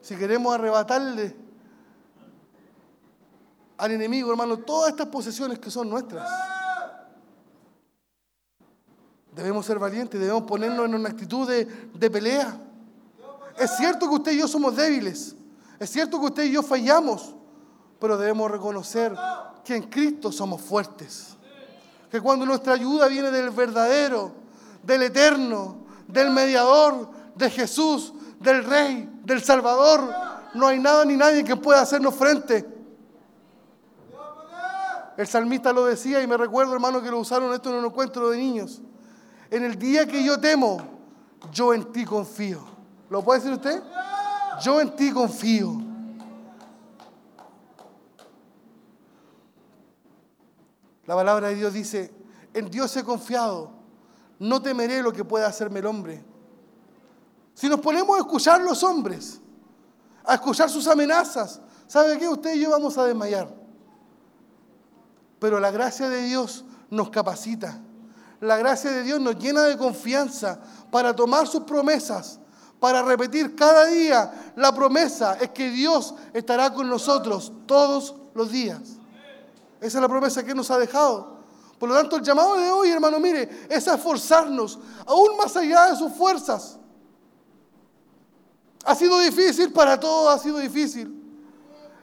Si 0.00 0.16
queremos 0.16 0.54
arrebatarle 0.54 1.34
al 3.78 3.90
enemigo, 3.90 4.30
hermano, 4.30 4.58
todas 4.58 4.90
estas 4.90 5.06
posesiones 5.06 5.58
que 5.58 5.70
son 5.70 5.88
nuestras. 5.88 6.28
Debemos 9.34 9.66
ser 9.66 9.78
valientes, 9.78 10.20
debemos 10.20 10.44
ponernos 10.44 10.86
en 10.86 10.94
una 10.94 11.08
actitud 11.08 11.48
de, 11.48 11.64
de 11.64 12.10
pelea. 12.10 12.56
Es 13.58 13.76
cierto 13.76 14.08
que 14.08 14.14
usted 14.14 14.32
y 14.32 14.38
yo 14.38 14.48
somos 14.48 14.76
débiles, 14.76 15.34
es 15.78 15.90
cierto 15.90 16.20
que 16.20 16.26
usted 16.26 16.44
y 16.44 16.52
yo 16.52 16.62
fallamos, 16.62 17.34
pero 18.00 18.16
debemos 18.16 18.50
reconocer 18.50 19.14
que 19.64 19.76
en 19.76 19.84
Cristo 19.84 20.30
somos 20.30 20.60
fuertes. 20.60 21.36
Que 22.10 22.20
cuando 22.20 22.46
nuestra 22.46 22.74
ayuda 22.74 23.08
viene 23.08 23.30
del 23.30 23.50
verdadero, 23.50 24.32
del 24.82 25.02
eterno, 25.02 25.78
del 26.06 26.30
mediador, 26.30 27.10
de 27.34 27.50
Jesús, 27.50 28.12
del 28.38 28.64
Rey, 28.64 29.10
del 29.24 29.42
Salvador, 29.42 30.12
no 30.54 30.68
hay 30.68 30.78
nada 30.78 31.04
ni 31.04 31.16
nadie 31.16 31.42
que 31.42 31.56
pueda 31.56 31.80
hacernos 31.80 32.14
frente. 32.14 32.66
El 35.16 35.26
salmista 35.26 35.72
lo 35.72 35.86
decía 35.86 36.22
y 36.22 36.26
me 36.26 36.36
recuerdo, 36.36 36.74
hermano, 36.74 37.02
que 37.02 37.10
lo 37.10 37.18
usaron 37.18 37.52
esto 37.52 37.70
en 37.70 37.76
un 37.76 37.84
encuentro 37.86 38.30
de 38.30 38.38
niños. 38.38 38.80
En 39.54 39.64
el 39.64 39.78
día 39.78 40.04
que 40.04 40.24
yo 40.24 40.40
temo, 40.40 40.78
yo 41.52 41.72
en 41.72 41.92
ti 41.92 42.04
confío. 42.04 42.64
¿Lo 43.08 43.22
puede 43.22 43.38
decir 43.38 43.54
usted? 43.54 43.80
Yo 44.60 44.80
en 44.80 44.96
ti 44.96 45.12
confío. 45.12 45.80
La 51.06 51.14
palabra 51.14 51.50
de 51.50 51.54
Dios 51.54 51.72
dice, 51.72 52.12
en 52.52 52.68
Dios 52.68 52.96
he 52.96 53.04
confiado, 53.04 53.70
no 54.40 54.60
temeré 54.60 55.00
lo 55.00 55.12
que 55.12 55.24
pueda 55.24 55.46
hacerme 55.46 55.78
el 55.78 55.86
hombre. 55.86 56.24
Si 57.54 57.68
nos 57.68 57.78
ponemos 57.78 58.16
a 58.16 58.22
escuchar 58.22 58.60
los 58.60 58.82
hombres, 58.82 59.40
a 60.24 60.34
escuchar 60.34 60.68
sus 60.68 60.88
amenazas, 60.88 61.60
¿sabe 61.86 62.18
qué? 62.18 62.28
Usted 62.28 62.54
y 62.54 62.62
yo 62.62 62.70
vamos 62.70 62.98
a 62.98 63.04
desmayar. 63.04 63.54
Pero 65.38 65.60
la 65.60 65.70
gracia 65.70 66.08
de 66.08 66.22
Dios 66.22 66.64
nos 66.90 67.10
capacita. 67.10 67.83
La 68.44 68.58
gracia 68.58 68.90
de 68.90 69.02
Dios 69.02 69.20
nos 69.20 69.38
llena 69.38 69.62
de 69.64 69.76
confianza 69.78 70.58
para 70.90 71.16
tomar 71.16 71.46
sus 71.46 71.62
promesas, 71.62 72.38
para 72.78 73.02
repetir 73.02 73.56
cada 73.56 73.86
día 73.86 74.52
la 74.56 74.74
promesa 74.74 75.38
es 75.40 75.50
que 75.50 75.70
Dios 75.70 76.14
estará 76.34 76.72
con 76.72 76.88
nosotros 76.88 77.52
todos 77.66 78.14
los 78.34 78.50
días. 78.50 78.80
Esa 79.80 79.98
es 79.98 80.02
la 80.02 80.08
promesa 80.08 80.44
que 80.44 80.54
nos 80.54 80.70
ha 80.70 80.78
dejado. 80.78 81.34
Por 81.78 81.88
lo 81.88 81.94
tanto, 81.94 82.16
el 82.16 82.22
llamado 82.22 82.56
de 82.56 82.70
hoy, 82.70 82.90
hermano, 82.90 83.18
mire, 83.18 83.66
es 83.68 83.86
esforzarnos 83.86 84.78
aún 85.06 85.36
más 85.36 85.56
allá 85.56 85.90
de 85.90 85.96
sus 85.96 86.12
fuerzas. 86.12 86.78
Ha 88.84 88.94
sido 88.94 89.18
difícil 89.20 89.72
para 89.72 89.98
todos, 89.98 90.34
ha 90.34 90.38
sido 90.38 90.58
difícil. 90.58 91.22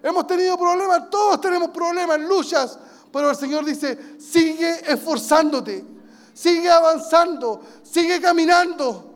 Hemos 0.01 0.25
tenido 0.25 0.57
problemas, 0.57 1.09
todos 1.11 1.39
tenemos 1.39 1.69
problemas, 1.69 2.19
luchas, 2.19 2.79
pero 3.13 3.29
el 3.29 3.35
Señor 3.35 3.63
dice, 3.63 4.19
sigue 4.19 4.91
esforzándote, 4.91 5.85
sigue 6.33 6.69
avanzando, 6.69 7.61
sigue 7.83 8.21
caminando. 8.21 9.07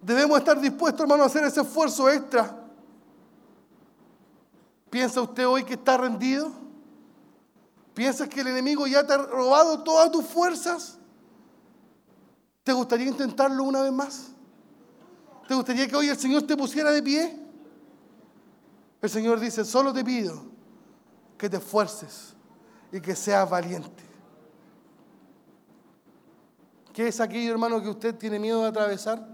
Debemos 0.00 0.38
estar 0.38 0.58
dispuestos, 0.58 1.02
hermano, 1.02 1.24
a 1.24 1.26
hacer 1.26 1.44
ese 1.44 1.60
esfuerzo 1.60 2.08
extra. 2.08 2.56
¿Piensa 4.88 5.20
usted 5.20 5.46
hoy 5.46 5.64
que 5.64 5.74
está 5.74 5.98
rendido? 5.98 6.50
¿Piensas 7.92 8.28
que 8.28 8.40
el 8.40 8.46
enemigo 8.46 8.86
ya 8.86 9.06
te 9.06 9.12
ha 9.12 9.18
robado 9.18 9.82
todas 9.82 10.10
tus 10.10 10.24
fuerzas? 10.24 10.96
¿Te 12.64 12.72
gustaría 12.72 13.08
intentarlo 13.08 13.64
una 13.64 13.82
vez 13.82 13.92
más? 13.92 14.28
¿Te 15.46 15.54
gustaría 15.54 15.86
que 15.86 15.96
hoy 15.96 16.08
el 16.08 16.16
Señor 16.18 16.42
te 16.42 16.56
pusiera 16.56 16.90
de 16.90 17.02
pie? 17.02 17.38
El 19.02 19.10
Señor 19.10 19.40
dice, 19.40 19.64
solo 19.64 19.92
te 19.92 20.04
pido 20.04 20.47
que 21.38 21.48
te 21.48 21.56
esfuerces 21.56 22.34
y 22.92 23.00
que 23.00 23.14
seas 23.14 23.48
valiente. 23.48 24.04
¿Qué 26.92 27.06
es 27.06 27.20
aquello, 27.20 27.52
hermano, 27.52 27.80
que 27.80 27.88
usted 27.88 28.14
tiene 28.16 28.40
miedo 28.40 28.62
de 28.62 28.68
atravesar? 28.68 29.24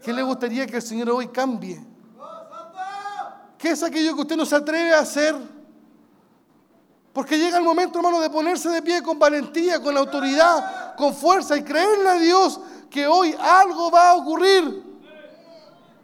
¿Qué 0.00 0.12
le 0.12 0.22
gustaría 0.22 0.66
que 0.66 0.76
el 0.76 0.82
Señor 0.82 1.10
hoy 1.10 1.26
cambie? 1.28 1.84
¿Qué 3.58 3.70
es 3.70 3.82
aquello 3.82 4.14
que 4.14 4.20
usted 4.20 4.36
no 4.36 4.46
se 4.46 4.54
atreve 4.54 4.94
a 4.94 5.00
hacer? 5.00 5.34
Porque 7.12 7.38
llega 7.38 7.58
el 7.58 7.64
momento, 7.64 7.98
hermano, 7.98 8.20
de 8.20 8.30
ponerse 8.30 8.68
de 8.68 8.82
pie 8.82 9.02
con 9.02 9.18
valentía, 9.18 9.80
con 9.80 9.96
autoridad, 9.96 10.94
con 10.96 11.14
fuerza 11.14 11.56
y 11.56 11.64
creerle 11.64 12.08
a 12.08 12.18
Dios 12.18 12.60
que 12.90 13.06
hoy 13.06 13.34
algo 13.40 13.90
va 13.90 14.10
a 14.10 14.14
ocurrir. 14.16 14.83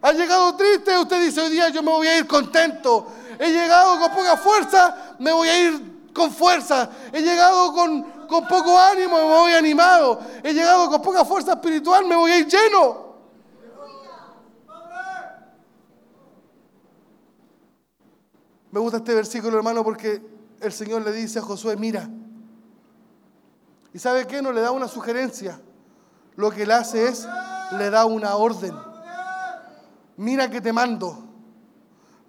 Ha 0.01 0.13
llegado 0.13 0.55
triste, 0.55 0.97
usted 0.97 1.23
dice 1.23 1.41
hoy 1.41 1.51
día 1.51 1.69
yo 1.69 1.83
me 1.83 1.91
voy 1.91 2.07
a 2.07 2.17
ir 2.17 2.25
contento. 2.25 3.07
He 3.37 3.51
llegado 3.51 3.99
con 3.99 4.11
poca 4.11 4.35
fuerza, 4.35 5.15
me 5.19 5.31
voy 5.31 5.47
a 5.47 5.59
ir 5.67 6.11
con 6.13 6.31
fuerza. 6.31 6.89
He 7.13 7.21
llegado 7.21 7.71
con, 7.73 8.03
con 8.27 8.47
poco 8.47 8.79
ánimo, 8.79 9.17
me 9.17 9.23
voy 9.23 9.53
animado. 9.53 10.19
He 10.43 10.53
llegado 10.53 10.89
con 10.89 11.01
poca 11.01 11.23
fuerza 11.23 11.53
espiritual, 11.53 12.05
me 12.05 12.15
voy 12.15 12.31
a 12.31 12.39
ir 12.39 12.47
lleno. 12.47 13.11
Me 18.71 18.79
gusta 18.79 18.97
este 18.97 19.13
versículo, 19.13 19.57
hermano, 19.57 19.83
porque 19.83 20.21
el 20.61 20.71
Señor 20.71 21.03
le 21.03 21.11
dice 21.11 21.39
a 21.39 21.41
Josué, 21.41 21.75
mira. 21.75 22.09
¿Y 23.93 23.99
sabe 23.99 24.25
qué? 24.25 24.41
No 24.41 24.51
le 24.51 24.61
da 24.61 24.71
una 24.71 24.87
sugerencia. 24.87 25.59
Lo 26.37 26.49
que 26.49 26.63
él 26.63 26.71
hace 26.71 27.07
es, 27.07 27.27
le 27.77 27.89
da 27.89 28.05
una 28.05 28.35
orden. 28.37 28.90
Mira 30.17 30.49
que 30.49 30.61
te 30.61 30.73
mando. 30.73 31.27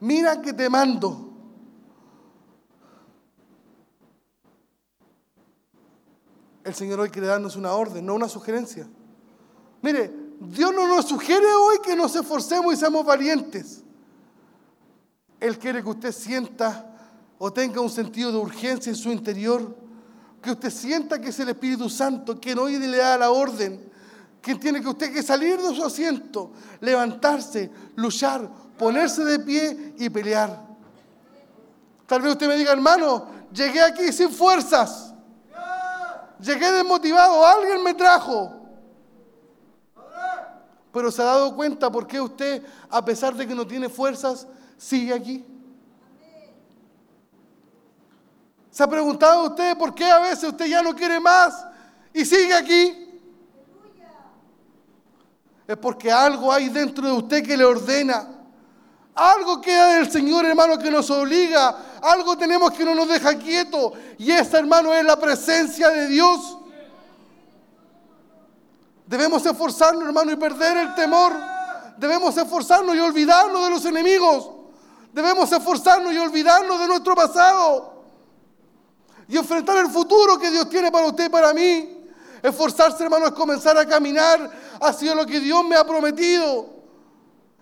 Mira 0.01 0.41
que 0.41 0.53
te 0.53 0.69
mando. 0.69 1.31
El 6.65 6.75
Señor 6.75 7.01
hoy 7.01 7.11
quiere 7.11 7.27
darnos 7.27 7.57
una 7.57 7.73
orden, 7.73 8.07
no 8.07 8.15
una 8.15 8.29
sugerencia. 8.29 8.89
Mire, 9.81 10.13
Dios 10.41 10.73
no 10.75 10.87
nos 10.87 11.07
sugiere 11.07 11.47
hoy 11.55 11.77
que 11.85 11.97
nos 11.97 12.15
esforcemos 12.15 12.75
y 12.75 12.77
seamos 12.77 13.05
valientes. 13.05 13.83
Él 15.41 15.59
quiere 15.59 15.83
que 15.83 15.89
usted 15.89 16.13
sienta 16.13 16.89
o 17.39 17.53
tenga 17.53 17.81
un 17.81 17.91
sentido 17.91 18.31
de 18.31 18.39
urgencia 18.39 18.91
en 18.91 18.97
su 18.97 19.11
interior, 19.11 19.77
que 20.41 20.53
usted 20.53 20.71
sienta 20.71 21.21
que 21.21 21.31
es 21.31 21.41
el 21.41 21.49
Espíritu 21.49 21.91
Santo 21.91 22.39
quien 22.41 22.59
hoy 22.59 22.79
le 22.79 22.97
da 22.97 23.19
la 23.19 23.33
orden, 23.33 23.92
quien 24.43 24.59
tiene 24.59 24.83
que 24.83 24.89
usted 24.89 25.13
que 25.13 25.23
salir 25.23 25.61
de 25.61 25.75
su 25.75 25.85
asiento, 25.85 26.51
levantarse, 26.81 27.71
luchar, 27.95 28.49
ponerse 28.77 29.25
de 29.25 29.39
pie 29.39 29.95
y 29.99 30.11
pelear. 30.11 30.61
Tal 32.07 32.21
vez 32.21 32.33
usted 32.33 32.49
me 32.49 32.57
diga, 32.57 32.73
hermano, 32.73 33.29
llegué 33.53 33.81
aquí 33.81 34.13
sin 34.13 34.31
fuerzas, 34.31 35.15
llegué 36.41 36.71
desmotivado, 36.73 37.47
alguien 37.47 37.85
me 37.85 37.95
trajo. 37.95 38.59
Pero 40.93 41.11
se 41.11 41.23
ha 41.23 41.27
dado 41.27 41.55
cuenta 41.55 41.91
por 41.91 42.07
qué 42.07 42.21
usted, 42.21 42.63
a 42.91 43.03
pesar 43.03 43.35
de 43.35 43.47
que 43.47 43.55
no 43.55 43.67
tiene 43.67 43.89
fuerzas, 43.89 44.47
sigue 44.77 45.15
aquí. 45.15 45.47
¿Se 48.73 48.83
ha 48.83 48.89
preguntado 48.89 49.47
usted 49.47 49.79
por 49.79 49.95
qué 49.95 50.11
a 50.11 50.19
veces 50.19 50.45
usted 50.45 50.67
ya 50.67 50.83
no 50.83 50.95
quiere 50.95 51.21
más 51.21 51.65
y 52.13 52.25
sigue 52.25 52.55
aquí? 52.55 53.02
Es 55.67 55.77
porque 55.77 56.11
algo 56.11 56.53
hay 56.53 56.69
dentro 56.69 57.07
de 57.07 57.13
usted 57.13 57.45
que 57.45 57.57
le 57.57 57.65
ordena. 57.65 58.29
Algo 59.15 59.61
queda 59.61 59.95
del 59.95 60.11
Señor, 60.11 60.45
hermano, 60.47 60.79
que 60.79 60.91
nos 60.91 61.11
obliga. 61.11 61.77
Algo 62.03 62.37
tenemos 62.37 62.73
que 62.73 62.85
no 62.85 62.95
nos 62.95 63.09
deja 63.09 63.37
quieto. 63.37 63.93
Y 64.19 64.31
esa, 64.33 64.59
hermano, 64.59 64.93
es 64.95 65.05
la 65.05 65.19
presencia 65.19 65.91
de 65.91 66.09
Dios. 66.09 66.59
Debemos 69.07 69.45
esforzarnos, 69.45 70.05
hermano, 70.05 70.33
y 70.33 70.37
perder 70.37 70.79
el 70.79 70.95
temor. 70.95 71.33
Debemos 71.99 72.37
esforzarnos 72.37 72.97
y 72.97 73.01
olvidarnos 73.01 73.65
de 73.65 73.71
los 73.71 73.85
enemigos. 73.85 74.51
Debemos 75.13 75.53
esforzarnos 75.53 76.13
y 76.13 76.19
olvidarnos 76.19 76.81
de 76.81 76.89
nuestro 76.89 77.15
pasado. 77.15 77.93
Y 79.29 79.37
enfrentar 79.37 79.77
el 79.77 79.89
futuro 79.89 80.39
que 80.39 80.51
Dios 80.51 80.69
tiene 80.71 80.91
para 80.91 81.07
usted 81.07 81.27
y 81.27 81.29
para 81.29 81.53
mí. 81.53 81.99
Esforzarse, 82.43 83.05
hermano, 83.05 83.27
es 83.27 83.33
comenzar 83.33 83.77
a 83.77 83.87
caminar 83.87 84.51
hacia 84.83 85.15
lo 85.15 85.25
que 85.25 85.41
Dios 85.41 85.65
me 85.65 85.77
ha 85.77 85.87
prometido. 85.87 86.67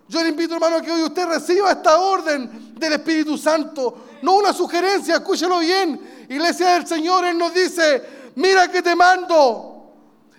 Yo 0.08 0.22
le 0.22 0.30
invito, 0.30 0.54
hermano, 0.54 0.82
que 0.82 0.90
hoy 0.90 1.02
usted 1.02 1.26
reciba 1.26 1.70
esta 1.70 1.98
orden 2.00 2.74
del 2.74 2.94
Espíritu 2.94 3.38
Santo. 3.38 4.06
No 4.22 4.36
una 4.38 4.52
sugerencia, 4.52 5.16
escúchelo 5.16 5.60
bien. 5.60 6.26
Iglesia 6.28 6.70
del 6.70 6.86
Señor, 6.86 7.24
Él 7.24 7.38
nos 7.38 7.54
dice, 7.54 8.32
mira 8.34 8.68
que 8.68 8.82
te 8.82 8.96
mando. 8.96 9.92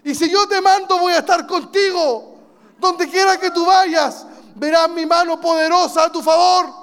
Y 0.03 0.13
si 0.13 0.29
yo 0.29 0.47
te 0.47 0.59
mando, 0.59 0.99
voy 0.99 1.13
a 1.13 1.19
estar 1.19 1.47
contigo. 1.47 2.35
Donde 2.79 3.07
quiera 3.07 3.39
que 3.39 3.51
tú 3.51 3.65
vayas, 3.65 4.25
verás 4.55 4.89
mi 4.89 5.05
mano 5.05 5.39
poderosa 5.39 6.05
a 6.05 6.11
tu 6.11 6.21
favor. 6.21 6.81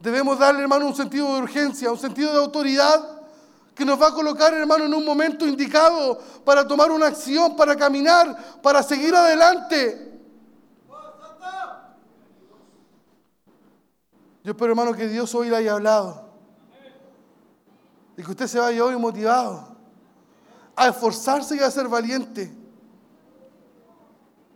Debemos 0.00 0.38
darle, 0.38 0.60
hermano, 0.60 0.86
un 0.86 0.94
sentido 0.94 1.34
de 1.34 1.42
urgencia, 1.42 1.90
un 1.90 1.98
sentido 1.98 2.30
de 2.32 2.38
autoridad 2.38 3.13
que 3.74 3.84
nos 3.84 4.00
va 4.00 4.08
a 4.08 4.14
colocar, 4.14 4.54
hermano, 4.54 4.84
en 4.84 4.94
un 4.94 5.04
momento 5.04 5.46
indicado 5.46 6.18
para 6.44 6.66
tomar 6.66 6.90
una 6.90 7.06
acción, 7.06 7.56
para 7.56 7.74
caminar, 7.76 8.60
para 8.62 8.82
seguir 8.82 9.14
adelante. 9.14 10.12
Yo 14.44 14.52
espero, 14.52 14.72
hermano, 14.72 14.92
que 14.92 15.08
Dios 15.08 15.34
hoy 15.34 15.48
le 15.48 15.56
haya 15.56 15.72
hablado. 15.72 16.22
Y 18.16 18.22
que 18.22 18.30
usted 18.30 18.46
se 18.46 18.60
vaya 18.60 18.84
hoy 18.84 18.96
motivado 18.96 19.74
a 20.76 20.88
esforzarse 20.88 21.56
y 21.56 21.60
a 21.60 21.70
ser 21.70 21.88
valiente. 21.88 22.52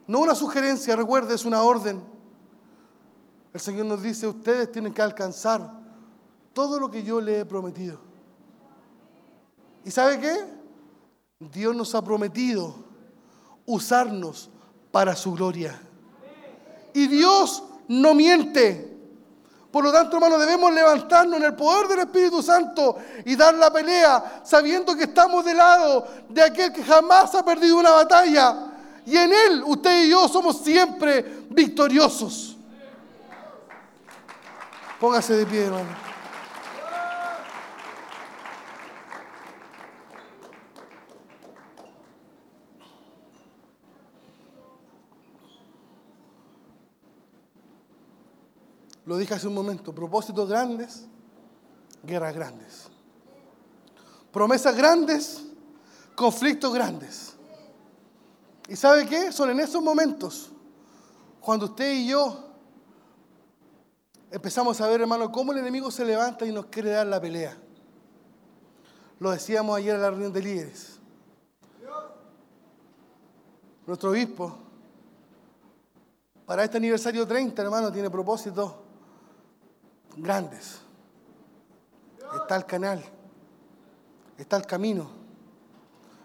No 0.06 0.20
una 0.20 0.34
sugerencia, 0.34 0.94
recuerde, 0.94 1.34
es 1.34 1.44
una 1.44 1.62
orden. 1.62 2.02
El 3.52 3.60
Señor 3.60 3.86
nos 3.86 4.02
dice, 4.02 4.28
ustedes 4.28 4.70
tienen 4.70 4.92
que 4.92 5.02
alcanzar 5.02 5.72
todo 6.52 6.78
lo 6.78 6.90
que 6.90 7.02
yo 7.02 7.20
les 7.20 7.42
he 7.42 7.44
prometido. 7.44 8.07
¿Y 9.84 9.90
sabe 9.90 10.20
qué? 10.20 10.36
Dios 11.38 11.74
nos 11.74 11.94
ha 11.94 12.02
prometido 12.02 12.74
usarnos 13.64 14.50
para 14.90 15.14
su 15.14 15.32
gloria. 15.34 15.80
Y 16.92 17.06
Dios 17.06 17.62
no 17.86 18.14
miente. 18.14 18.96
Por 19.70 19.84
lo 19.84 19.92
tanto, 19.92 20.16
hermano, 20.16 20.38
debemos 20.38 20.72
levantarnos 20.72 21.38
en 21.38 21.44
el 21.44 21.54
poder 21.54 21.86
del 21.88 22.00
Espíritu 22.00 22.42
Santo 22.42 22.96
y 23.24 23.36
dar 23.36 23.54
la 23.54 23.70
pelea 23.70 24.40
sabiendo 24.42 24.96
que 24.96 25.04
estamos 25.04 25.44
del 25.44 25.58
lado 25.58 26.06
de 26.28 26.42
aquel 26.42 26.72
que 26.72 26.82
jamás 26.82 27.34
ha 27.34 27.44
perdido 27.44 27.78
una 27.78 27.90
batalla. 27.90 28.72
Y 29.04 29.16
en 29.16 29.32
Él, 29.32 29.62
usted 29.66 30.04
y 30.04 30.10
yo 30.10 30.26
somos 30.28 30.58
siempre 30.58 31.44
victoriosos. 31.50 32.56
Póngase 34.98 35.34
de 35.34 35.46
pie, 35.46 35.66
hermano. 35.66 36.07
Lo 49.08 49.16
dije 49.16 49.32
hace 49.32 49.48
un 49.48 49.54
momento, 49.54 49.94
propósitos 49.94 50.46
grandes, 50.46 51.06
guerras 52.02 52.34
grandes. 52.34 52.88
Promesas 54.30 54.76
grandes, 54.76 55.46
conflictos 56.14 56.74
grandes. 56.74 57.34
¿Y 58.68 58.76
sabe 58.76 59.06
qué? 59.06 59.32
Son 59.32 59.48
en 59.48 59.60
esos 59.60 59.82
momentos 59.82 60.50
cuando 61.40 61.64
usted 61.64 61.90
y 61.90 62.08
yo 62.08 62.50
empezamos 64.30 64.78
a 64.82 64.86
ver, 64.88 65.00
hermano, 65.00 65.32
cómo 65.32 65.52
el 65.52 65.58
enemigo 65.60 65.90
se 65.90 66.04
levanta 66.04 66.44
y 66.44 66.52
nos 66.52 66.66
quiere 66.66 66.90
dar 66.90 67.06
la 67.06 67.18
pelea. 67.18 67.56
Lo 69.20 69.30
decíamos 69.30 69.74
ayer 69.78 69.94
en 69.94 70.02
la 70.02 70.10
reunión 70.10 70.34
de 70.34 70.42
líderes. 70.42 70.98
Nuestro 73.86 74.10
obispo, 74.10 74.54
para 76.44 76.62
este 76.62 76.76
aniversario 76.76 77.26
30, 77.26 77.62
hermano, 77.62 77.90
tiene 77.90 78.10
propósitos 78.10 78.86
grandes. 80.22 80.80
Está 82.40 82.56
el 82.56 82.66
canal, 82.66 83.02
está 84.36 84.56
el 84.56 84.66
camino, 84.66 85.10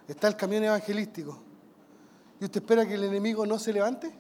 está 0.07 0.27
el 0.27 0.35
camión 0.35 0.63
evangelístico. 0.63 1.39
¿Y 2.39 2.45
usted 2.45 2.61
espera 2.61 2.85
que 2.85 2.95
el 2.95 3.05
enemigo 3.05 3.45
no 3.45 3.57
se 3.57 3.71
levante? 3.71 4.13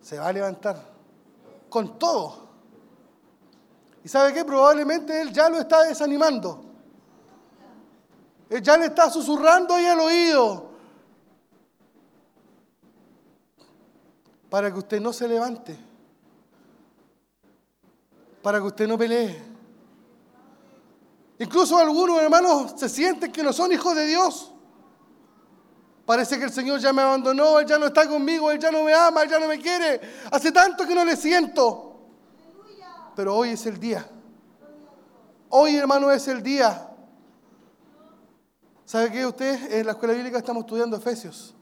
Se 0.00 0.18
va 0.18 0.28
a 0.28 0.32
levantar 0.32 0.80
con 1.68 1.98
todo. 1.98 2.48
¿Y 4.04 4.08
sabe 4.08 4.32
qué? 4.32 4.44
Probablemente 4.44 5.20
él 5.20 5.32
ya 5.32 5.48
lo 5.48 5.58
está 5.58 5.82
desanimando. 5.82 6.64
Él 8.48 8.62
ya 8.62 8.76
le 8.76 8.86
está 8.86 9.08
susurrando 9.10 9.74
ahí 9.74 9.86
al 9.86 10.00
oído. 10.00 10.70
Para 14.50 14.70
que 14.70 14.78
usted 14.78 15.00
no 15.00 15.12
se 15.12 15.26
levante. 15.26 15.91
Para 18.42 18.58
que 18.58 18.64
usted 18.64 18.88
no 18.88 18.98
pelee. 18.98 19.40
Incluso 21.38 21.78
algunos 21.78 22.20
hermanos 22.20 22.74
se 22.76 22.88
sienten 22.88 23.32
que 23.32 23.42
no 23.42 23.52
son 23.52 23.72
hijos 23.72 23.94
de 23.96 24.06
Dios. 24.06 24.52
Parece 26.04 26.38
que 26.38 26.44
el 26.44 26.52
Señor 26.52 26.80
ya 26.80 26.92
me 26.92 27.02
abandonó, 27.02 27.60
Él 27.60 27.66
ya 27.66 27.78
no 27.78 27.86
está 27.86 28.08
conmigo, 28.08 28.50
Él 28.50 28.58
ya 28.58 28.70
no 28.70 28.84
me 28.84 28.92
ama, 28.92 29.22
Él 29.22 29.30
ya 29.30 29.38
no 29.38 29.46
me 29.46 29.58
quiere. 29.58 30.00
Hace 30.30 30.50
tanto 30.52 30.86
que 30.86 30.94
no 30.94 31.04
le 31.04 31.16
siento. 31.16 32.00
Pero 33.14 33.36
hoy 33.36 33.50
es 33.50 33.66
el 33.66 33.78
día. 33.78 34.08
Hoy, 35.48 35.76
hermano, 35.76 36.10
es 36.10 36.26
el 36.28 36.42
día. 36.42 36.88
¿Sabe 38.84 39.10
qué? 39.10 39.24
Usted 39.26 39.72
en 39.72 39.86
la 39.86 39.92
escuela 39.92 40.14
bíblica 40.14 40.38
estamos 40.38 40.64
estudiando 40.64 40.96
Efesios. 40.96 41.54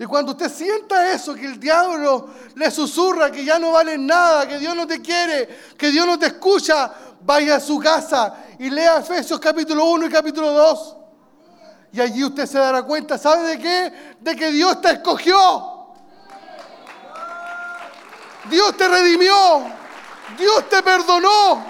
Y 0.00 0.06
cuando 0.06 0.32
usted 0.32 0.50
sienta 0.50 1.12
eso, 1.12 1.34
que 1.34 1.44
el 1.44 1.60
diablo 1.60 2.30
le 2.54 2.70
susurra 2.70 3.30
que 3.30 3.44
ya 3.44 3.58
no 3.58 3.72
vale 3.72 3.98
nada, 3.98 4.48
que 4.48 4.58
Dios 4.58 4.74
no 4.74 4.86
te 4.86 5.02
quiere, 5.02 5.46
que 5.76 5.90
Dios 5.90 6.06
no 6.06 6.18
te 6.18 6.24
escucha, 6.24 6.90
vaya 7.20 7.56
a 7.56 7.60
su 7.60 7.78
casa 7.78 8.34
y 8.58 8.70
lea 8.70 9.00
Efesios 9.00 9.38
capítulo 9.38 9.84
1 9.84 10.06
y 10.06 10.08
capítulo 10.08 10.52
2. 10.52 10.96
Y 11.92 12.00
allí 12.00 12.24
usted 12.24 12.46
se 12.46 12.56
dará 12.56 12.82
cuenta, 12.82 13.18
¿sabe 13.18 13.42
de 13.42 13.58
qué? 13.58 14.14
De 14.20 14.34
que 14.34 14.50
Dios 14.50 14.80
te 14.80 14.92
escogió. 14.92 15.88
Dios 18.48 18.74
te 18.78 18.88
redimió. 18.88 19.66
Dios 20.38 20.66
te 20.70 20.82
perdonó. 20.82 21.62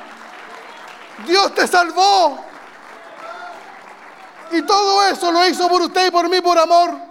Dios 1.26 1.52
te 1.52 1.66
salvó. 1.66 2.38
Y 4.52 4.62
todo 4.62 5.02
eso 5.08 5.32
lo 5.32 5.48
hizo 5.48 5.68
por 5.68 5.82
usted 5.82 6.06
y 6.06 6.10
por 6.12 6.28
mí 6.28 6.40
por 6.40 6.56
amor. 6.56 7.09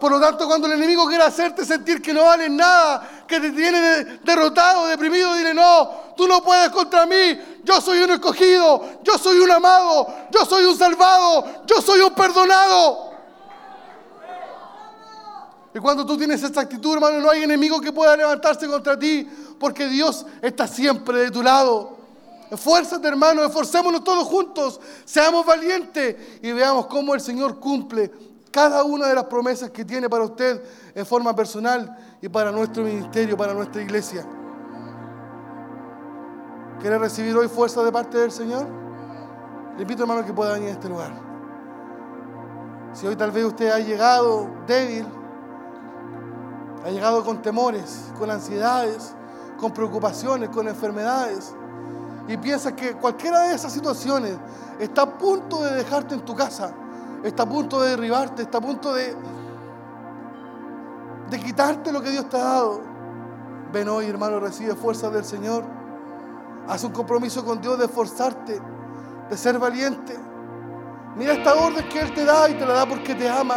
Por 0.00 0.10
lo 0.12 0.18
tanto, 0.20 0.46
cuando 0.46 0.66
el 0.66 0.72
enemigo 0.72 1.06
quiera 1.06 1.26
hacerte 1.26 1.64
sentir 1.64 2.00
que 2.00 2.14
no 2.14 2.24
vales 2.24 2.50
nada, 2.50 3.24
que 3.28 3.38
te 3.38 3.50
tiene 3.50 3.80
de- 3.80 4.04
derrotado, 4.24 4.86
deprimido, 4.86 5.34
dile, 5.34 5.52
no, 5.52 5.90
tú 6.16 6.26
no 6.26 6.42
puedes 6.42 6.70
contra 6.70 7.04
mí. 7.04 7.38
Yo 7.62 7.80
soy 7.80 7.98
un 8.00 8.10
escogido, 8.10 8.82
yo 9.02 9.18
soy 9.18 9.38
un 9.40 9.50
amado, 9.50 10.06
yo 10.30 10.44
soy 10.46 10.64
un 10.64 10.76
salvado, 10.76 11.44
yo 11.66 11.82
soy 11.82 12.00
un 12.00 12.14
perdonado. 12.14 13.10
Y 15.74 15.78
cuando 15.78 16.04
tú 16.04 16.16
tienes 16.16 16.42
esa 16.42 16.62
actitud, 16.62 16.94
hermano, 16.94 17.20
no 17.20 17.30
hay 17.30 17.42
enemigo 17.42 17.80
que 17.80 17.92
pueda 17.92 18.16
levantarse 18.16 18.66
contra 18.66 18.98
ti, 18.98 19.28
porque 19.58 19.86
Dios 19.86 20.26
está 20.42 20.66
siempre 20.66 21.18
de 21.18 21.30
tu 21.30 21.42
lado. 21.42 21.98
Esfuérzate, 22.50 23.06
hermano, 23.06 23.44
esforcémonos 23.44 24.02
todos 24.02 24.26
juntos, 24.26 24.80
seamos 25.04 25.46
valientes 25.46 26.16
y 26.42 26.50
veamos 26.50 26.86
cómo 26.86 27.14
el 27.14 27.20
Señor 27.20 27.60
cumple 27.60 28.10
cada 28.50 28.84
una 28.84 29.06
de 29.06 29.14
las 29.14 29.24
promesas 29.24 29.70
que 29.70 29.84
tiene 29.84 30.08
para 30.08 30.24
usted 30.24 30.62
en 30.94 31.06
forma 31.06 31.34
personal 31.34 31.96
y 32.20 32.28
para 32.28 32.50
nuestro 32.50 32.82
ministerio, 32.82 33.36
para 33.36 33.54
nuestra 33.54 33.80
iglesia. 33.82 34.24
¿Quiere 36.80 36.98
recibir 36.98 37.36
hoy 37.36 37.48
fuerza 37.48 37.82
de 37.82 37.92
parte 37.92 38.18
del 38.18 38.32
Señor? 38.32 38.66
Le 39.76 39.82
invito, 39.82 40.02
hermano, 40.02 40.24
que 40.24 40.32
pueda 40.32 40.54
venir 40.54 40.70
a 40.70 40.72
este 40.72 40.88
lugar. 40.88 41.12
Si 42.92 43.06
hoy 43.06 43.16
tal 43.16 43.30
vez 43.30 43.44
usted 43.44 43.70
ha 43.70 43.78
llegado 43.78 44.48
débil, 44.66 45.06
ha 46.84 46.90
llegado 46.90 47.24
con 47.24 47.40
temores, 47.42 48.10
con 48.18 48.30
ansiedades, 48.30 49.14
con 49.58 49.72
preocupaciones, 49.72 50.48
con 50.48 50.66
enfermedades, 50.66 51.54
y 52.26 52.36
piensa 52.36 52.74
que 52.74 52.94
cualquiera 52.94 53.48
de 53.48 53.54
esas 53.54 53.72
situaciones 53.72 54.36
está 54.78 55.02
a 55.02 55.18
punto 55.18 55.62
de 55.62 55.74
dejarte 55.74 56.14
en 56.14 56.24
tu 56.24 56.34
casa, 56.34 56.72
está 57.24 57.42
a 57.42 57.48
punto 57.48 57.80
de 57.82 57.90
derribarte, 57.90 58.42
está 58.42 58.58
a 58.58 58.60
punto 58.60 58.94
de, 58.94 59.14
de 61.28 61.40
quitarte 61.40 61.92
lo 61.92 62.00
que 62.00 62.10
Dios 62.10 62.28
te 62.28 62.36
ha 62.36 62.44
dado. 62.44 62.80
Ven 63.72 63.88
hoy, 63.88 64.06
hermano, 64.06 64.40
recibe 64.40 64.74
fuerza 64.74 65.10
del 65.10 65.24
Señor. 65.24 65.64
Haz 66.68 66.84
un 66.84 66.92
compromiso 66.92 67.44
con 67.44 67.60
Dios 67.60 67.78
de 67.78 67.84
esforzarte, 67.84 68.60
de 69.28 69.36
ser 69.36 69.58
valiente. 69.58 70.18
Mira 71.16 71.34
esta 71.34 71.54
orden 71.54 71.88
que 71.88 72.00
Él 72.00 72.14
te 72.14 72.24
da 72.24 72.48
y 72.48 72.54
te 72.54 72.64
la 72.64 72.74
da 72.74 72.86
porque 72.86 73.14
te 73.14 73.28
ama, 73.28 73.56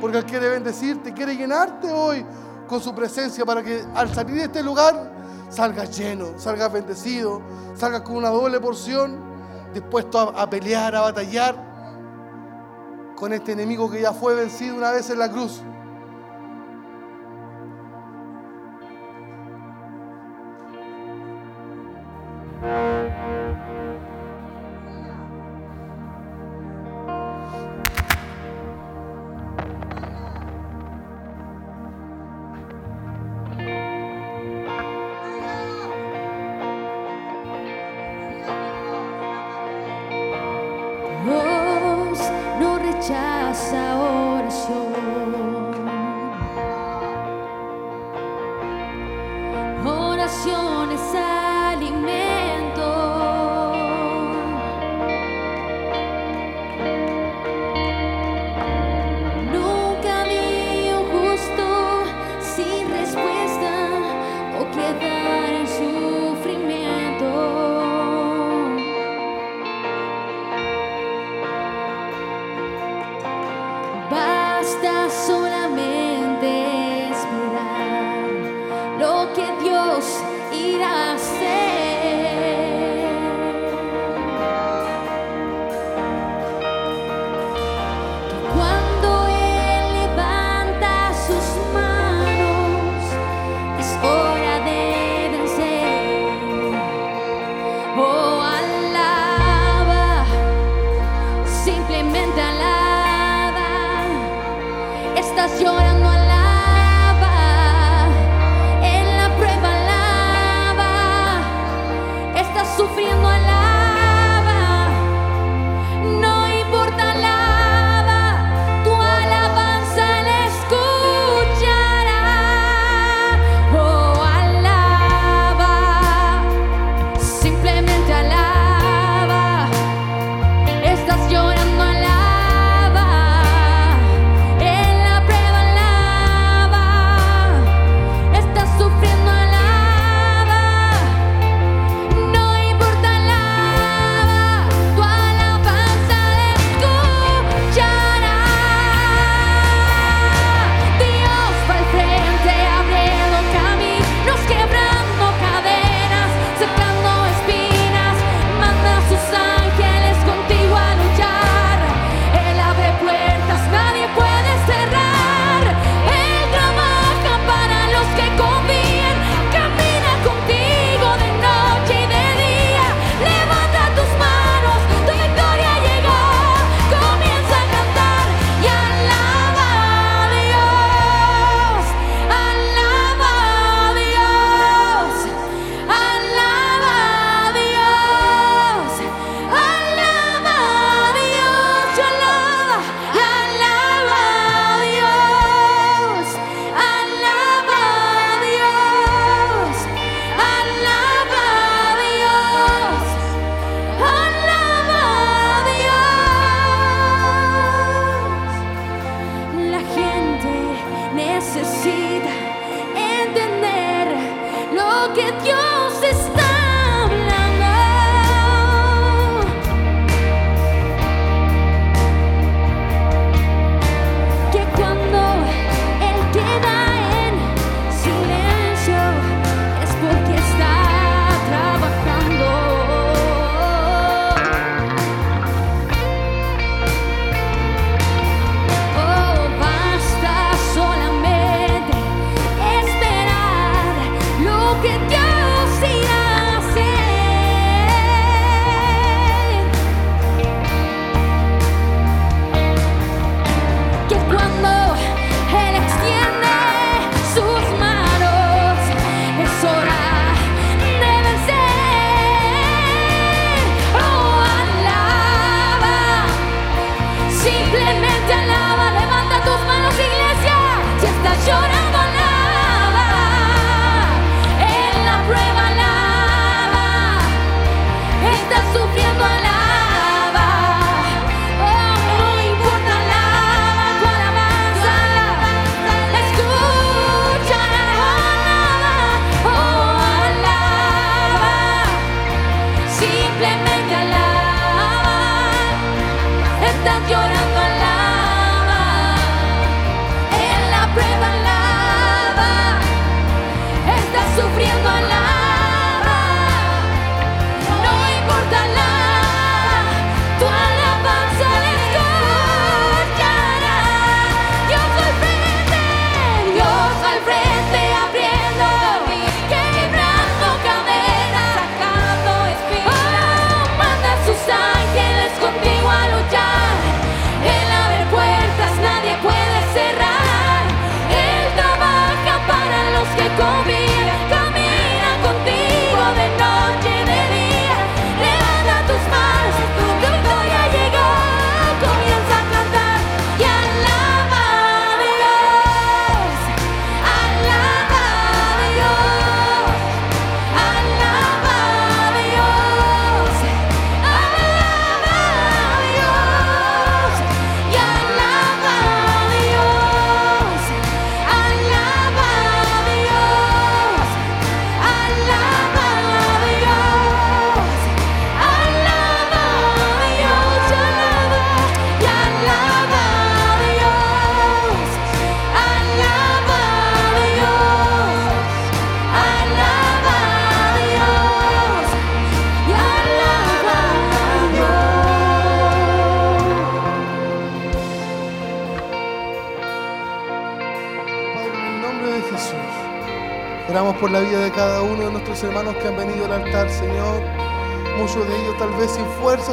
porque 0.00 0.18
Él 0.18 0.24
quiere 0.24 0.48
bendecirte, 0.50 1.12
quiere 1.12 1.36
llenarte 1.36 1.90
hoy 1.92 2.24
con 2.68 2.80
su 2.80 2.94
presencia 2.94 3.44
para 3.44 3.62
que 3.62 3.84
al 3.94 4.12
salir 4.14 4.36
de 4.36 4.44
este 4.44 4.62
lugar 4.62 5.12
salgas 5.48 5.96
lleno, 5.96 6.38
salgas 6.38 6.72
bendecido, 6.72 7.40
salgas 7.74 8.02
con 8.02 8.16
una 8.16 8.28
doble 8.28 8.60
porción, 8.60 9.18
dispuesto 9.72 10.18
a 10.36 10.48
pelear, 10.48 10.94
a 10.94 11.00
batallar 11.00 11.69
con 13.20 13.34
este 13.34 13.52
enemigo 13.52 13.90
que 13.90 14.00
ya 14.00 14.14
fue 14.14 14.34
vencido 14.34 14.74
una 14.74 14.90
vez 14.92 15.10
en 15.10 15.18
la 15.18 15.30
cruz. 15.30 15.60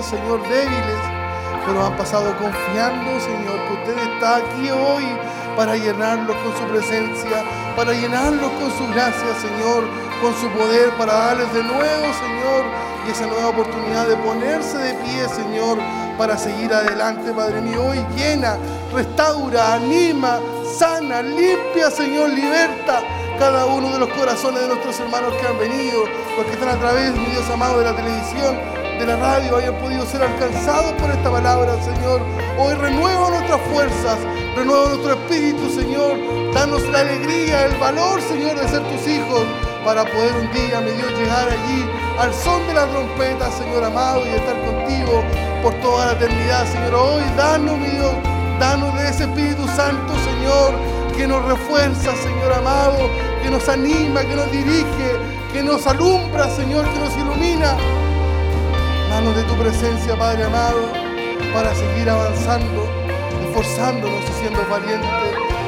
Señor, 0.03 0.41
débiles, 0.47 1.01
pero 1.65 1.85
han 1.85 1.97
pasado 1.97 2.35
confiando, 2.37 3.19
Señor, 3.19 3.57
que 3.67 3.73
usted 3.73 4.13
está 4.13 4.37
aquí 4.37 4.69
hoy 4.69 5.05
para 5.55 5.75
llenarlos 5.75 6.35
con 6.37 6.55
su 6.55 6.63
presencia, 6.71 7.43
para 7.75 7.93
llenarlos 7.93 8.51
con 8.51 8.69
su 8.77 8.87
gracia, 8.93 9.33
Señor, 9.41 9.85
con 10.21 10.35
su 10.35 10.47
poder, 10.49 10.91
para 10.97 11.13
darles 11.13 11.51
de 11.51 11.63
nuevo, 11.63 12.13
Señor, 12.13 12.65
y 13.07 13.11
esa 13.11 13.25
nueva 13.25 13.49
oportunidad 13.49 14.07
de 14.07 14.15
ponerse 14.17 14.77
de 14.77 14.93
pie, 14.93 15.27
Señor, 15.29 15.79
para 16.17 16.37
seguir 16.37 16.71
adelante, 16.71 17.33
Padre 17.33 17.61
mío. 17.61 17.83
Hoy 17.85 18.05
llena, 18.15 18.57
restaura, 18.93 19.73
anima, 19.73 20.39
sana, 20.77 21.23
limpia, 21.23 21.89
Señor, 21.89 22.29
liberta 22.29 23.01
cada 23.39 23.65
uno 23.65 23.91
de 23.93 23.99
los 23.99 24.09
corazones 24.09 24.61
de 24.61 24.67
nuestros 24.67 24.99
hermanos 24.99 25.33
que 25.39 25.47
han 25.47 25.57
venido, 25.59 26.03
los 26.37 26.45
que 26.45 26.53
están 26.53 26.69
a 26.69 26.79
través, 26.79 27.13
mi 27.13 27.25
Dios 27.25 27.49
amado, 27.51 27.79
de 27.79 27.85
la 27.85 27.95
televisión, 27.95 28.57
de 28.99 29.05
la 29.05 29.15
radio, 29.15 29.57
hayan 29.57 29.75
podido 29.75 30.05
ser 30.05 30.23
alcanzados 30.23 30.91
por 30.93 31.09
esta 31.11 31.29
palabra, 31.29 31.79
Señor. 31.83 32.21
Hoy 32.57 32.73
renueva 32.75 33.29
nuestras 33.29 33.61
fuerzas, 33.71 34.17
renueva 34.55 34.89
nuestro 34.89 35.13
espíritu, 35.13 35.69
Señor. 35.69 36.17
Danos 36.53 36.81
la 36.89 37.01
alegría, 37.01 37.65
el 37.65 37.75
valor, 37.77 38.19
Señor, 38.21 38.59
de 38.59 38.67
ser 38.67 38.81
tus 38.83 39.07
hijos, 39.07 39.43
para 39.85 40.03
poder 40.03 40.33
un 40.35 40.51
día, 40.51 40.81
mi 40.81 40.91
Dios, 40.91 41.11
llegar 41.17 41.47
allí 41.47 41.85
al 42.17 42.33
son 42.33 42.65
de 42.67 42.73
la 42.73 42.87
trompeta, 42.87 43.51
Señor 43.51 43.83
amado, 43.83 44.25
y 44.25 44.29
estar 44.29 44.55
contigo 44.65 45.23
por 45.61 45.73
toda 45.75 46.07
la 46.07 46.11
eternidad, 46.13 46.65
Señor. 46.65 46.95
Hoy, 46.95 47.23
danos, 47.37 47.77
mi 47.77 47.89
Dios, 47.89 48.13
danos 48.59 48.97
de 48.97 49.09
ese 49.09 49.23
Espíritu 49.25 49.67
Santo, 49.75 50.13
Señor, 50.25 50.73
que 51.15 51.27
nos 51.27 51.45
refuerza, 51.45 52.15
Señor 52.15 52.53
amado, 52.53 53.09
que 53.43 53.51
nos 53.51 53.69
anima, 53.69 54.21
que 54.21 54.35
nos 54.35 54.51
dirige, 54.51 55.15
que 55.53 55.61
nos 55.61 55.85
alumbra, 55.85 56.49
Señor, 56.49 56.85
que 56.89 56.99
nos 56.99 57.15
ilumina. 57.15 57.77
Danos 59.17 59.35
de 59.35 59.41
tu 59.45 59.55
presencia, 59.55 60.15
Padre 60.15 60.43
amado, 60.43 60.91
para 61.51 61.73
seguir 61.73 62.07
avanzando, 62.07 62.87
esforzándonos 63.47 64.23
y 64.29 64.33
siendo 64.39 64.59
valientes. 64.69 65.09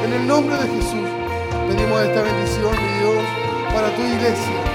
En 0.04 0.12
el 0.12 0.24
nombre 0.28 0.54
de 0.54 0.68
Jesús 0.68 1.08
pedimos 1.66 2.00
esta 2.00 2.22
bendición, 2.22 2.70
mi 2.80 2.98
Dios, 3.00 3.24
para 3.74 3.92
tu 3.96 4.02
iglesia. 4.02 4.69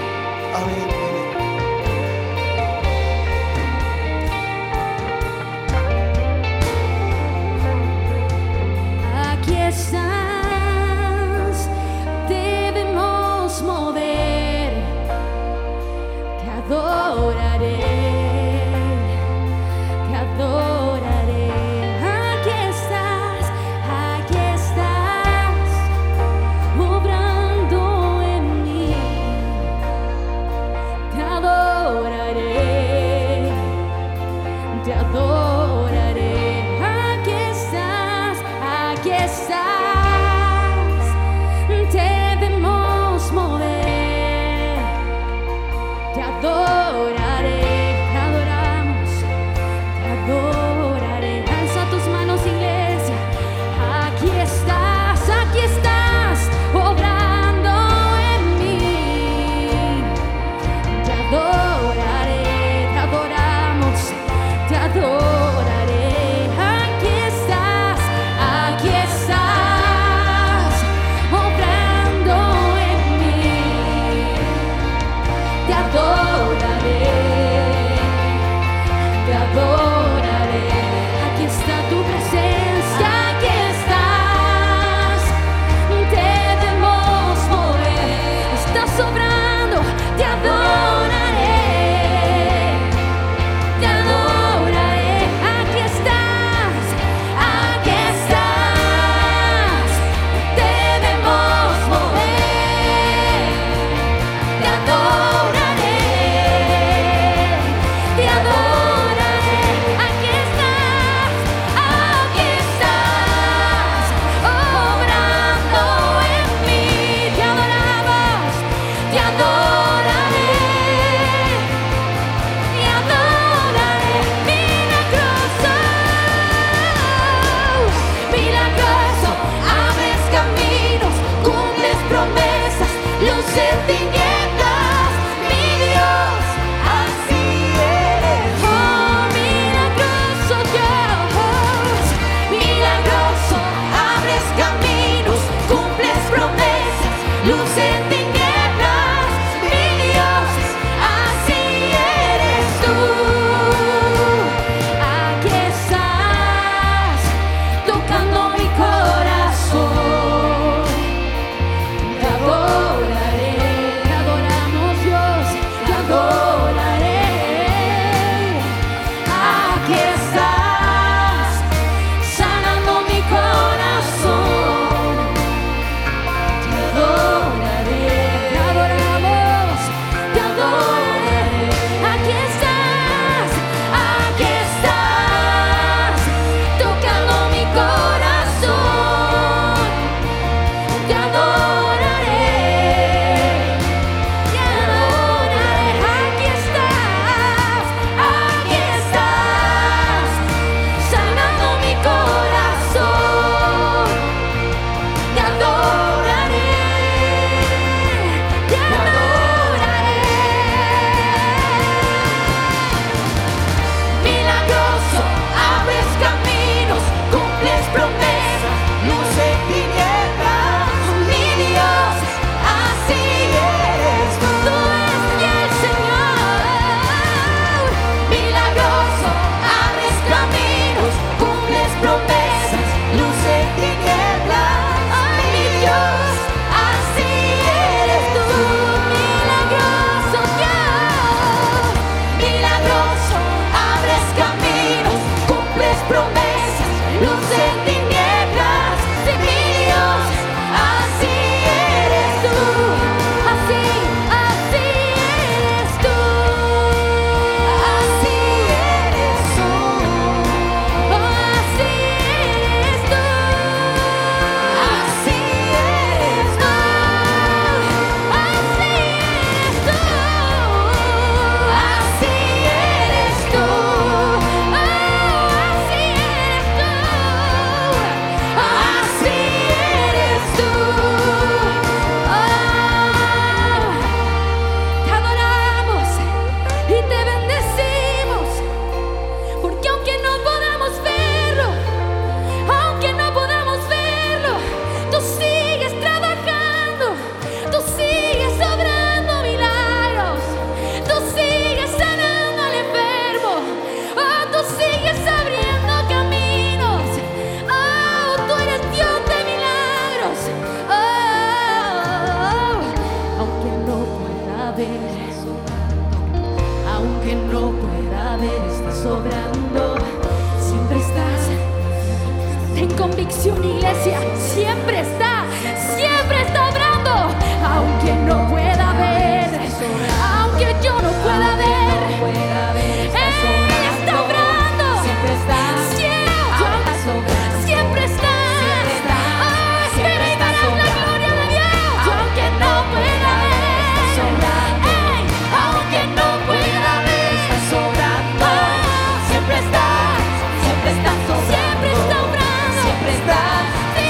siempre 353.06 353.14
estás. 353.14 354.05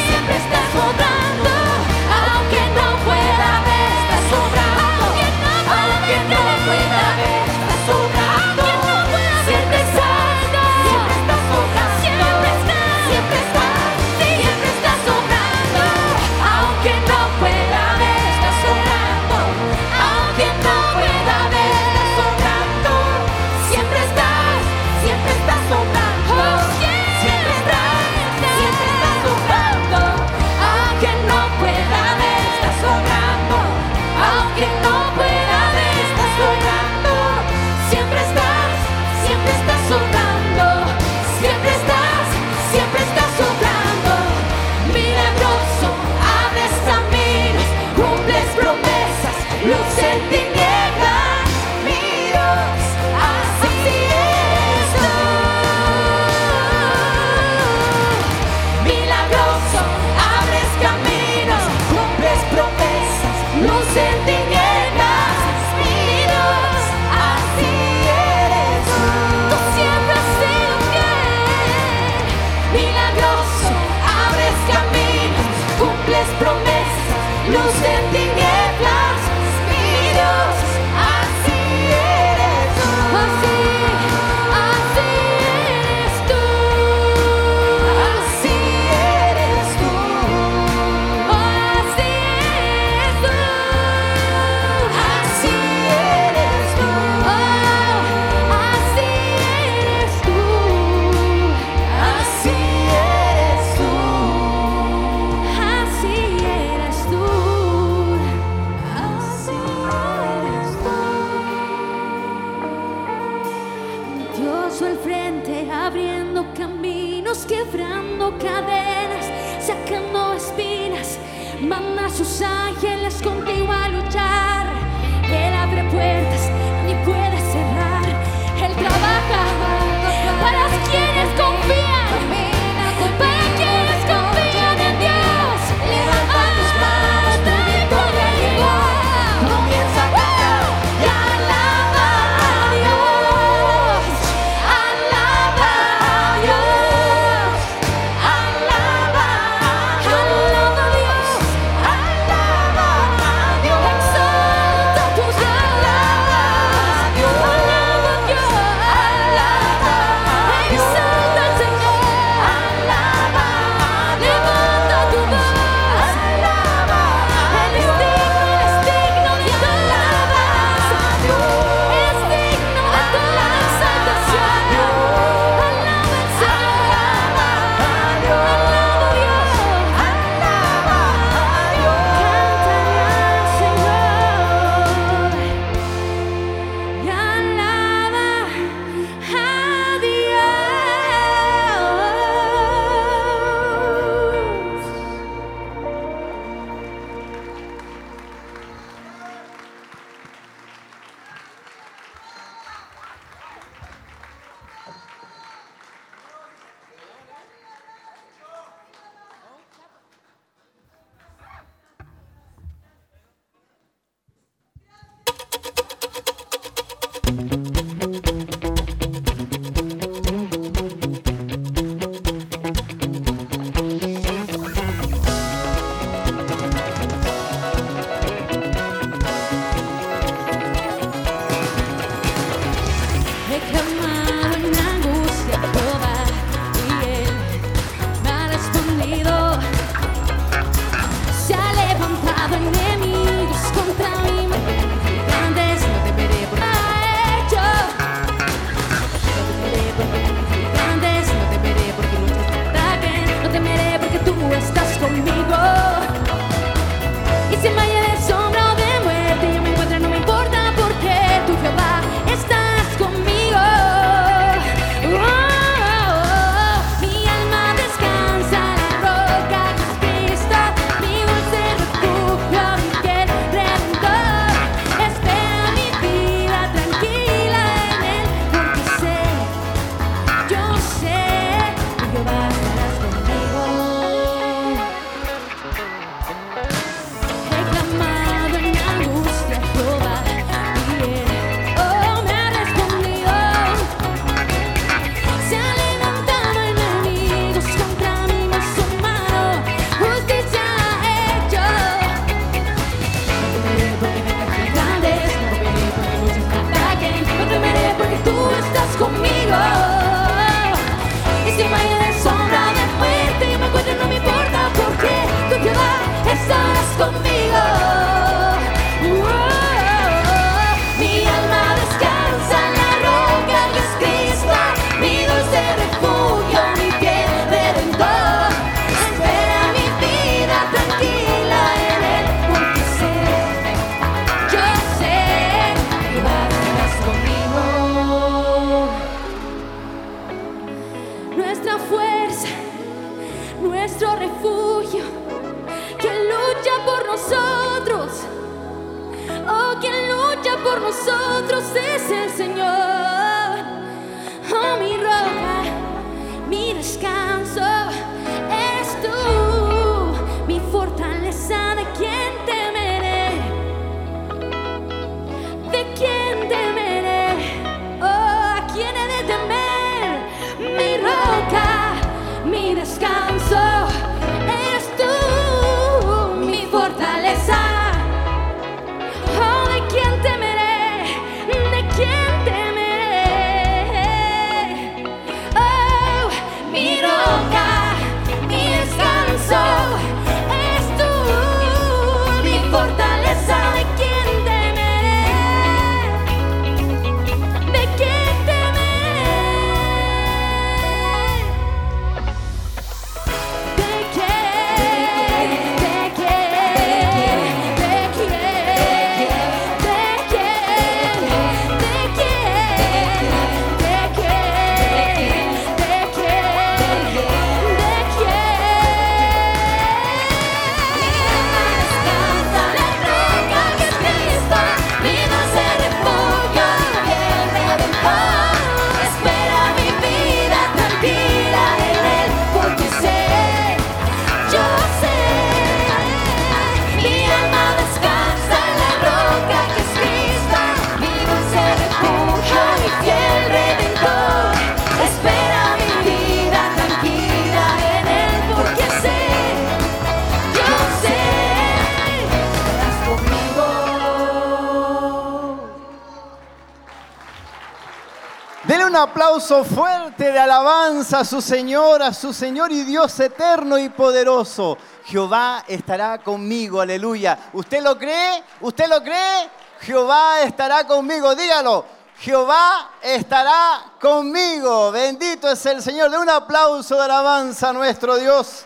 A 460.95 461.25
su 461.25 461.41
Señor, 461.41 462.01
a 462.01 462.13
su 462.13 462.31
Señor 462.31 462.71
y 462.71 462.83
Dios 462.83 463.19
eterno 463.19 463.77
y 463.77 463.89
poderoso. 463.89 464.77
Jehová 465.03 465.65
estará 465.67 466.19
conmigo, 466.19 466.79
aleluya. 466.79 467.37
¿Usted 467.51 467.83
lo 467.83 467.97
cree? 467.97 468.41
¿Usted 468.61 468.87
lo 468.87 469.03
cree? 469.03 469.49
Jehová 469.81 470.41
estará 470.43 470.87
conmigo, 470.87 471.35
dígalo. 471.35 471.85
Jehová 472.17 472.91
estará 473.01 473.91
conmigo. 473.99 474.89
Bendito 474.93 475.49
es 475.49 475.65
el 475.65 475.81
Señor. 475.81 476.11
De 476.11 476.17
un 476.17 476.29
aplauso 476.29 476.95
de 476.95 477.03
alabanza 477.03 477.69
a 477.69 477.73
nuestro 477.73 478.15
Dios 478.15 478.63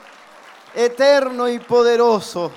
eterno 0.75 1.49
y 1.49 1.57
poderoso. 1.57 2.51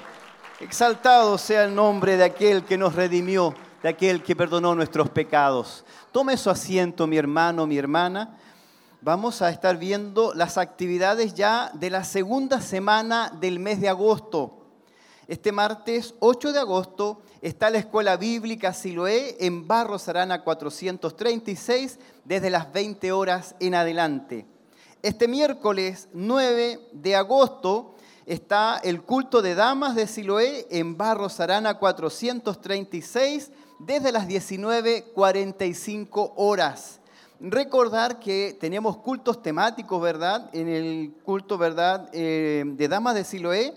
Exaltado 0.61 1.39
sea 1.39 1.65
el 1.65 1.75
nombre 1.75 2.19
de 2.19 2.25
aquel 2.25 2.63
que 2.65 2.77
nos 2.77 2.95
redimió, 2.95 3.55
de 3.83 3.89
aquel 3.89 4.23
que 4.23 4.37
perdonó 4.37 4.75
nuestros 4.75 5.09
pecados. 5.09 5.83
Tome 6.13 6.37
su 6.37 6.51
asiento, 6.51 7.07
mi 7.07 7.17
hermano, 7.17 7.67
mi 7.67 7.79
hermana. 7.79 8.37
Vamos 9.05 9.43
a 9.43 9.51
estar 9.51 9.79
viendo 9.79 10.33
las 10.33 10.59
actividades 10.59 11.35
ya 11.35 11.73
de 11.75 11.91
la 11.91 12.05
segunda 12.05 12.61
semana 12.61 13.37
del 13.41 13.59
mes 13.59 13.81
de 13.81 13.89
agosto. 13.89 14.59
Este 15.27 15.51
martes 15.51 16.15
8 16.21 16.53
de 16.53 16.61
agosto 16.61 17.21
está 17.41 17.69
la 17.71 17.79
Escuela 17.79 18.17
Bíblica 18.17 18.73
Siloé 18.73 19.39
en 19.41 19.67
Barros 19.67 20.07
Arana 20.07 20.45
436 20.45 21.99
desde 22.25 22.49
las 22.49 22.73
20 22.73 23.11
horas 23.11 23.57
en 23.59 23.75
adelante. 23.75 24.47
Este 25.03 25.27
miércoles 25.27 26.09
9 26.13 26.91
de 26.93 27.17
agosto 27.17 27.97
está 28.25 28.81
el 28.85 29.03
culto 29.03 29.43
de 29.43 29.57
damas 29.57 29.97
de 29.97 30.07
Siloé 30.07 30.69
en 30.71 30.97
Barros 30.97 31.41
Arana 31.41 31.81
436 31.81 33.51
desde 33.81 34.13
las 34.13 34.29
19.45 34.29 36.35
horas. 36.37 37.01
Recordar 37.45 38.21
que 38.21 38.57
tenemos 38.61 38.99
cultos 38.99 39.43
temáticos, 39.43 40.01
¿verdad? 40.01 40.49
En 40.53 40.69
el 40.69 41.13
culto, 41.25 41.59
¿verdad? 41.59 42.09
Eh, 42.13 42.63
de 42.65 42.87
damas 42.87 43.17
de 43.17 43.25
Siloé. 43.25 43.75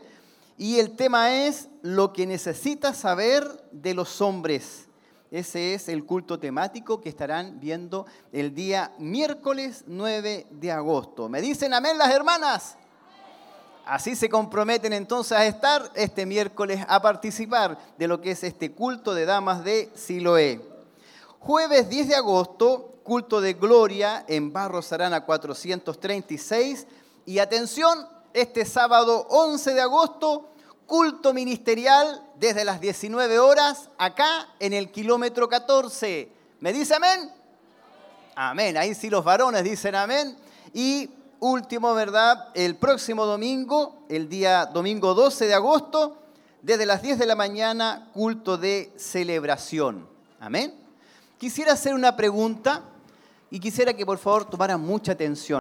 Y 0.55 0.77
el 0.77 0.95
tema 0.95 1.33
es 1.33 1.67
lo 1.81 2.13
que 2.13 2.27
necesitas 2.27 2.95
saber 2.95 3.43
de 3.71 3.95
los 3.95 4.21
hombres. 4.21 4.85
Ese 5.31 5.73
es 5.73 5.89
el 5.89 6.05
culto 6.05 6.37
temático 6.37 7.01
que 7.01 7.09
estarán 7.09 7.59
viendo 7.59 8.05
el 8.31 8.53
día 8.53 8.91
miércoles 8.99 9.83
9 9.87 10.45
de 10.51 10.71
agosto. 10.71 11.27
¿Me 11.27 11.41
dicen 11.41 11.73
amén 11.73 11.97
las 11.97 12.13
hermanas? 12.13 12.77
Así 13.83 14.15
se 14.15 14.29
comprometen 14.29 14.93
entonces 14.93 15.35
a 15.35 15.43
estar 15.43 15.91
este 15.95 16.27
miércoles 16.27 16.85
a 16.87 17.01
participar 17.01 17.79
de 17.97 18.07
lo 18.07 18.21
que 18.21 18.29
es 18.31 18.43
este 18.43 18.71
culto 18.73 19.15
de 19.15 19.25
damas 19.25 19.63
de 19.63 19.89
Siloé. 19.95 20.61
Jueves 21.39 21.89
10 21.89 22.09
de 22.09 22.15
agosto, 22.15 22.94
culto 23.05 23.39
de 23.39 23.53
gloria 23.53 24.25
en 24.27 24.51
Barros 24.51 24.91
Arana 24.91 25.23
436. 25.25 26.87
Y 27.27 27.37
atención, 27.37 28.07
este 28.33 28.65
sábado 28.65 29.27
11 29.29 29.75
de 29.75 29.81
agosto, 29.81 30.49
culto 30.87 31.31
ministerial 31.31 32.27
desde 32.39 32.65
las 32.65 32.81
19 32.81 33.37
horas 33.37 33.91
acá 33.99 34.49
en 34.59 34.73
el 34.73 34.91
kilómetro 34.91 35.47
14. 35.47 36.29
¿Me 36.59 36.73
dice 36.73 36.95
amén? 36.95 37.31
Amén. 38.35 38.75
Ahí 38.75 38.95
sí 38.95 39.11
los 39.11 39.23
varones 39.23 39.63
dicen 39.63 39.93
amén. 39.93 40.35
Y 40.73 41.11
último, 41.39 41.93
¿verdad? 41.93 42.49
El 42.55 42.75
próximo 42.75 43.27
domingo, 43.27 43.99
el 44.09 44.27
día 44.29 44.65
domingo 44.65 45.13
12 45.13 45.45
de 45.45 45.53
agosto, 45.53 46.17
desde 46.63 46.87
las 46.87 47.03
10 47.03 47.19
de 47.19 47.27
la 47.27 47.35
mañana, 47.35 48.09
culto 48.15 48.57
de 48.57 48.91
celebración. 48.97 50.09
Amén. 50.39 50.73
Quisiera 51.37 51.73
hacer 51.73 51.93
una 51.93 52.15
pregunta 52.15 52.81
y 53.49 53.59
quisiera 53.59 53.93
que 53.93 54.05
por 54.05 54.17
favor 54.17 54.45
tomaran 54.45 54.81
mucha 54.81 55.11
atención. 55.11 55.53